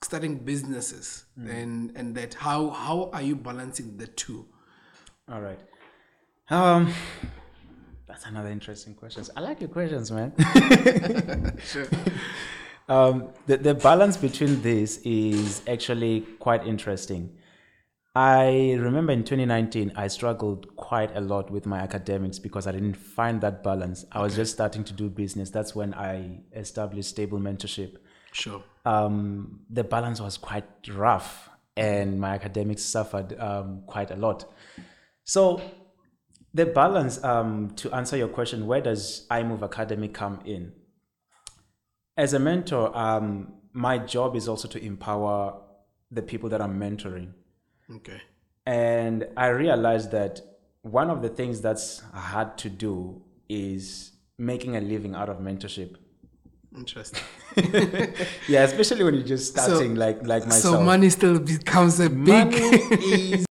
[0.02, 4.46] starting businesses and and that how how are you balancing the two
[5.30, 5.58] All right.
[6.50, 6.92] Um,
[8.06, 9.24] that's another interesting question.
[9.34, 10.34] I like your questions, man.
[11.64, 11.86] sure
[12.88, 17.36] um, the, the balance between this is actually quite interesting.
[18.16, 22.94] I remember in 2019, I struggled quite a lot with my academics because I didn't
[22.94, 24.04] find that balance.
[24.12, 25.50] I was just starting to do business.
[25.50, 27.96] That's when I established stable mentorship.
[28.32, 34.44] sure Um, the balance was quite rough, and my academics suffered um, quite a lot.
[35.24, 35.60] So,
[36.52, 40.72] the balance, um, to answer your question, where does iMove Academy come in?
[42.16, 45.60] As a mentor, um, my job is also to empower
[46.12, 47.32] the people that I'm mentoring.
[47.96, 48.20] Okay
[48.66, 50.40] And I realized that
[50.82, 55.96] one of the things that's hard to do is making a living out of mentorship.
[56.76, 57.22] interesting
[58.48, 60.74] Yeah, especially when you're just starting like like myself.
[60.76, 62.56] so money still becomes a big Money
[63.38, 63.46] is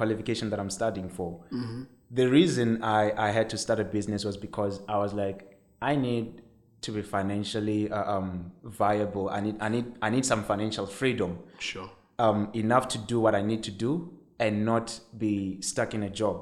[0.00, 1.30] qualification that I'm studying for.
[2.20, 5.38] The reason I, I had to start a business was because I was like,
[5.90, 6.26] I need
[6.84, 8.30] to be financially uh, um,
[8.64, 9.24] viable.
[9.36, 11.30] I need I need I need some financial freedom,
[11.70, 11.88] sure
[12.20, 16.10] um, enough to do what I need to do and not be stuck in a
[16.10, 16.36] job.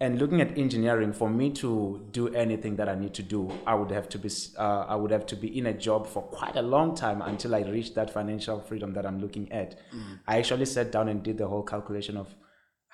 [0.00, 1.70] And looking at engineering, for me to
[2.10, 4.28] do anything that I need to do, I would have to be
[4.58, 7.54] uh, I would have to be in a job for quite a long time until
[7.54, 9.78] I reach that financial freedom that I'm looking at.
[10.26, 12.34] I actually sat down and did the whole calculation of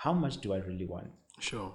[0.01, 1.11] how much do I really want.
[1.39, 1.73] sure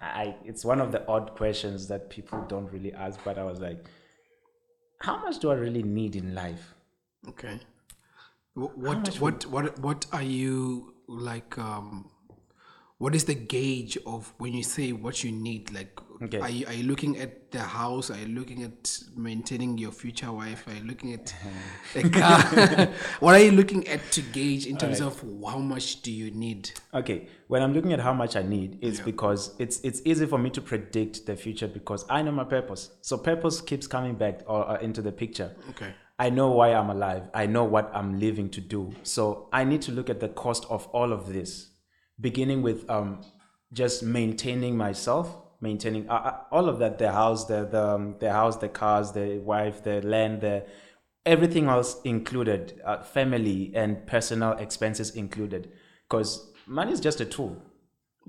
[0.00, 3.60] I it's one of the odd questions that people don't really ask, but I was
[3.60, 3.84] like,
[5.00, 6.74] how much do I really need in life?
[7.28, 7.58] Okay.
[8.54, 11.58] What what what what are you like?
[11.58, 12.10] Um,
[12.98, 15.72] what is the gauge of when you say what you need?
[15.72, 16.38] Like, Okay.
[16.38, 18.10] Are you, are you looking at the house?
[18.10, 20.64] Are you looking at maintaining your future wife?
[20.68, 21.34] Are you looking at
[21.96, 22.88] a car?
[23.20, 26.70] what are you looking at to gauge in terms of how much do you need?
[26.94, 30.38] Okay, when I'm looking at how much I need, it's because it's it's easy for
[30.38, 32.90] me to predict the future because I know my purpose.
[33.00, 35.56] So purpose keeps coming back or uh, into the picture.
[35.70, 35.92] Okay.
[36.18, 37.24] I know why I'm alive.
[37.34, 38.94] I know what I'm living to do.
[39.02, 41.70] So I need to look at the cost of all of this,
[42.20, 43.22] beginning with um,
[43.72, 48.30] just maintaining myself, maintaining uh, uh, all of that, the house, the the, um, the
[48.30, 50.66] house, the cars, the wife, the land, the
[51.24, 55.70] everything else included, uh, family and personal expenses included,
[56.08, 57.62] because money is just a tool,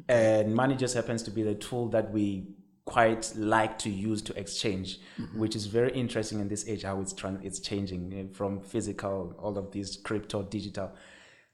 [0.08, 2.48] and money just happens to be the tool that we
[2.86, 5.00] quite like to use to exchange,
[5.36, 9.34] which is very interesting in this age how it's tran- it's changing eh, from physical,
[9.40, 10.92] all of these crypto, digital.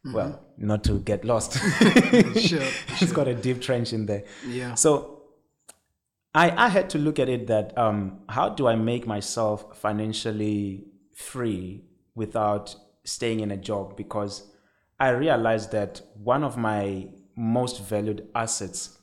[0.05, 1.59] Well, not to get lost.
[2.39, 2.61] Sure.
[3.01, 4.23] it's got a deep trench in there.
[4.47, 4.75] Yeah.
[4.75, 5.18] So
[6.33, 10.85] I, I had to look at it that um, how do I make myself financially
[11.13, 11.83] free
[12.15, 13.97] without staying in a job?
[13.97, 14.51] Because
[14.99, 18.97] I realized that one of my most valued assets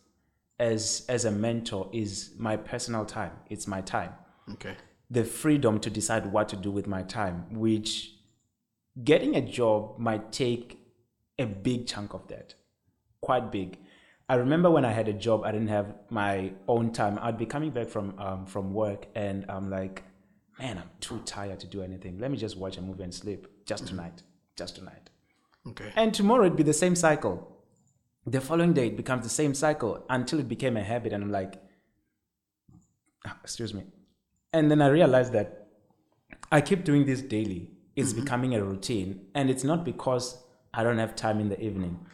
[0.59, 3.33] as as a mentor is my personal time.
[3.51, 4.13] It's my time.
[4.53, 4.75] Okay.
[5.11, 8.15] The freedom to decide what to do with my time, which
[9.03, 10.79] getting a job might take
[11.39, 12.55] a big chunk of that
[13.21, 13.79] quite big.
[14.29, 17.19] I remember when I had a job, I didn't have my own time.
[17.23, 20.03] I'd be coming back from um, from work, and I'm like,
[20.59, 22.19] man, I'm too tired to do anything.
[22.19, 24.23] Let me just watch a movie and sleep just tonight,
[24.57, 25.11] just tonight.
[25.69, 25.93] Okay.
[25.95, 27.53] And tomorrow it'd be the same cycle.
[28.27, 31.31] The following day it becomes the same cycle until it became a habit, and I'm
[31.31, 31.63] like,
[33.25, 33.85] ah, excuse me.
[34.53, 35.69] And then I realized that
[36.51, 37.71] I keep doing this daily.
[37.95, 40.43] It's becoming a routine, and it's not because
[40.75, 42.05] I don't have time in the evening.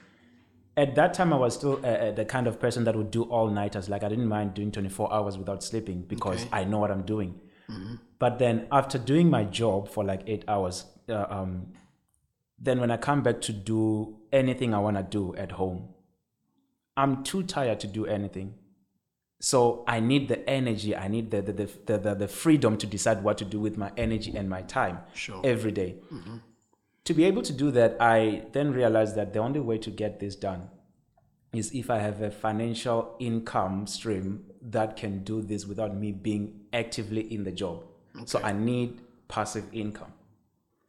[0.77, 3.25] At that time, I was still uh, uh, the kind of person that would do
[3.25, 3.89] all nighters.
[3.91, 6.49] Like I didn't mind doing 24 hours without sleeping because Okay.
[6.53, 7.41] I know what I'm doing.
[8.19, 11.69] But then after doing my job for like eight hours, uh, um,
[12.59, 15.89] then when I come back to do anything I want to do at home,
[16.97, 18.55] I'm too tired to do anything.
[19.41, 23.25] So I need the energy, I need the the, the, the, the, freedom to decide
[23.25, 25.41] what to do with my energy and my time Sure.
[25.43, 25.97] every day.
[27.05, 30.21] To be able to do that, I then realized that the only way to get
[30.21, 30.71] this done
[31.53, 36.61] is if I have a financial income stream that can do this without me being
[36.73, 37.85] actively in the job.
[38.27, 40.13] So I need passive income.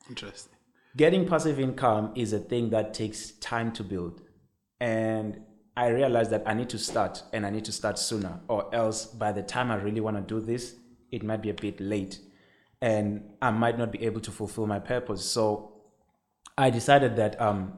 [0.08, 0.54] Interesting.
[0.96, 4.22] Getting passive income is a thing that takes time to build.
[4.80, 5.42] And
[5.76, 9.06] I realized that I need to start and I need to start sooner, or else
[9.08, 10.76] by the time I really want to do this,
[11.12, 12.20] it might be a bit late
[12.82, 15.26] and I might not be able to fulfill my purpose.
[15.26, 15.73] So
[16.58, 17.78] I decided that um,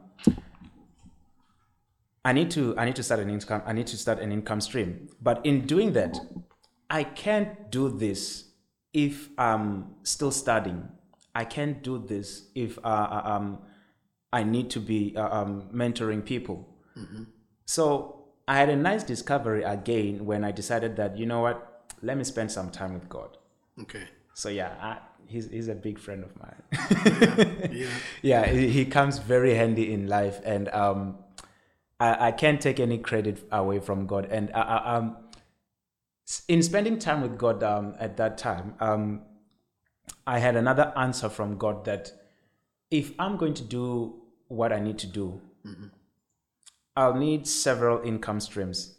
[2.24, 4.62] I need to I need to start an income I need to start an income
[4.62, 5.10] stream.
[5.22, 6.18] But in doing that,
[6.90, 8.46] I can't do this
[8.94, 10.88] if I'm still studying.
[11.34, 13.60] I can't do this if uh, uh, um,
[14.32, 16.70] I need to be uh, um, mentoring people.
[17.66, 22.18] So I had a nice discovery again when I decided that you know what, let
[22.18, 23.38] me spend some time with God.
[23.82, 24.04] Okay.
[24.34, 24.98] So yeah, I,
[25.28, 27.72] he's he's a big friend of mine.
[27.72, 27.88] Yeah.
[28.22, 31.18] yeah, he, he comes very handy in life, and um,
[32.00, 34.28] I, I can't take any credit away from God.
[34.32, 35.18] And I, I, um,
[36.48, 39.22] in spending time with God um, at that time, um,
[40.26, 42.12] I had another answer from God that
[42.92, 45.42] if I'm going to do what I need to do,
[46.96, 48.96] I'll need several income streams,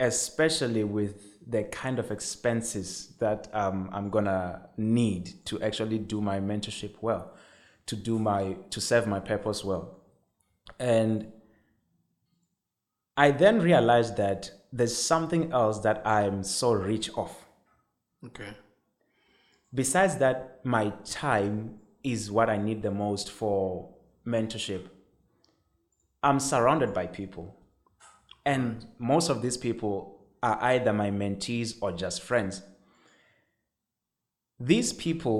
[0.00, 6.40] especially with the kind of expenses that um, I'm gonna need to actually do my
[6.40, 7.34] mentorship well,
[7.86, 10.00] to do my to serve my purpose well,
[10.80, 11.32] and
[13.16, 17.34] I then realized that there's something else that I'm so rich of.
[18.24, 18.48] Okay.
[19.72, 23.94] Besides that, my time is what I need the most for
[24.26, 24.88] mentorship.
[26.22, 27.56] I'm surrounded by people,
[28.44, 30.15] and most of these people
[30.46, 32.62] are either my mentees or just friends.
[34.60, 35.38] These people,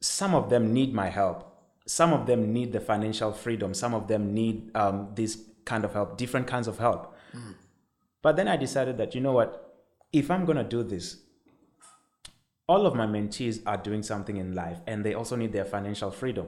[0.00, 1.38] some of them need my help.
[1.86, 3.72] Some of them need the financial freedom.
[3.72, 7.14] Some of them need um, this kind of help, different kinds of help.
[8.22, 9.50] But then I decided that, you know what,
[10.12, 11.18] if I'm going to do this,
[12.66, 16.10] all of my mentees are doing something in life and they also need their financial
[16.10, 16.46] freedom.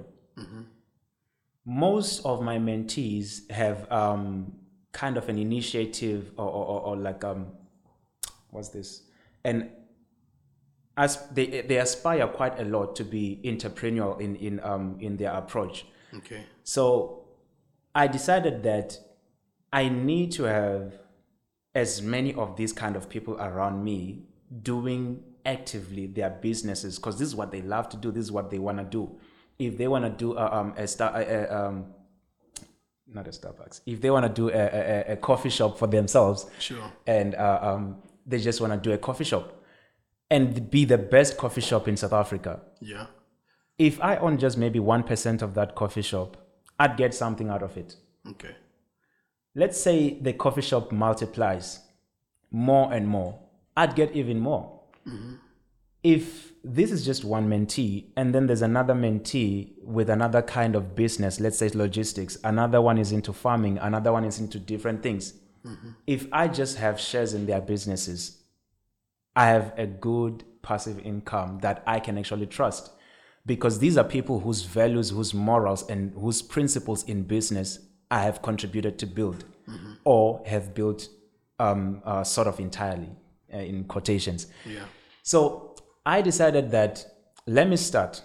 [1.65, 4.53] Most of my mentees have um,
[4.91, 7.53] kind of an initiative or, or, or, or like, um,
[8.51, 9.03] what's this?
[9.45, 9.71] And
[10.97, 15.33] as they, they aspire quite a lot to be entrepreneurial in, in, um, in their
[15.33, 15.87] approach.
[16.15, 16.43] Okay.
[16.65, 17.25] So
[17.95, 18.99] I decided that
[19.73, 20.95] I need to have
[21.75, 24.25] as many of these kind of people around me
[24.63, 28.11] doing actively their businesses because this is what they love to do.
[28.11, 29.19] This is what they want to do.
[29.59, 31.87] If they want to do uh, um, a, star, a, a, um,
[33.07, 34.53] not a Starbucks, if they want to do a,
[35.09, 36.93] a, a coffee shop for themselves, Sure.
[37.07, 37.97] and uh, um,
[38.29, 39.65] they just want to do a coffee shop
[40.31, 42.61] and be the best coffee shop in South Africa.
[42.81, 43.07] Yeah.
[43.79, 46.37] If I own just maybe 1% of that coffee shop,
[46.79, 47.97] I'd get something out of it.
[48.29, 48.55] Okay.
[49.55, 51.81] Let's say the coffee shop multiplies
[52.51, 53.39] more and more,
[53.77, 54.81] I'd get even more.
[55.07, 55.35] Mm-hmm.
[56.03, 60.95] If this is just one mentee, and then there's another mentee with another kind of
[60.95, 65.03] business, let's say it's logistics, another one is into farming, another one is into different
[65.03, 65.35] things.
[66.07, 68.39] If I just have shares in their businesses,
[69.37, 72.91] I have a good passive income that I can actually trust
[73.47, 77.79] because these are people whose values, whose morals, and whose principles in business
[78.11, 79.45] I have contributed to build
[80.05, 81.09] or have built
[81.59, 83.11] um, uh, sort of entirely
[83.53, 84.47] uh, in quotations.
[84.67, 84.85] Yeah.
[85.23, 87.05] So I decided that
[87.47, 88.23] let me start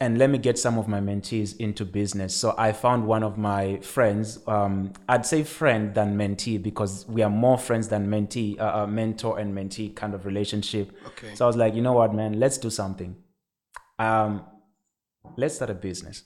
[0.00, 2.34] and let me get some of my mentees into business.
[2.34, 7.22] So I found one of my friends, um, I'd say friend than mentee because we
[7.22, 10.92] are more friends than mentee, uh, uh, mentor and mentee kind of relationship.
[11.06, 11.34] Okay.
[11.34, 13.16] So I was like, you know what, man, let's do something.
[13.98, 14.44] Um,
[15.36, 16.24] let's start a business.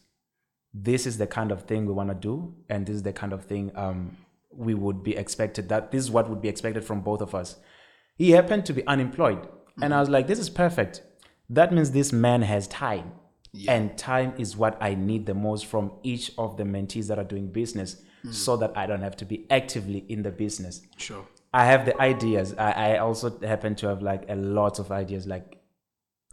[0.72, 3.32] This is the kind of thing we want to do, and this is the kind
[3.32, 4.16] of thing um,
[4.50, 5.68] we would be expected.
[5.68, 7.56] That this is what would be expected from both of us.
[8.16, 9.48] He happened to be unemployed,
[9.80, 11.02] and I was like, this is perfect.
[11.48, 13.12] That means this man has time,
[13.52, 13.72] Yeah.
[13.72, 17.24] and time is what I need the most from each of the mentees that are
[17.24, 18.32] doing business, mm.
[18.32, 20.82] so that I don't have to be actively in the business.
[20.96, 21.26] Sure.
[21.52, 22.54] I have the ideas.
[22.58, 25.26] I, I also happen to have like a lot of ideas.
[25.26, 25.58] Like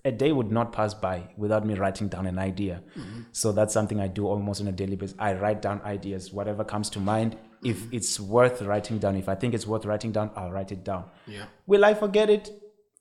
[0.04, 2.84] a day would not pass by without me writing down an idea.
[2.98, 3.22] Mm-hmm.
[3.32, 5.16] So that's something I do almost on a daily basis.
[5.18, 7.38] I write down ideas, whatever comes to mind.
[7.64, 7.96] If mm-hmm.
[7.96, 11.06] it's worth writing down, if I think it's worth writing down, I'll write it down.
[11.26, 11.46] Yeah.
[11.66, 12.52] Will I forget it?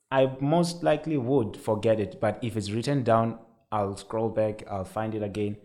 [0.09, 2.19] I most likely would forget it.
[2.19, 3.37] But if it's written down,
[3.71, 5.57] I'll scroll back, I'll find it again.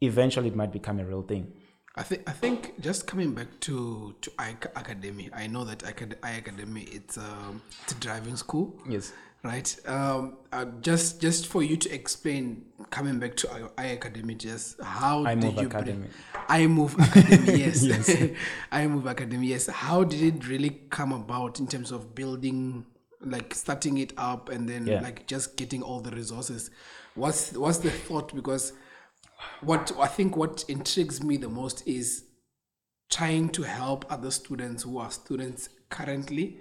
[0.00, 1.52] Eventually, it might become a real thing.
[1.98, 5.82] I think I think just coming back to to I Academy, I know that
[6.22, 9.14] I Academy it's um it's a driving school, Yes.
[9.42, 9.74] right?
[9.86, 15.24] Um, uh, just just for you to explain, coming back to I, Academy, just how
[15.24, 16.08] I did you Academy.
[16.50, 17.82] iMove Academy, yes.
[18.72, 19.66] iMove Academy, yes.
[19.68, 22.84] How did it really come about in terms of building,
[23.22, 25.00] like starting it up, and then Yeah.
[25.00, 26.68] like just getting all the resources?
[27.16, 28.34] What's what's the thought?
[28.34, 28.72] Because
[29.60, 32.24] what I think what intrigues me the most is
[33.10, 36.58] trying to help other students who are students currently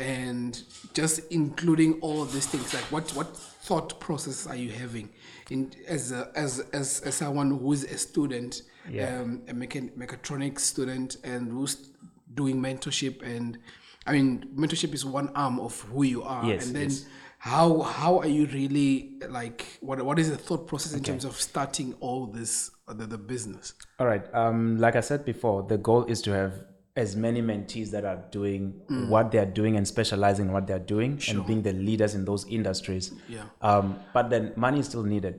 [0.00, 0.62] and
[0.94, 5.08] just including all of these things like what what thought process are you having
[5.50, 9.20] in as a, as as as someone who's a student Yeah.
[9.20, 11.90] um a mechan- mechatronics student and who's
[12.34, 13.58] doing mentorship and
[14.06, 17.04] i mean mentorship is one arm of who you are Yes, and then yes.
[17.38, 21.40] How how are you really like what what is the thought process in terms of
[21.40, 24.24] starting all this uh, the, the business All right.
[24.34, 26.52] Um, like I said before, the goal is to have
[26.96, 31.16] as many mentees that are doing what they're doing and specializing in what they're doing
[31.18, 31.36] Sure.
[31.36, 33.12] and being the leaders in those industries.
[33.28, 33.44] Yeah.
[33.62, 35.38] Um, but then money is still needed.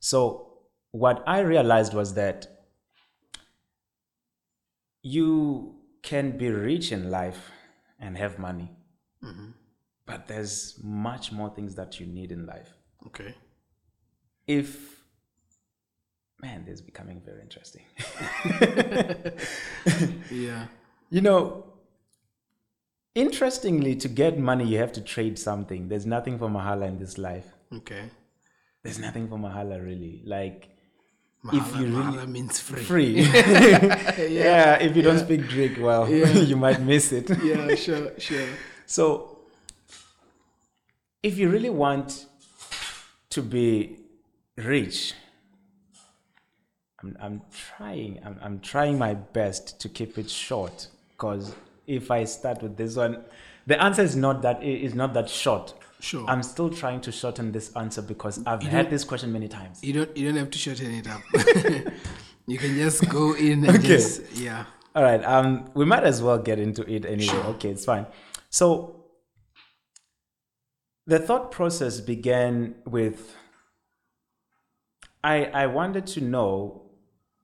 [0.00, 0.52] So
[0.90, 2.46] what I realized was that
[5.02, 7.50] you can be rich in life
[7.98, 8.70] and have money,
[10.08, 12.70] but there's much more things that you need in life.
[13.08, 13.34] okay
[14.46, 14.68] If
[16.42, 17.84] man, this is becoming very interesting.
[20.46, 20.66] yeah
[21.10, 21.42] You know,
[23.14, 25.88] interestingly, to get money, you have to trade something.
[25.88, 27.48] There's nothing for Mahala in this life.
[27.80, 28.04] okay
[28.82, 30.22] There's nothing for Mahala, really.
[30.24, 30.68] Like,
[31.44, 33.12] Mahala, if you really Mahala means free free.
[34.42, 34.76] yeah.
[34.86, 36.08] if you don't speak Greek well,
[36.52, 37.28] you might miss it.
[37.42, 38.48] yeah sure sure
[38.86, 39.37] So,
[41.22, 42.26] if you really want
[43.30, 43.98] to be
[44.56, 45.14] rich,
[47.02, 47.42] I'm, I'm
[47.76, 48.20] trying.
[48.24, 51.54] I'm, I'm trying my best to keep it short because
[51.86, 53.24] if I start with this one,
[53.66, 55.74] the answer is not that is not that short.
[56.00, 56.24] Sure.
[56.28, 59.82] I'm still trying to shorten this answer because I've had this question many times.
[59.82, 61.20] you don't you don't have to shorten it up
[62.46, 63.88] you can just go in and Okay.
[63.88, 64.64] just yeah
[64.94, 65.22] All right.
[65.24, 67.36] Um, we might as well get into it anyway.
[67.54, 68.06] Okay, it's fine.
[68.48, 68.97] So
[71.08, 73.34] the thought process began with
[75.24, 76.82] I I wanted to know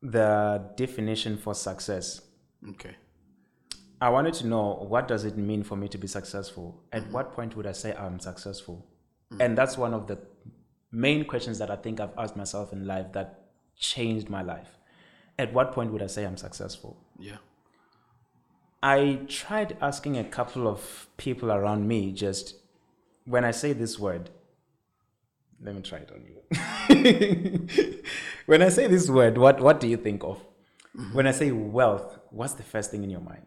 [0.03, 2.21] the definition for success.
[2.69, 2.97] okay
[4.01, 6.83] I wanted to know what does it mean for me to be successful?
[6.93, 7.13] At mm-hmm.
[7.13, 8.87] what point would I say I'm successful?
[9.33, 9.45] Mm.
[9.45, 10.19] And that's one of the
[10.93, 13.47] main questions that I think I've asked myself in life that
[13.79, 14.69] changed my life.
[15.39, 16.99] At what point would I say I'm successful?
[17.19, 17.39] yeah
[18.83, 22.64] I tried asking a couple of people around me just
[23.25, 24.31] when I say this word.
[25.63, 27.99] Let me try it on you.
[28.47, 30.45] when I say this word, what, what do you think of?
[31.13, 33.47] When I say wealth, what's the first thing in your mind?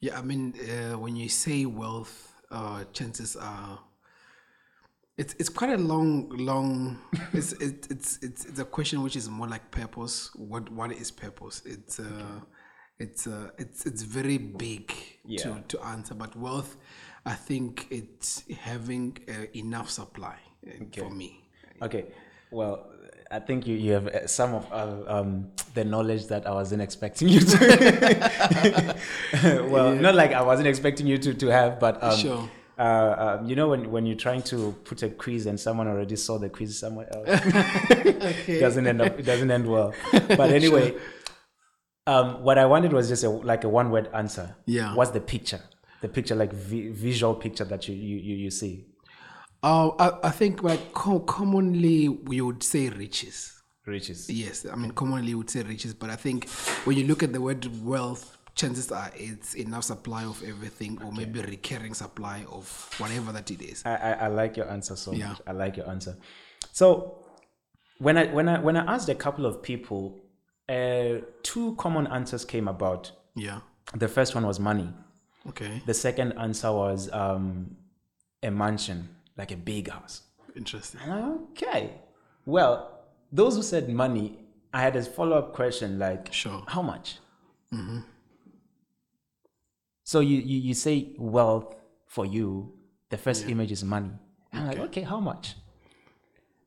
[0.00, 3.78] Yeah, I mean, uh, when you say wealth, uh, chances are
[5.16, 6.98] it's it's quite a long long.
[7.32, 10.30] it's it, it's it's it's a question which is more like purpose.
[10.34, 11.62] What what is purpose?
[11.64, 12.40] It's uh,
[12.98, 14.92] it's uh, it's it's very big
[15.24, 15.42] Yeah.
[15.42, 16.14] to to answer.
[16.14, 16.76] But wealth,
[17.26, 21.40] I think it's having uh, enough supply uh, for me.
[21.82, 22.04] Okay,
[22.50, 22.86] well,
[23.30, 26.82] I think you, you have uh, some of uh, um, the knowledge that I wasn't
[26.82, 28.94] expecting you to.
[29.68, 32.50] well, not like I wasn't expecting you to, to have, but um, Sure.
[32.78, 36.16] uh, um, you know when, when you're trying to put a quiz and someone already
[36.16, 37.26] saw the quiz somewhere else,
[38.48, 39.94] it doesn't end up it doesn't end well.
[40.12, 40.94] But anyway,
[42.06, 44.54] um, what I wanted was just a, like a one word answer.
[44.66, 44.94] Yeah.
[44.94, 45.60] What's the picture?
[46.02, 48.86] The picture, like vi- visual picture that you you, you, you see.
[49.62, 53.50] Uh, I, I think like co- commonly we would say riches.
[53.86, 54.28] Riches.
[54.30, 56.48] Yes, I mean commonly we would say riches, but I think
[56.84, 61.12] when you look at the word wealth, chances are it's enough supply of everything, or
[61.12, 63.82] maybe recurring supply of whatever that it is.
[63.86, 65.28] I, I, I like your answer so Yeah.
[65.28, 65.40] much.
[65.46, 66.16] I like your answer.
[66.72, 67.24] So
[67.98, 70.24] when I when I when I asked a couple of people,
[70.68, 73.12] uh, two common answers came about.
[73.34, 73.60] Yeah.
[73.94, 74.88] The first one was money.
[75.48, 75.82] Okay.
[75.86, 77.76] The second answer was um,
[78.42, 80.22] a mansion, like a big house.
[80.56, 81.00] Interesting.
[81.02, 81.90] And I'm like, okay.
[82.46, 83.00] Well,
[83.32, 84.38] those who said money,
[84.72, 86.62] I had a follow up question like, Sure.
[86.68, 87.18] how much?
[90.04, 91.74] So you, you, you say wealth
[92.06, 92.72] for you,
[93.10, 94.10] the first image is money.
[94.52, 95.56] I'm like, okay, how much?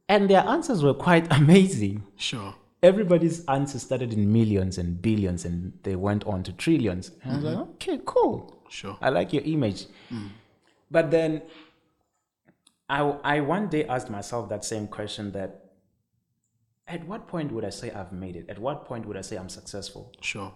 [0.10, 2.04] And their answers were quite amazing.
[2.18, 2.54] Sure.
[2.88, 7.12] Everybody's answers started in millions and billions and they went on to trillions.
[7.24, 8.38] And I was like, okay, cool.
[8.70, 8.98] Sure.
[9.02, 9.88] I like your image.
[10.90, 11.42] But then
[12.90, 13.02] I,
[13.34, 15.66] I one day asked myself that same question that
[16.88, 18.46] at what point would I say I've made it?
[18.50, 20.14] At what point would I say I'm successful?
[20.22, 20.54] Sure.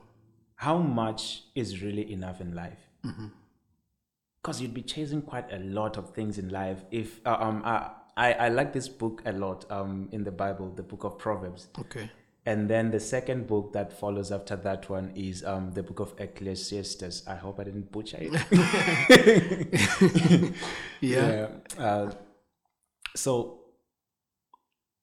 [0.55, 2.79] How much is really enough in life?
[4.41, 6.79] Because you'd be chasing quite a lot of things in life.
[6.91, 10.71] If uh, um I, I I like this book a lot um in the Bible,
[10.81, 11.67] the book of Proverbs.
[11.77, 12.09] Okay.
[12.45, 16.15] And then the second book that follows after that one is um, the book of
[16.17, 17.27] Ecclesiastes.
[17.27, 18.31] I hope I didn't butcher it.
[21.01, 21.47] Yeah.
[21.77, 22.11] Uh,
[23.15, 23.59] so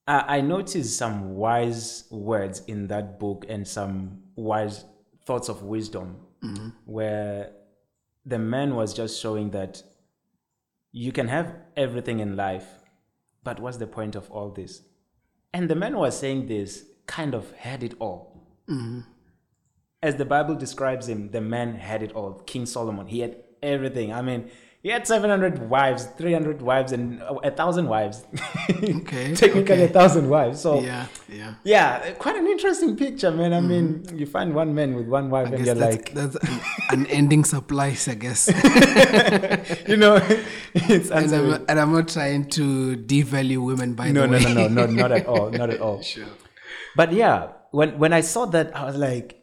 [0.07, 4.85] I, I noticed some wise words in that book and some wise
[5.25, 6.17] thoughts of wisdom
[6.87, 7.51] where
[8.25, 9.83] the man was just showing that
[10.93, 12.67] you can have everything in life,
[13.45, 14.83] but what's the point of all this?
[15.53, 18.47] And the man was saying this kind of had it all.
[18.71, 19.01] Mm-hmm.
[20.01, 22.35] As the Bible describes him, the man had it all.
[22.47, 24.13] King Solomon, he had everything.
[24.13, 24.49] I mean,
[24.81, 28.25] he had 700 wives, 300 wives, and a thousand wives.
[28.71, 29.85] Okay, Technically, okay.
[29.85, 30.61] a thousand wives.
[30.61, 31.07] So, Yeah.
[31.29, 31.55] Yeah.
[31.65, 33.53] yeah, quite an interesting picture, man.
[33.53, 34.19] I mean, mm-hmm.
[34.19, 37.07] you find one man with one wife, I and you're that's, like, that's an, an
[37.07, 38.47] ending supplies, I guess.
[39.89, 40.21] you know,
[40.75, 41.35] it's and.
[41.35, 44.87] I'm, and I'm not trying to devalue women by No, the no, no, no, no,
[44.87, 46.03] not at all, not at all.
[46.09, 46.27] Sure.
[46.97, 49.43] But yeah, when when I saw that, I was like,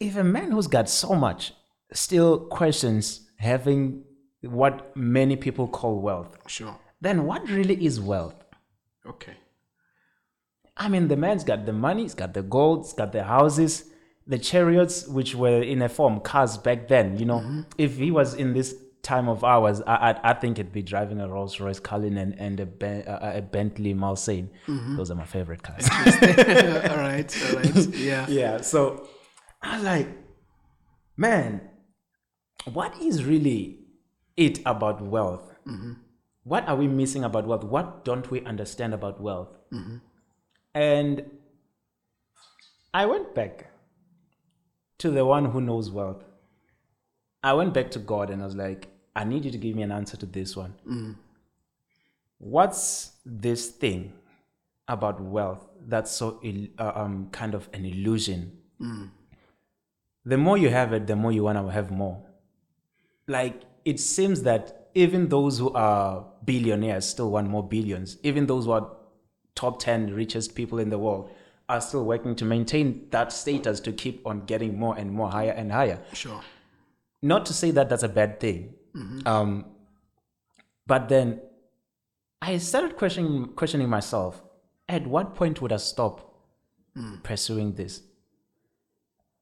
[0.00, 1.52] if a man who's got so much
[1.92, 4.04] still questions having
[4.42, 6.76] what many people call wealth, Sure.
[7.00, 8.34] then what really is wealth?
[9.06, 9.34] Okay.
[10.76, 13.84] I mean, the man's got the money, he's got the gold, he's got the houses,
[14.26, 17.18] the chariots, which were in a form cars back then.
[17.18, 17.60] You know, mm-hmm.
[17.78, 18.74] if he was in this
[19.06, 22.58] time of ours, I, I, I think it'd be driving a Rolls Royce Cullinan and
[22.58, 24.48] a, ben, a Bentley Mulsanne.
[24.66, 24.96] Mm-hmm.
[24.96, 25.88] Those are my favorite cars.
[25.92, 27.30] all right.
[27.46, 27.86] All right.
[27.94, 28.26] Yeah.
[28.28, 28.60] yeah.
[28.60, 29.08] So
[29.62, 30.08] I was like,
[31.16, 31.60] man,
[32.72, 33.78] what is really
[34.36, 35.54] it about wealth?
[35.66, 35.92] Mm-hmm.
[36.42, 37.62] What are we missing about wealth?
[37.62, 39.56] What don't we understand about wealth?
[39.72, 39.98] Mm-hmm.
[40.74, 41.30] And
[42.92, 43.70] I went back
[44.98, 46.24] to the one who knows wealth.
[47.44, 49.82] I went back to God and I was like, I need you to give me
[49.82, 50.74] an answer to this one.
[52.38, 54.12] What's this thing
[54.86, 56.40] about wealth that's so
[56.78, 58.52] uh, um, kind of an illusion?
[60.24, 62.22] The more you have it, the more you want to have more.
[63.26, 68.18] Like, it seems that even those who are billionaires still want more billions.
[68.22, 68.90] Even those who are
[69.54, 71.30] top 10 richest people in the world
[71.68, 75.50] are still working to maintain that status to keep on getting more and more higher
[75.52, 76.40] and higher Sure.
[77.22, 79.28] not to say that that's a bad thing Mm-hmm.
[79.28, 79.66] um,
[80.86, 81.40] but then
[82.40, 84.42] i started questioning questioning myself
[84.88, 86.34] at what point would i stop
[86.96, 87.22] mm.
[87.22, 88.02] pursuing this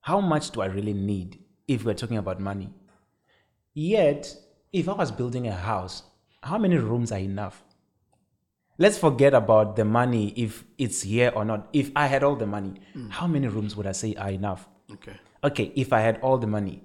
[0.05, 2.69] how much do I really need if we're talking about money?
[3.73, 4.37] Yet,
[4.71, 6.03] if I was building a house,
[6.43, 7.65] how many rooms are enough?
[8.77, 11.69] Let's forget about the money if it's here or not.
[11.73, 13.11] If I had all the money, mm.
[13.11, 14.69] how many rooms would I say are enough?
[14.93, 15.17] Okay.
[15.43, 16.85] Okay, if I had all the money,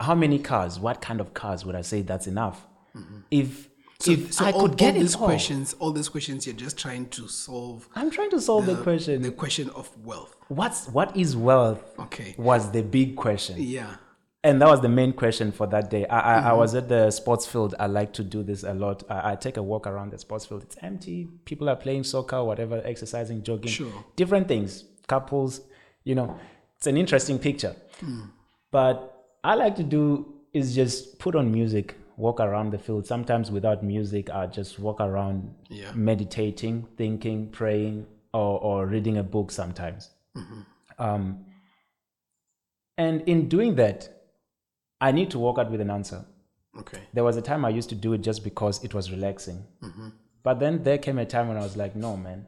[0.00, 0.78] how many cars?
[0.78, 2.66] What kind of cars would I say that's enough?
[3.30, 3.68] If
[4.00, 6.56] So, if so I all, could get all these all, questions, all these questions, you're
[6.56, 9.22] just trying to solve I'm trying to solve the, question.
[9.22, 10.36] the question of wealth.
[10.48, 11.82] What's what is wealth?
[11.98, 12.34] Okay.
[12.38, 13.56] Was the big question.
[13.58, 13.96] Yeah.
[14.44, 16.06] and that was the main question for that day.
[16.06, 16.58] I, I, I Mm-hmm.
[16.58, 17.74] was at the sports field.
[17.80, 19.02] I like to do this a lot.
[19.10, 20.62] I, I take a walk around the sports field.
[20.62, 21.28] It's empty.
[21.44, 23.92] People are playing soccer, whatever, exercising, jogging, Sure.
[24.16, 24.84] different things.
[25.08, 25.60] Couples,
[26.04, 26.38] you know,
[26.76, 27.74] it's an interesting picture.
[28.00, 28.20] Hmm.
[28.70, 33.06] But I like to do is just put on music, walk around the field.
[33.06, 35.92] Sometimes without music, I just walk around, Yeah.
[35.94, 40.10] meditating, thinking, praying, or, or reading a book sometimes.
[40.36, 40.60] Mm-hmm.
[40.98, 41.44] Um,
[42.96, 44.08] and in doing that,
[45.00, 46.24] I need to walk out with an answer.
[46.78, 46.98] Okay.
[47.12, 49.64] There was a time I used to do it just because it was relaxing.
[49.82, 50.08] Mm-hmm.
[50.42, 52.46] But then there came a time when I was like, no, man,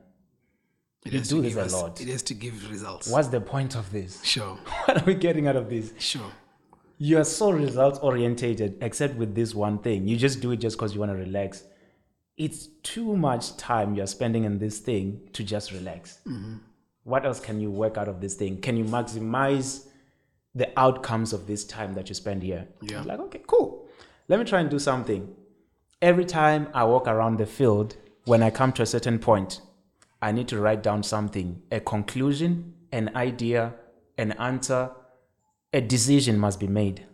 [1.05, 2.01] It You do this give a lot.
[2.01, 3.09] It has to give results.
[3.09, 4.22] what's the point of this?
[4.24, 4.57] Sure.
[4.86, 5.93] What are we getting out of this?
[5.99, 6.30] Sure.
[7.03, 10.07] You are so results orientated, except with this one thing.
[10.07, 11.64] You just do it just because you want to relax.
[12.36, 16.18] It's too much time you're spending in this thing to just relax.
[16.26, 16.57] Mm-hmm.
[17.05, 18.61] What else can you work out of this thing?
[18.61, 19.86] Can you maximize
[20.55, 22.68] the outcomes of this time that you spend here?
[22.82, 23.01] Yeah.
[23.03, 23.88] Like, okay, cool.
[24.28, 25.34] Let me try and do something.
[26.03, 27.96] Every time I walk around the field,
[28.26, 29.62] when I come to a certain point,
[30.20, 33.72] I need to write down something a conclusion, an idea,
[34.18, 34.90] an answer,
[35.73, 37.07] a decision must be made.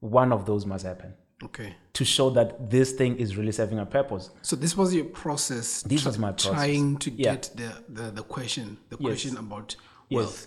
[0.00, 1.74] One of those must happen Okay.
[1.92, 4.30] to show that this thing is really serving a purpose.
[4.42, 5.82] So this was your process.
[5.82, 6.52] This was my process.
[6.52, 7.34] Trying to Yeah.
[7.34, 9.06] get the, the, the question, the Yes.
[9.08, 9.76] question about
[10.08, 10.16] Yes.
[10.16, 10.46] wealth.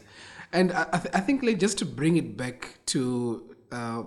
[0.54, 4.04] And I, I, th- I think like just to bring it back to uh,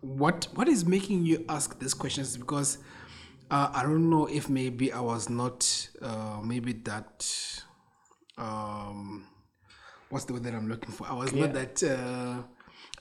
[0.00, 2.78] what what is making you ask these questions because
[3.52, 7.62] uh, I don't know if maybe I was not uh, maybe that
[8.38, 9.26] um,
[10.12, 11.06] what's the word that I'm looking for?
[11.08, 12.42] I was not that uh,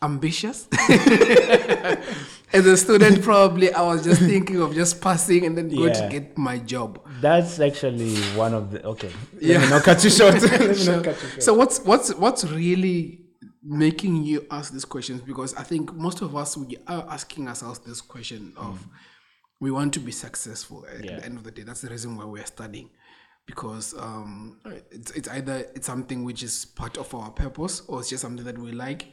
[0.02, 0.68] ambitious.
[2.54, 6.08] As a student, probably I was just thinking of just passing and then going to
[6.10, 7.00] get my job.
[7.22, 9.12] That's actually one of the okay.
[9.34, 9.60] Let Yeah.
[9.60, 10.42] me not cut you short.
[10.42, 11.44] Let me not cut you short.
[11.44, 13.26] So what's what's what's really
[13.64, 15.22] making you ask these questions?
[15.22, 18.80] Because I think most of us we are asking ourselves this question of
[19.60, 21.18] we want to be successful at Yeah.
[21.18, 21.64] the end of the day.
[21.64, 22.90] That's the reason why we are studying.
[23.52, 24.58] Because um,
[24.92, 28.46] it's, it's either it's something which is part of our purpose or it's just something
[28.46, 29.12] that we like.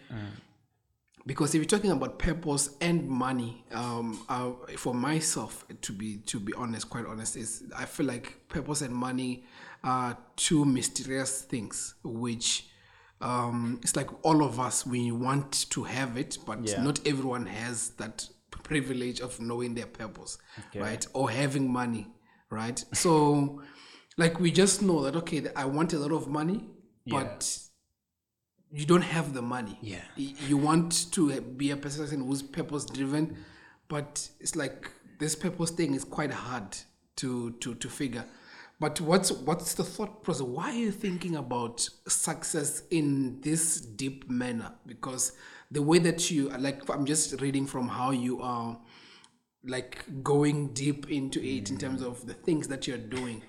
[1.26, 6.39] Because if you're talking about purpose and money, um, uh, for myself, to be to
[6.39, 9.45] be honest, quite honest, is I feel like purpose and money
[9.82, 12.68] are two mysterious things, which
[13.20, 16.82] um, it's like all of us we want to have it, but Yeah.
[16.84, 20.80] not everyone has that privilege of knowing their purpose, Okay.
[20.80, 22.07] right, or having money,
[22.49, 22.82] right.
[22.93, 23.61] So,
[24.19, 26.66] like we just know that okay, I want a lot of money,
[27.07, 27.23] Yeah.
[27.23, 27.59] but
[28.71, 29.79] you don't have the money.
[29.81, 30.03] Yeah.
[30.16, 33.39] You want to be a person who's purpose driven,
[33.89, 36.77] but it's like this purpose thing is quite hard
[37.16, 38.25] to to to figure.
[38.81, 40.43] But what's what's the thought process?
[40.43, 44.73] Why are you thinking about success in this deep manner?
[44.85, 45.33] Because
[45.71, 48.79] the way that you like, I'm just reading from how you are
[49.64, 52.07] like going deep into it in terms mm.
[52.07, 53.42] of the things that you're doing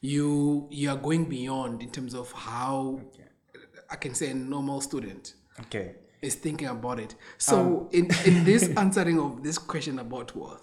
[0.00, 3.00] you you are going beyond in terms of how
[3.90, 5.94] i can say a normal student Okay.
[6.22, 10.62] is thinking about it so in in this answering of this question about worth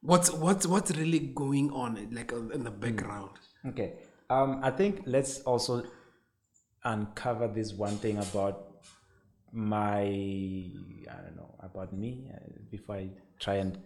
[0.00, 3.30] what's what's what's really going on like uh, in the background
[3.66, 3.94] Okay.
[4.30, 5.84] Um, I think let's also
[6.84, 8.56] uncover this one thing about
[9.52, 12.38] my I don't know about me uh,
[12.70, 13.08] before I
[13.38, 13.78] try and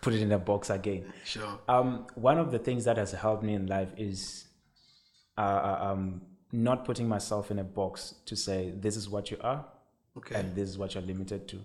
[0.00, 1.04] put it in a box again.
[1.24, 4.46] sure Um, one of the things that has helped me in life is
[5.38, 6.22] uh, uh, um,
[6.52, 9.64] not putting myself in a box to say this is what you are
[10.16, 11.58] okay and this is what you're limited to.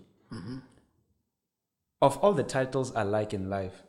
[2.02, 3.82] Of all the titles I like in life,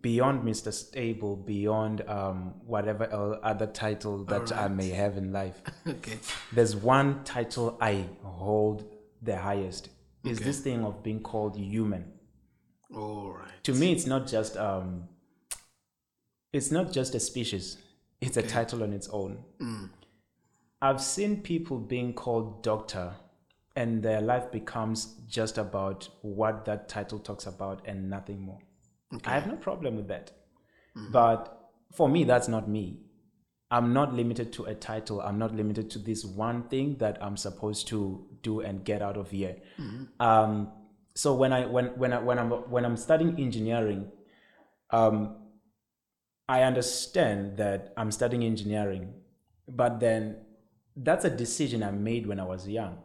[0.00, 0.72] beyond Mr.
[0.72, 3.08] Stable, beyond um, whatever
[3.42, 6.18] other title that I may have in life, okay
[6.52, 8.84] there's one title I hold
[9.22, 9.90] the highest.
[10.24, 10.44] Is Okay.
[10.44, 12.12] this thing of being called human?
[12.96, 15.08] All right To me, it's not just um,
[16.52, 17.78] it's not just a species.
[18.20, 19.38] It's a title on its own.
[20.80, 23.14] I've seen people being called doctor,
[23.74, 28.58] and their life becomes just about what that title talks about and nothing more.
[29.24, 30.32] I have no problem with that.
[31.10, 33.00] But for me, that's not me.
[33.70, 35.20] I'm not limited to a title.
[35.20, 39.16] I'm not limited to this one thing that I'm supposed to do and get out
[39.16, 39.56] of here.
[40.20, 40.70] Um,
[41.14, 44.10] so when I when when I when I'm when I'm studying engineering,
[44.90, 45.36] um,
[46.48, 49.14] I understand that I'm studying engineering,
[49.68, 50.36] but then
[50.96, 52.98] that's a decision I made when I was young.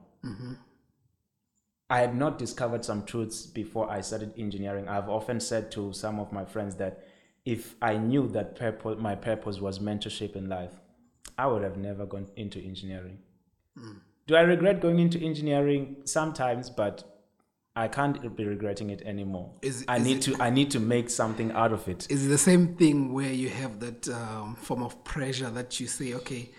[1.89, 4.87] I had not discovered some truths before I studied engineering.
[4.87, 7.03] I've often said to some of my friends that
[7.45, 10.73] if I knew that purpose, my purpose was mentorship in life,
[11.37, 13.19] I would have never gone into engineering.
[14.27, 15.97] Do I regret going into engineering?
[16.05, 17.18] Sometimes, but
[17.75, 19.51] I can't be regretting it anymore.
[19.61, 22.07] Is- I is need it- to I need to make something out of it.
[22.09, 25.87] Is it the same thing where you have that um, form of pressure that you
[25.87, 26.51] say, okay,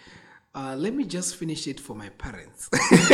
[0.53, 2.69] uh, let me just finish it for my parents?
[2.73, 3.11] is,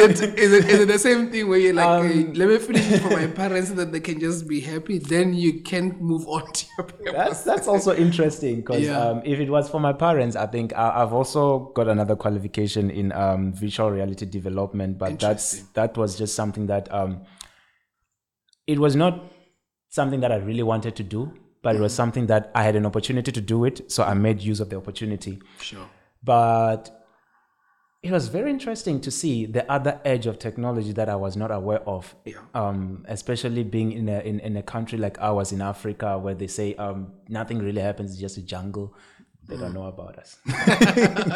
[0.00, 2.58] it, is, it, is it the same thing where you're like, Um, "Hey, let me
[2.58, 4.98] finish it for my parents so that they can just be happy?
[4.98, 7.12] Then you can't move on to your purpose.
[7.12, 8.98] That's that's also interesting because Yeah.
[9.00, 12.90] um, if it was for my parents, I think I, I've also got another qualification
[12.90, 14.98] in um, virtual reality development.
[14.98, 17.22] But that's that was just something that um,
[18.66, 19.24] it was not
[19.90, 21.32] something that I really wanted to do,
[21.64, 24.42] but it was something that I had an opportunity to do it, so I made
[24.42, 25.40] use of the opportunity.
[25.60, 25.88] Sure.
[26.22, 27.06] But
[28.02, 31.50] it was very interesting to see the other edge of technology that I was not
[31.50, 32.14] aware of.
[32.26, 32.34] Yeah.
[32.54, 36.48] Um, especially being in a in, in a country like ours in Africa, where they
[36.48, 38.94] say um, nothing really happens; it's just a jungle.
[39.48, 40.36] They don't know about us,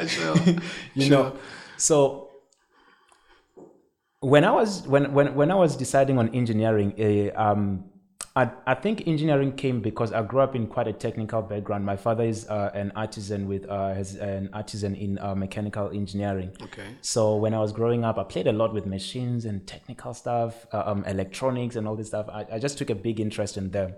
[0.13, 0.37] sure.
[0.95, 1.37] you know.
[1.79, 2.31] So
[4.21, 7.85] when I was when when when I was deciding on engineering, uh, um,
[8.39, 11.85] I I think engineering came because I grew up in quite a technical background.
[11.85, 16.51] My father is uh, an artisan with uh, has an artisan in uh, mechanical engineering.
[16.63, 16.87] Okay.
[17.01, 20.67] So when I was growing up, I played a lot with machines and technical stuff,
[20.73, 22.29] uh, um, electronics and all this stuff.
[22.29, 23.95] I, I just took a big interest in them.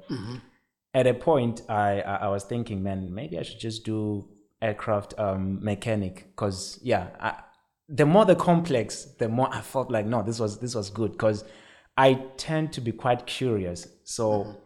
[0.95, 4.27] At a point, I, I I was thinking, man, maybe I should just do
[4.63, 7.35] aircraft um, mechanic because yeah, I,
[7.91, 11.13] the more the complex, the more I felt like no, this was this was good
[11.13, 11.45] because
[12.01, 13.87] I tend to be quite curious.
[14.05, 14.57] So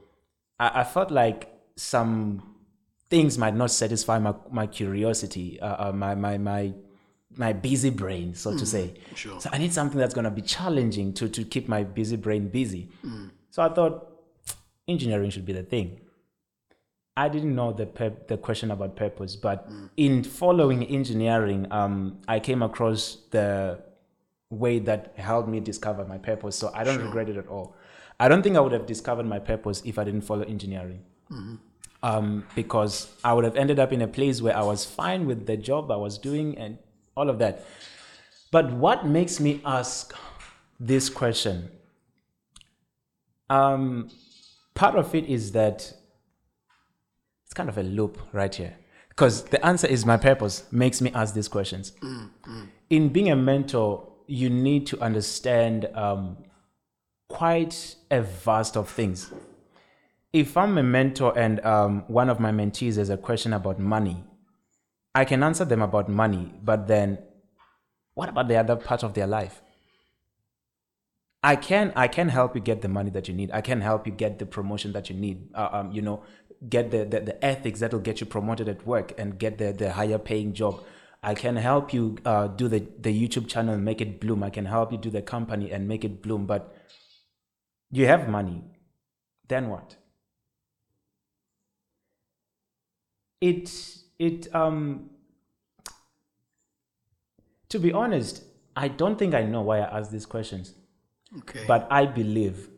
[0.60, 1.40] I, I felt like
[1.74, 2.54] some
[3.10, 6.72] things might not satisfy my, my curiosity, uh, uh, my, my, my,
[7.36, 8.94] my busy brain, so to say.
[9.16, 9.40] sure.
[9.40, 12.48] So I need something that's going to be challenging to, to keep my busy brain
[12.48, 12.88] busy.
[13.50, 13.94] So I thought
[14.86, 16.00] engineering should be the thing.
[17.16, 22.38] I didn't know the pep, the question about purpose, but in following engineering, um, I
[22.38, 23.80] came across the
[24.54, 26.56] way that helped me discover my purpose.
[26.56, 27.76] So I don't regret it at all.
[28.18, 31.02] I don't think I would have discovered my purpose if I didn't follow engineering.
[32.02, 35.46] Um, because I would have ended up in a place where I was fine with
[35.46, 36.78] the job I was doing and
[37.16, 37.64] all of that.
[38.50, 40.14] But what makes me ask
[40.78, 41.70] this question?
[43.48, 44.10] Um,
[44.74, 45.92] part of it is that
[47.44, 48.76] it's kind of a loop right here.
[49.08, 51.92] Because the answer is my purpose makes me ask these questions.
[52.90, 56.36] In being a mentor, you need to understand um,
[57.28, 59.32] quite a vast of things.
[60.32, 64.24] If I'm a mentor and um, one of my mentees has a question about money,
[65.14, 67.18] I can answer them about money, but then
[68.14, 69.60] what about the other part of their life?
[71.42, 73.50] I can I can help you get the money that you need.
[73.52, 75.50] I can help you get the promotion that you need.
[75.54, 76.22] Uh, um, you know,
[76.68, 79.72] get the, the the ethics that will get you promoted at work and get the
[79.72, 80.82] the higher paying job.
[81.24, 84.42] I can help you uh, do the the YouTube channel and make it bloom.
[84.42, 86.46] I can help you do the company and make it bloom.
[86.46, 86.74] But
[87.90, 88.62] you have money,
[89.48, 89.96] then what?
[93.40, 93.70] It
[94.18, 95.10] it um.
[97.70, 98.44] To be honest,
[98.76, 100.74] I don't think I know why I ask these questions.
[101.38, 101.64] Okay.
[101.66, 102.68] But I believe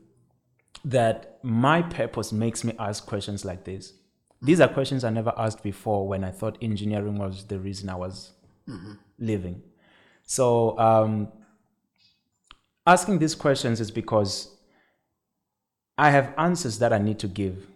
[0.85, 3.93] that my purpose makes me ask questions like this.
[4.41, 7.97] These are questions I never asked before when I thought engineering was the reason I
[7.97, 8.33] was
[9.19, 9.63] living.
[10.25, 11.29] So, um,
[12.87, 14.49] asking these questions is because
[15.97, 17.67] I have answers that I need to give.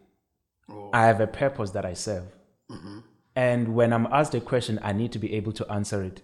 [0.69, 0.91] Oh.
[0.93, 2.25] I have a purpose that I serve.
[3.37, 6.23] And when I'm asked a question, I need to be able to answer it.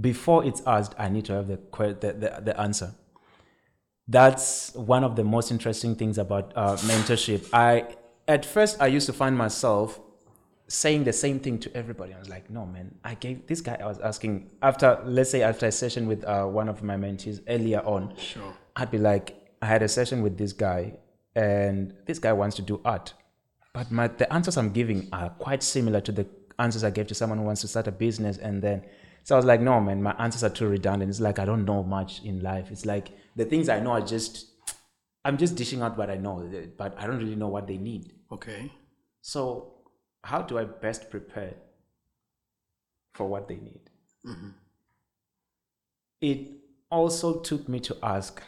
[0.00, 2.94] Before it's asked, I need to have the, the, the, the answer
[4.08, 7.48] that's one of the most interesting things about uh, mentorship.
[7.52, 7.96] I
[8.26, 10.00] at first I used to find myself
[10.68, 12.14] saying the same thing to everybody.
[12.14, 13.78] I was like, no man, I gave this guy.
[13.80, 17.40] I was asking after let's say after a session with uh, one of my mentees
[17.48, 18.14] earlier on.
[18.16, 18.54] Sure.
[18.76, 20.98] I'd be like, I had a session with this guy,
[21.34, 23.14] and this guy wants to do art,
[23.72, 26.26] but my the answers I'm giving are quite similar to the
[26.58, 28.82] answers I gave to someone who wants to start a business, and then.
[29.24, 31.10] So I was like, no, man, my answers are too redundant.
[31.10, 32.70] It's like I don't know much in life.
[32.70, 34.46] It's like the things I know are just,
[35.22, 38.14] I'm just dishing out what I know, but I don't really know what they need.
[38.32, 38.72] Okay.
[39.20, 39.74] So,
[40.30, 41.54] how do I best prepare
[43.14, 43.80] for what they need.
[46.20, 46.48] It
[46.90, 48.42] also took me to ask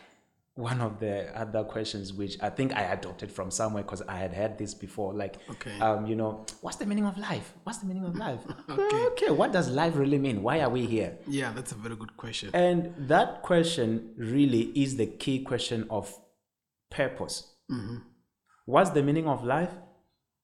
[0.55, 4.33] one of the other questions, which I think I adopted from somewhere because I had
[4.35, 5.15] heard this before.
[5.15, 5.79] Like, Okay.
[5.81, 7.55] um, you know, what's the meaning of life?
[7.65, 8.41] What's the meaning of life?
[8.69, 9.05] Okay.
[9.13, 10.43] okay, what does life really mean?
[10.43, 11.17] Why are we here?
[11.27, 12.51] Yeah, that's a very good question.
[12.53, 16.13] And that question really is the key question of
[16.91, 17.37] purpose.
[18.67, 19.73] What's the meaning of life?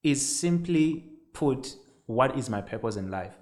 [0.03, 3.35] Is simply put, what is my purpose in life?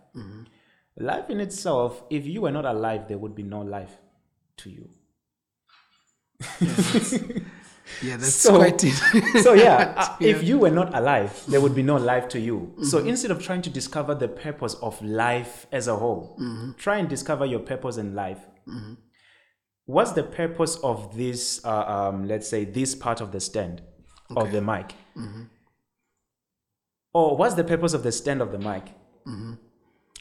[0.98, 3.96] Life in itself, if you were not alive, there would be no life
[4.58, 4.90] to you.
[8.02, 9.44] Yeah, that's So- quite it.
[9.44, 12.74] so yeah, uh, if you were not alive, there would be no life to you.
[12.84, 16.38] So instead of trying to discover the purpose of life as a whole,
[16.78, 18.40] try and discover your purpose in life.
[19.86, 21.64] What's the purpose of this?
[21.64, 23.82] Uh, um, let's say this part of the stand
[24.36, 24.94] of the mic,
[27.16, 28.88] or what's the purpose of the stand of the mic?
[29.26, 29.54] Mm-hmm.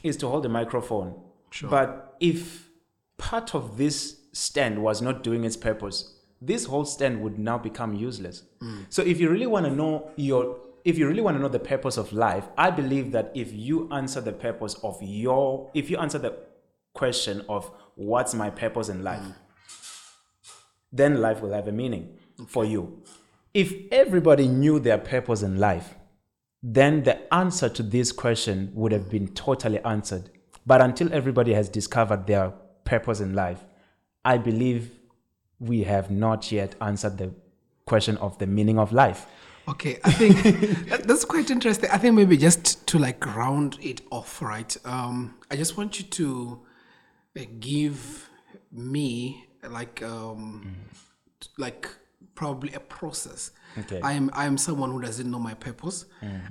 [0.01, 1.13] Is to hold the microphone.
[1.49, 1.69] Sure.
[1.69, 2.69] But if
[3.17, 7.93] part of this stand was not doing its purpose, this whole stand would now become
[7.93, 8.43] useless.
[8.61, 8.85] Mm.
[8.87, 11.59] So if you really want to know your if you really want to know the
[11.59, 15.97] purpose of life, I believe that if you answer the purpose of your if you
[15.97, 16.37] answer the
[16.93, 19.25] question of what's my purpose in life,
[20.93, 22.17] then life will have a meaning
[22.47, 23.03] for you.
[23.53, 25.95] If everybody knew their purpose in life,
[26.63, 30.29] then the answer to this question would have been totally answered.
[30.65, 32.53] But until everybody has discovered their
[32.83, 33.63] purpose in life,
[34.23, 34.91] I believe
[35.59, 37.33] we have not yet answered the
[37.85, 39.27] question of the meaning of life.
[39.67, 40.43] Okay, I think
[40.89, 41.89] that, that's quite interesting.
[41.91, 44.75] I think maybe just to like round it off, right?
[44.85, 46.61] Um, I just want you to
[47.59, 48.29] give
[48.71, 50.75] me like um,
[51.39, 51.89] t- like
[52.35, 53.51] probably a process.
[53.77, 53.99] Okay.
[54.01, 56.05] I am I am someone who doesn't know my purpose.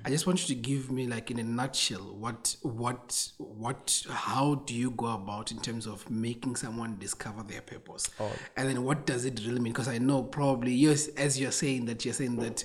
[0.05, 4.57] I just want you to give me like in a nutshell what what what how
[4.67, 8.31] do you go about in terms of making someone discover their purpose, Oh.
[8.57, 9.73] and then what does it really mean?
[9.73, 12.65] Because I know probably yes, as you're saying that you're saying that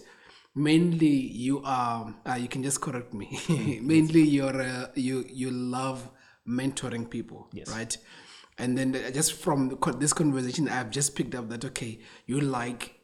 [0.55, 3.39] mainly you are uh, you can just correct me
[3.81, 6.09] mainly you're uh, you you love
[6.47, 7.95] mentoring people right
[8.57, 12.98] and then just from this conversation i've just picked up that okay you like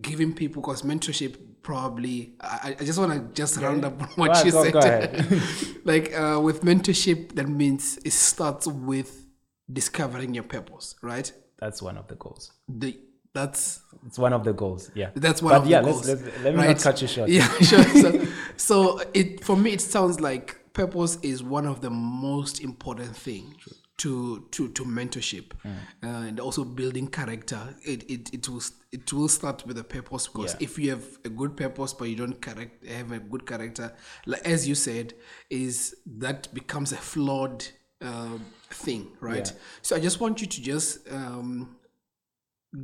[0.00, 4.32] giving people because mentorship probably i, I just want to just round up on what
[4.34, 5.36] Go- you go- said go
[5.84, 9.26] like uh, with mentorship that means it starts with
[9.72, 12.52] discovering your purpose right That's one of the goals.
[12.68, 12.98] the
[13.32, 14.90] that's It's one of the goals.
[14.94, 15.10] Yeah.
[15.14, 16.22] that's one But of yeah, the let's- goals.
[16.22, 17.28] let's- let me not cut you short.
[17.30, 17.84] Yeah, sure.
[17.84, 18.26] So,
[18.56, 23.54] so it for me, it sounds like purpose is one of the most important thing
[24.02, 25.76] to to to mentorship, Mm.
[26.02, 27.60] uh, and also building character.
[27.84, 28.62] It it it will
[28.92, 30.66] it will start with a purpose because Yeah.
[30.66, 33.94] if you have a good purpose but you don't correct have a good character,
[34.26, 35.14] like as you said,
[35.50, 37.64] is that becomes a flawed
[38.02, 38.38] uh,
[38.70, 39.46] thing, right?
[39.46, 39.58] Yeah.
[39.82, 41.76] So I just want you to just um,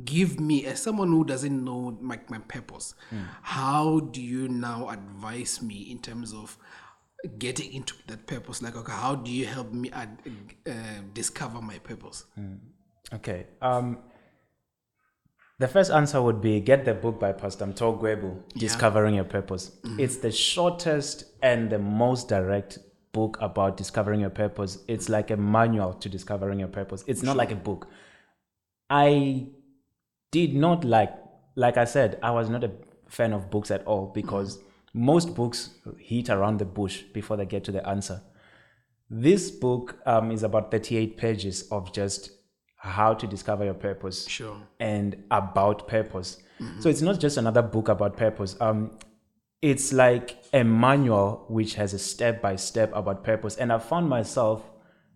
[0.05, 2.93] give me as someone who doesn't know my, my purpose
[3.41, 6.57] how do you now advise me in terms of
[7.39, 10.19] getting into that purpose like okay how do you help me ad,
[10.69, 10.71] uh,
[11.13, 12.25] discover my purpose
[13.13, 13.47] Okay.
[13.61, 13.99] Um,
[15.59, 19.71] the first answer would be get the book by Pastor Mto Gwebu, Discovering Your Purpose.
[19.97, 22.77] It's the shortest and the most direct
[23.11, 24.77] book about discovering your purpose.
[24.87, 27.03] It's like a manual to discovering your purpose.
[27.07, 27.87] It's not like a book.
[28.89, 29.47] I
[30.31, 31.13] did not like,
[31.55, 32.71] like I said, I was not a
[33.07, 34.59] fan of books at all because
[34.97, 38.21] most books hit around the bush before they get to the answer.
[39.09, 42.31] This book um, is about 38 pages of just
[42.77, 46.41] how to discover your purpose sure and about purpose.
[46.79, 48.55] So it's not just another book about purpose.
[48.59, 48.97] Um,
[49.61, 53.55] it's like a manual which has a step by step about purpose.
[53.57, 54.63] And I found myself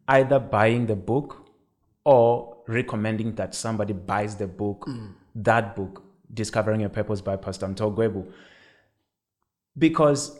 [0.07, 1.49] either buying the book
[2.05, 4.87] or recommending that somebody buys the book,
[5.33, 8.31] that book, Discovering Your Purpose by Pastor Mto Gwebu.
[9.77, 10.37] Because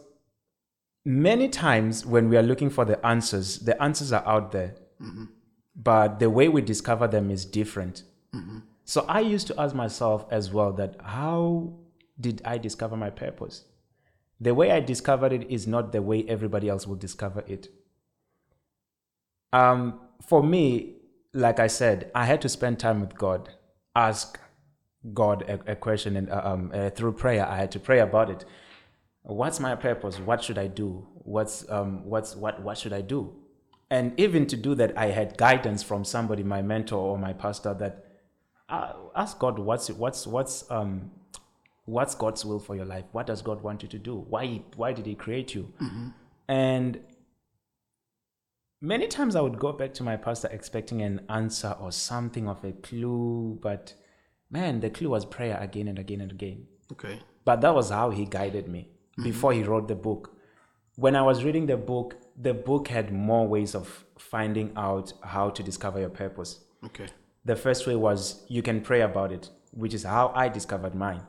[1.06, 4.76] many times when we are looking for the answers, the answers are out there,
[5.76, 8.04] but the way we discover them is different.
[8.84, 11.74] So I used to ask myself as well that how
[12.20, 13.66] did I discover my purpose?
[14.40, 17.70] The way I discovered it is not the way everybody else will discover it.
[19.54, 20.96] Um, for me,
[21.34, 23.50] like I said, I had to spend time with God,
[23.96, 24.40] ask
[25.14, 28.30] God a, a question, and uh, um, uh, through prayer, I had to pray about
[28.30, 28.46] it.
[29.24, 30.20] What's my purpose?
[30.20, 31.08] What should I do?
[31.14, 33.36] What's um, what's what what should I do?
[33.90, 37.74] And even to do that, I had guidance from somebody, my mentor or my pastor,
[37.76, 38.06] that
[38.70, 41.12] uh, ask God, what's what's what's um,
[41.86, 43.06] what's God's will for your life?
[43.12, 44.16] What does God want you to do?
[44.16, 45.72] Why why did He create you?
[46.48, 47.00] And
[48.82, 52.64] many times I would go back to my pastor expecting an answer or something of
[52.64, 53.94] a clue, but
[54.50, 56.66] man, the clue was prayer again and again and again.
[56.92, 57.20] Okay.
[57.46, 58.90] But that was how he guided me
[59.24, 60.36] before he wrote the book.
[60.96, 65.50] When I was reading the book, the book had more ways of finding out how
[65.50, 66.60] to discover your purpose.
[66.86, 67.08] Okay.
[67.46, 71.22] The first way was you can pray about it, which is how I discovered mine.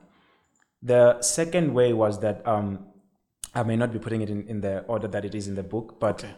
[0.82, 2.86] The second way was that um,
[3.54, 5.62] I may not be putting it in, in the order that it is in the
[5.62, 6.34] book, but Okay.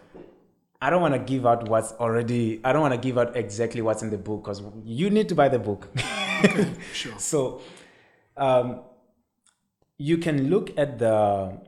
[0.83, 3.81] I don't want to give out what's already, I don't want to give out exactly
[3.81, 5.89] what's in the book because you need to buy the book.
[6.93, 7.15] Sure.
[7.19, 7.63] So
[8.37, 8.83] um,
[9.99, 11.61] you can look at the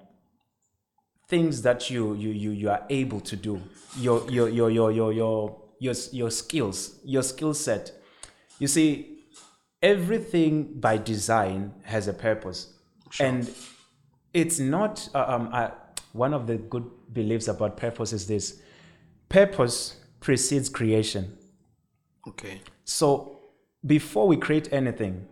[1.28, 3.60] things that you you you, you are able to do.
[3.98, 7.92] Your your your your your your your, your skills your skill set.
[8.58, 9.16] You see
[9.82, 12.72] everything by design has a purpose.
[13.20, 13.50] And
[14.34, 15.70] it's not uh, um, uh,
[16.12, 18.60] one of the good beliefs about purpose is this.
[19.28, 21.36] Purpose precedes creation.
[22.28, 22.60] Okay.
[22.84, 23.38] so
[23.84, 25.28] before we create anything,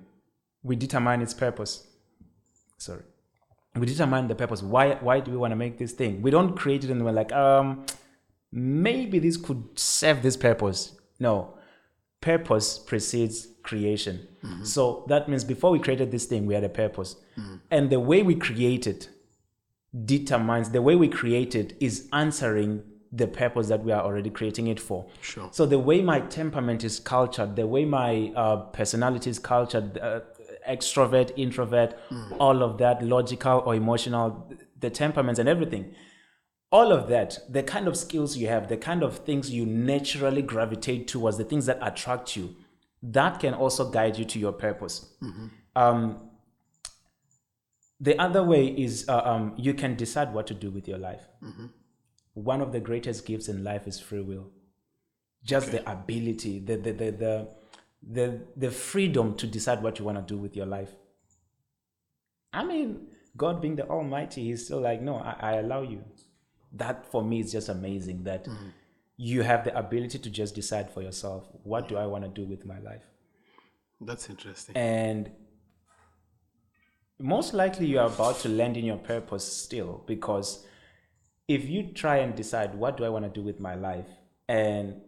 [0.62, 1.88] we determine its purpose.
[2.84, 3.02] Sorry.
[3.76, 4.62] We determine the purpose.
[4.62, 6.22] Why why do we want to make this thing?
[6.22, 7.86] We don't create it and we're like, um,
[8.52, 10.80] maybe this could serve this purpose.
[11.18, 11.34] No.
[12.20, 14.16] Purpose precedes creation.
[14.64, 17.16] So that means before we created this thing, we had a purpose.
[17.70, 19.08] And the way we create it
[20.04, 22.82] determines the way we create it is answering
[23.12, 25.06] the purpose that we are already creating it for.
[25.20, 25.48] Sure.
[25.52, 30.20] So the way my temperament is cultured, the way my uh, personality is cultured, uh,
[30.68, 31.94] extrovert, introvert,
[32.38, 34.50] all of that, logical or emotional,
[34.80, 35.94] the temperaments and everything,
[36.70, 40.42] all of that, the kind of skills you have, the kind of things you naturally
[40.42, 42.56] gravitate towards, the things that attract you,
[43.02, 45.14] that can also guide you to your purpose.
[45.76, 46.30] Um,
[48.00, 51.26] the other way is uh, um, you can decide what to do with your life.
[52.34, 54.50] One of the greatest gifts in life is free will.
[55.44, 57.48] Just the ability, the the, the the
[58.10, 60.90] the the freedom to decide what you want to do with your life.
[62.52, 66.04] I mean, God being the Almighty, He's still like, no, I, I allow you.
[66.72, 68.68] That for me is just amazing that mm-hmm.
[69.16, 72.44] you have the ability to just decide for yourself what do I want to do
[72.44, 73.04] with my life.
[74.00, 74.76] That's interesting.
[74.76, 75.30] And
[77.18, 80.66] most likely you are about to land in your purpose still because
[81.46, 84.08] if you try and decide what do I want to do with my life
[84.48, 85.00] and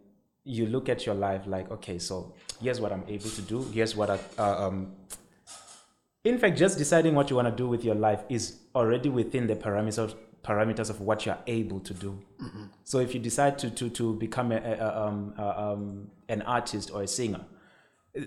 [0.47, 3.63] you look at your life like okay so here's what I'm able to do.
[3.63, 4.93] Here's what I uh, um
[6.23, 9.47] in fact just deciding what you want to do with your life is already within
[9.47, 12.17] the parameters parameters of what you're able to do.
[12.85, 16.91] So if you decide to to to become a, a, um, a, um, an artist
[16.91, 17.45] or a singer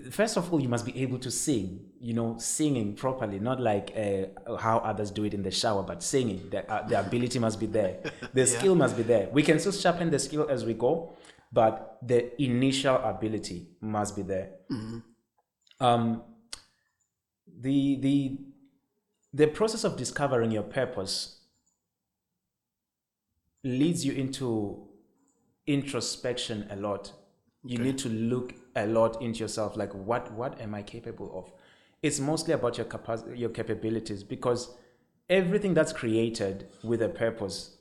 [0.09, 3.91] first of all you must be able to sing you know singing properly not like
[3.97, 6.49] uh, how others do it in the shower but singing.
[6.49, 7.97] The, uh, the ability must be there.
[8.33, 9.27] The skill must be there.
[9.31, 11.15] We can still sharpen the skill as we go
[11.51, 14.51] but the initial ability must be there.
[15.79, 16.23] Um,
[17.59, 18.37] the the
[19.33, 21.39] the process of discovering your purpose
[23.63, 24.87] leads you into
[25.67, 27.11] introspection a lot.
[27.63, 31.51] You need to look a lot into yourself like what what am i capable of?
[32.01, 34.73] It's mostly about your capacity your capabilities because
[35.29, 37.77] everything that's created with a purpose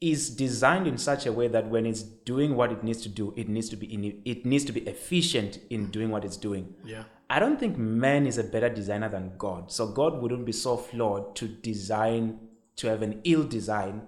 [0.00, 3.34] is designed in such a way that when it's doing what it needs to do
[3.36, 6.74] it needs to be in, it needs to be efficient in doing what it's doing
[6.84, 7.04] Yeah.
[7.28, 9.70] I don't think man is a better designer than God.
[9.70, 12.40] So God wouldn't be so flawed to design
[12.74, 14.02] to have an ill design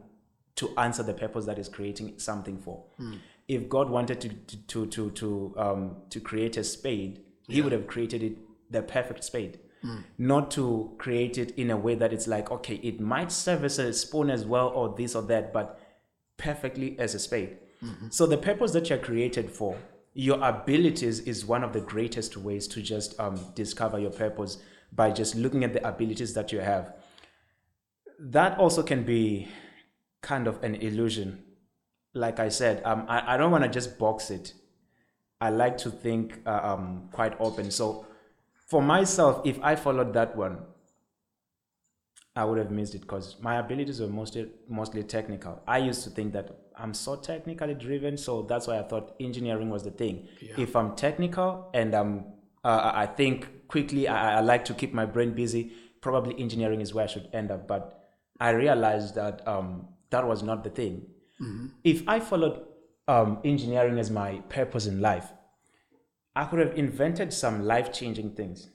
[0.56, 2.82] to answer the purpose that is creating something for.
[3.47, 7.73] If God wanted to to to to to, um, to create a spade, He would
[7.73, 8.39] have created it
[8.70, 9.60] the perfect spade.
[10.19, 13.78] Not to create it in a way that it's like, okay, it might serve as
[13.78, 15.78] a spoon as well, or this or that, but
[16.43, 17.59] perfectly as a spade.
[18.10, 19.77] So the purpose that you're created for,
[20.14, 24.59] your abilities is one of the greatest ways to just um, discover your purpose
[24.93, 26.94] by just looking at the abilities that you have.
[28.20, 29.48] That also can be
[30.20, 31.43] kind of an illusion.
[32.14, 34.55] Like I said, um, I, I don't want to just box it.
[35.40, 37.70] I like to think uh, um, quite open.
[37.70, 38.06] So
[38.69, 40.59] for myself, if I followed that one,
[42.34, 45.62] I would have missed it because my abilities were mostly mostly technical.
[45.66, 49.68] I used to think that I'm so technically driven, so that's why I thought engineering
[49.68, 50.28] was the thing.
[50.56, 52.24] If I'm technical and I'm,
[52.64, 55.72] uh, I think quickly, I, I like to keep my brain busy.
[56.00, 57.68] Probably engineering is where I should end up.
[57.68, 57.98] But
[58.40, 61.06] I realized that um, that was not the thing.
[61.84, 62.62] If I followed
[63.09, 65.30] um, engineering as my purpose in life,
[66.34, 68.70] I could have invented some life changing things.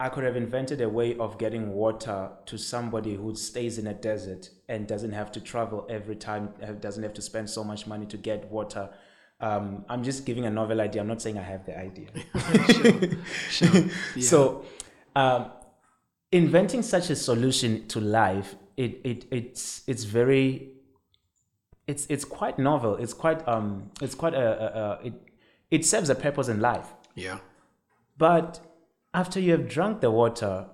[0.00, 3.94] I could have invented a way of getting water to somebody who stays in a
[3.94, 7.86] desert and doesn't have to travel every time, uh, doesn't have to spend so much
[7.86, 8.90] money to get water.
[9.40, 11.00] Um, I'm just giving a novel idea.
[11.00, 12.08] I'm not saying I have the idea.
[13.50, 13.68] sure.
[13.68, 13.90] sure.
[14.16, 14.22] Yeah.
[14.22, 14.64] So,
[15.14, 15.50] um,
[16.32, 20.72] inventing such a solution to life, it, it it's it's very
[21.86, 22.96] it's it's quite novel.
[22.96, 25.14] It's quite um it's quite a, a, a it
[25.70, 26.92] it serves a purpose in life.
[27.14, 27.38] yeah.
[28.16, 28.60] But
[29.14, 30.66] after you have drunk the water,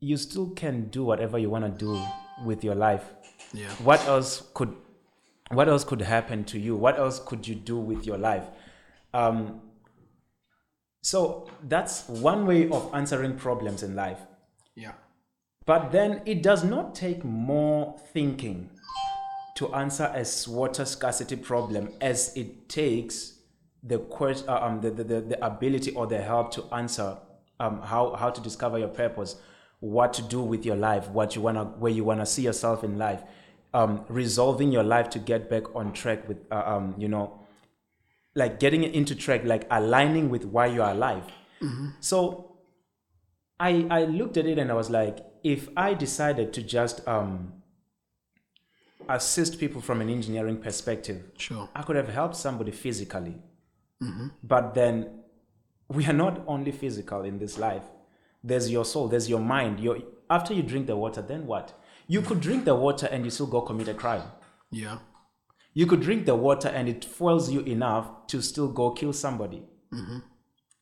[0.00, 2.00] you still can do whatever you want to do
[2.44, 3.04] with your life.
[3.52, 3.70] Yeah.
[3.82, 4.76] What else could
[5.50, 6.76] what else could happen to you?
[6.76, 8.44] What else could you do with your life?
[9.14, 9.62] Um,
[11.02, 14.18] so that's one way of answering problems in life.
[14.74, 14.92] Yeah.
[15.64, 18.70] But then it does not take more thinking
[19.54, 23.35] to answer a water scarcity problem as it takes
[23.86, 27.16] the, quest, uh, um, the, the, the, the ability or the help to answer
[27.60, 29.36] um, how, how to discover your purpose,
[29.80, 32.98] what to do with your life, what you wanna, where you wanna see yourself in
[32.98, 33.22] life,
[33.74, 37.40] um, resolving your life to get back on track with, uh, um, you know,
[38.34, 41.24] like getting it into track, like aligning with why you are alive.
[42.00, 42.58] So
[43.58, 47.54] I I looked at it and I was like, if I decided to just um,
[49.08, 51.68] assist people from an engineering perspective, Sure.
[51.74, 53.36] I could have helped somebody physically.
[54.02, 54.28] Mm-hmm.
[54.42, 55.20] But then
[55.88, 57.84] we are not only physical in this life.
[58.42, 59.80] There's your soul, there's your mind.
[59.80, 59.98] Your
[60.28, 61.78] after you drink the water, then what?
[62.08, 64.22] You could drink the water and you still go commit a crime.
[64.70, 64.98] Yeah.
[65.74, 69.62] You could drink the water and it fuels you enough to still go kill somebody.
[69.92, 70.18] Mm-hmm.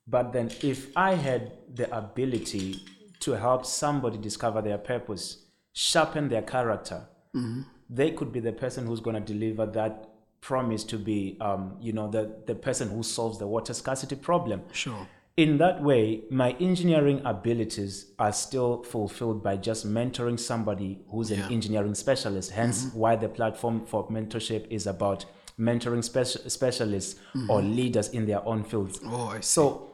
[0.06, 2.84] But then, if I had the ability
[3.20, 7.62] to help somebody discover their purpose, sharpen their character, mm-hmm.
[7.88, 10.13] they could be the person who's going to deliver that
[10.44, 14.60] promise to be, um, you know, the, the person who solves the water scarcity problem.
[14.72, 15.08] Sure.
[15.38, 21.46] In that way, my engineering abilities are still fulfilled by just mentoring somebody who's Yeah.
[21.46, 22.50] an engineering specialist.
[22.52, 25.24] Hence, why the platform for mentorship is about
[25.58, 27.18] mentoring speci- specialists
[27.48, 29.00] or leaders in their own fields.
[29.06, 29.42] Oh, I see.
[29.42, 29.90] So,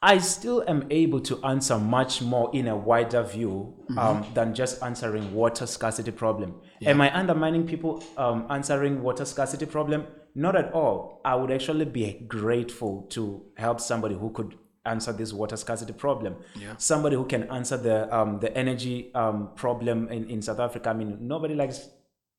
[0.00, 4.80] I still am able to answer much more in a wider view um, than just
[4.82, 6.54] answering water scarcity problem.
[6.84, 10.06] Am I undermining people um, answering water scarcity problem?
[10.34, 11.20] Not at all.
[11.24, 14.56] I would actually be grateful to help somebody who could
[14.86, 16.36] answer this water scarcity problem.
[16.54, 16.74] Yeah.
[16.78, 20.90] Somebody who can answer the um, the energy um, problem in, in South Africa.
[20.90, 21.88] I mean, nobody likes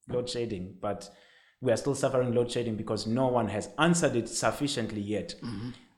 [0.08, 1.10] load shedding, but
[1.62, 5.36] we are still suffering load shedding because no one has answered it sufficiently yet.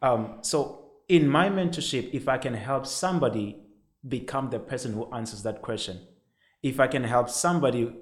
[0.01, 3.57] Um, so, in my mentorship, if I can help somebody
[4.07, 5.99] become the person who answers that question,
[6.63, 7.93] if I can help somebody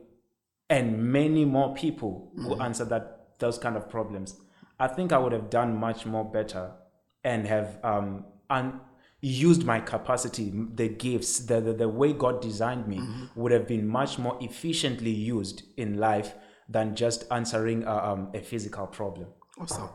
[0.70, 4.38] and many more people who answer that those kind of problems,
[4.80, 6.72] I think I would have done much more better
[7.24, 8.80] and have um, un-
[9.22, 13.02] used my capacity, the gifts, the, the, the way God designed me
[13.36, 16.36] would have been much more efficiently used in life
[16.70, 19.28] than just answering uh, um, a physical problem.
[19.60, 19.90] Awesome.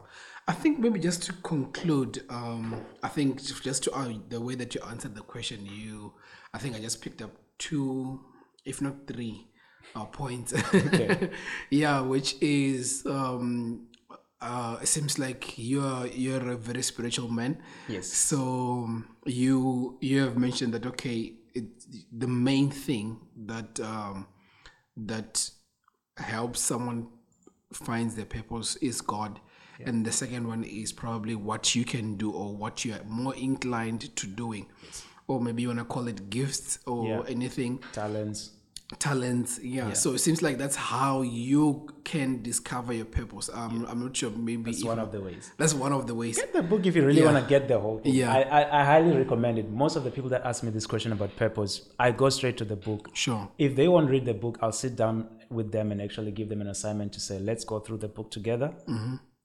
[0.47, 4.75] I think maybe just to conclude, um, I think just to uh, the way that
[4.75, 6.13] you answered the question, you,
[6.53, 8.21] I think I just picked up two,
[8.67, 9.47] if not three,
[9.94, 10.52] uh, points.
[11.70, 13.86] yeah, which is, um,
[14.40, 17.59] uh, it seems like you're you're a very spiritual man.
[17.89, 18.09] Yes.
[18.12, 18.89] So
[19.24, 21.65] you you have mentioned that okay, it,
[22.12, 24.27] the main thing that um,
[24.97, 25.48] that
[26.16, 27.09] helps someone
[27.73, 29.40] finds their purpose is God.
[29.85, 33.35] And the second one is probably what you can do or what you are more
[33.35, 34.66] inclined to doing.
[35.27, 37.23] Or maybe you want to call it gifts or Yeah.
[37.27, 38.52] anything, Talents.
[38.99, 39.59] Talents.
[39.62, 39.93] Yeah.
[39.93, 43.51] So it seems like that's how you can discover your purpose.
[43.53, 44.31] Um, I'm not sure.
[44.31, 45.53] Maybe if- one of the ways.
[45.59, 46.37] that's one of the ways.
[46.37, 47.33] Get the book if you really Yeah.
[47.33, 48.15] want to get the whole thing.
[48.15, 48.33] Yeah.
[48.33, 49.71] I, I, I highly recommend it.
[49.71, 52.65] Most of the people that ask me this question about purpose, I go straight to
[52.65, 53.11] the book.
[53.15, 53.49] Sure.
[53.59, 56.61] If they won't read the book, I'll sit down with them and actually give them
[56.61, 58.73] an assignment to say, let's go through the book together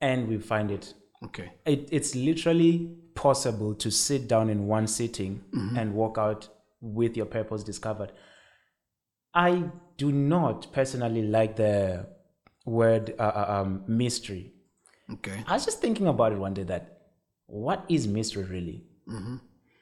[0.02, 0.94] and we find it.
[1.24, 1.52] Okay.
[1.66, 1.90] it.
[1.92, 5.44] It's literally possible to sit down in one sitting
[5.76, 6.48] and walk out
[6.82, 8.14] with your purpose discovered.
[9.34, 12.08] I do not personally like the
[12.66, 14.54] word uh, uh, um, mystery.
[15.14, 15.44] Okay.
[15.48, 17.02] I was just thinking about it one day that
[17.48, 18.84] what is mystery really?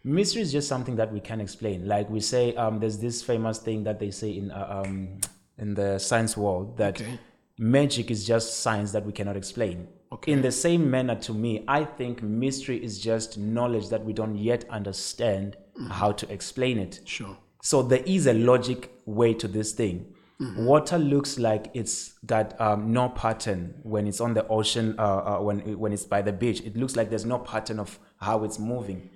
[0.04, 1.86] Mystery is just something that we can explain.
[1.86, 5.20] Like we say, um, there's this famous thing that they say in uh, um,
[5.58, 7.20] in the science world that Okay.
[7.58, 9.88] magic is just science that we cannot explain.
[10.14, 10.32] Okay.
[10.32, 14.38] In the same manner, to me, I think mystery is just knowledge that we don't
[14.38, 15.58] yet understand
[15.90, 17.02] how to explain it.
[17.04, 17.38] Sure.
[17.62, 20.14] So there is a logic way to this thing.
[20.56, 24.94] Water looks like it's got um, no pattern when it's on the ocean.
[25.00, 27.98] Uh, uh, when when it's by the beach, it looks like there's no pattern of
[28.22, 29.10] how it's moving.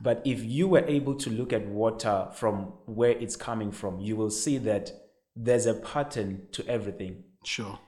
[0.00, 4.16] But if you were able to look at water from where it's coming from, you
[4.16, 4.90] will see that
[5.36, 7.78] there's a pattern to everything Sure.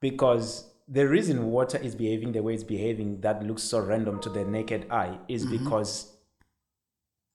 [0.00, 4.28] because the reason water is behaving the way it's behaving that looks so random to
[4.30, 6.12] the naked eye is because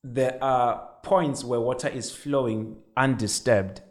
[0.04, 3.82] there are points where water is flowing undisturbed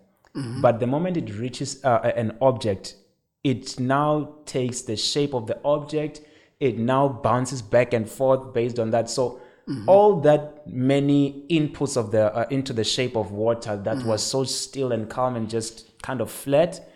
[0.62, 2.95] but the moment it reaches uh, an object
[3.43, 6.20] it now takes the shape of the object.
[6.59, 9.09] It now bounces back and forth based on that.
[9.09, 9.41] So
[9.87, 14.45] all that many inputs of the uh, into the shape of water that was so
[14.45, 16.91] still and calm and just kind of flat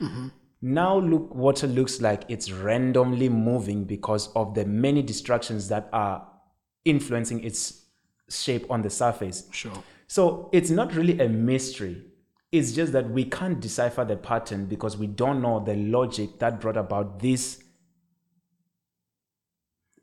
[0.61, 6.27] now look water looks like it's randomly moving because of the many distractions that are
[6.85, 7.84] influencing its
[8.29, 9.83] shape on the surface Sure.
[10.07, 12.03] so it's not really a mystery.
[12.53, 16.61] It's just that we can't decipher the pattern because we don't know the logic that
[16.61, 17.61] brought about this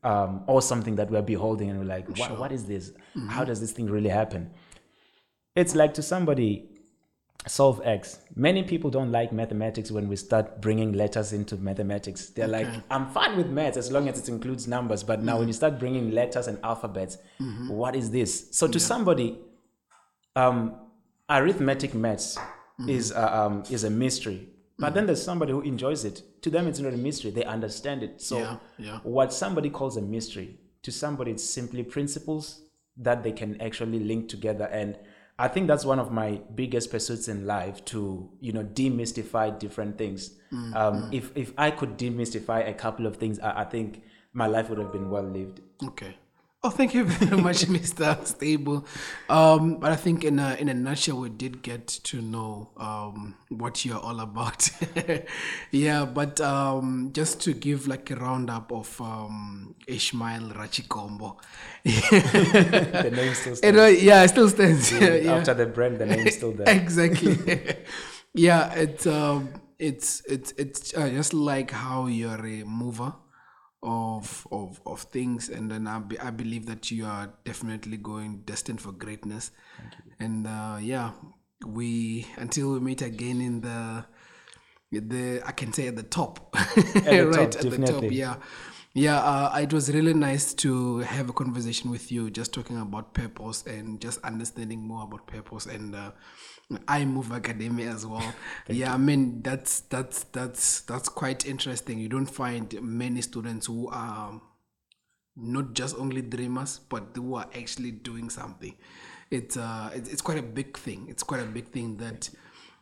[0.04, 2.92] um, or something that we're beholding and we're like, what, what is this?
[3.30, 4.52] How does this thing really happen?
[5.56, 6.71] It's like to somebody,
[7.48, 8.20] solve X.
[8.36, 12.30] Many people don't like mathematics when we start bringing letters into mathematics.
[12.30, 15.04] They're like, I'm fine with maths as long as it includes numbers.
[15.04, 17.18] But now when you start bringing letters and alphabets,
[17.68, 18.48] what is this?
[18.52, 19.40] So to somebody,
[20.36, 20.76] um,
[21.30, 22.38] arithmetic maths
[22.88, 24.48] is uh, um, is a mystery.
[24.80, 26.24] But then there's somebody who enjoys it.
[26.42, 27.30] To them, it's not a mystery.
[27.30, 28.20] They understand it.
[28.20, 29.00] So Yeah, yeah.
[29.04, 32.64] what somebody calls a mystery to somebody, it's simply principles
[32.98, 34.66] that they can actually link together.
[34.66, 34.98] And
[35.42, 39.98] I think that's one of my biggest pursuits in life to you know demystify different
[39.98, 40.38] things.
[40.54, 44.04] Mm, Um, if if I could demystify a couple of things, I, I think
[44.34, 45.62] my life would have been well lived.
[45.84, 46.16] Okay.
[46.64, 48.24] Oh, thank you very much, Mr.
[48.28, 48.86] Stable.
[49.28, 53.36] Um, but I think in a in a nutshell, we did get to know um,
[53.50, 54.70] what you're all about.
[55.72, 61.38] yeah, but um, just to give like a roundup of um, Ishmael Ratshikombo.
[61.84, 64.04] The name still stands.
[64.04, 64.92] yeah, it still stands.
[64.92, 65.34] Yeah, yeah.
[65.38, 66.70] After the brand, the name's still there.
[66.70, 67.38] exactly
[68.34, 73.14] yeah it's um it's it's it's uh, just like how you're a mover
[73.84, 78.42] of of of things and then I, be, I believe that you are definitely going
[78.46, 79.52] destined for greatness.
[80.20, 81.12] And uh yeah
[81.66, 84.06] we until we meet again in the
[84.92, 86.52] the i can say at the top.
[86.52, 88.36] The right top, at the top yeah.
[88.94, 93.14] Yeah uh, it was really nice to have a conversation with you just talking about
[93.14, 96.12] purpose and just understanding more about purpose and uh,
[96.70, 98.34] iMove Academy as well.
[98.68, 102.00] Yeah i mean that's that's that's that's quite interesting.
[102.00, 104.42] You don't find many students who are
[105.36, 108.76] not just only dreamers but who are actually doing something.
[109.30, 111.08] It's uh it's, it's quite a big thing.
[111.10, 112.30] It's quite a big thing that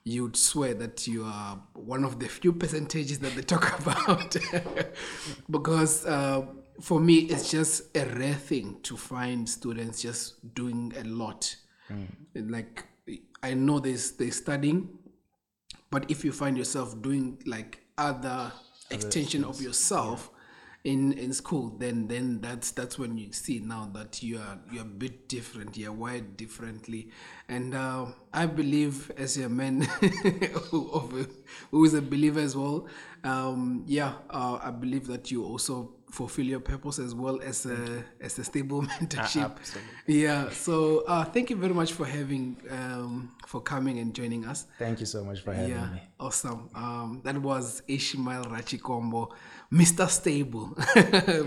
[0.04, 4.36] you'd swear that you are one of the few percentages that they talk about.
[5.50, 6.46] Because uh,
[6.82, 11.56] for me it's just a rare thing to find students just doing a lot.
[12.36, 12.86] Like
[13.44, 14.90] i know there's they're studying
[15.92, 18.52] but if you find yourself doing like other
[18.92, 20.32] extension of yourself
[20.86, 24.84] in in school then then that's that's when you see now that you are you're
[24.84, 27.10] a bit different you're wired differently.
[27.50, 29.82] And uh, i believe as a man
[30.72, 31.28] who,
[31.72, 32.88] who is a believer as well
[33.24, 38.04] um yeah uh, i believe that you also fulfill your purpose as well as a
[38.20, 39.56] as a stable mentorship
[40.08, 44.66] yeah so uh thank you very much for having um for coming and joining us
[44.78, 46.02] Thank you so much for having yeah, me.
[46.20, 46.70] awesome.
[46.76, 49.32] Um, that was Ishmael Ratshikombo,
[49.74, 50.08] Mr.
[50.08, 50.74] Stable.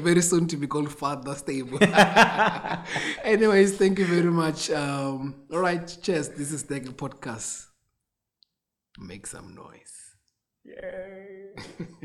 [0.00, 1.78] very soon to be called Father Stable.
[3.24, 4.70] Anyways, thank you very much.
[4.70, 6.28] Um, all right, cheers.
[6.30, 7.66] This is the podcast.
[8.98, 10.16] Make some noise.
[10.64, 11.98] Yay.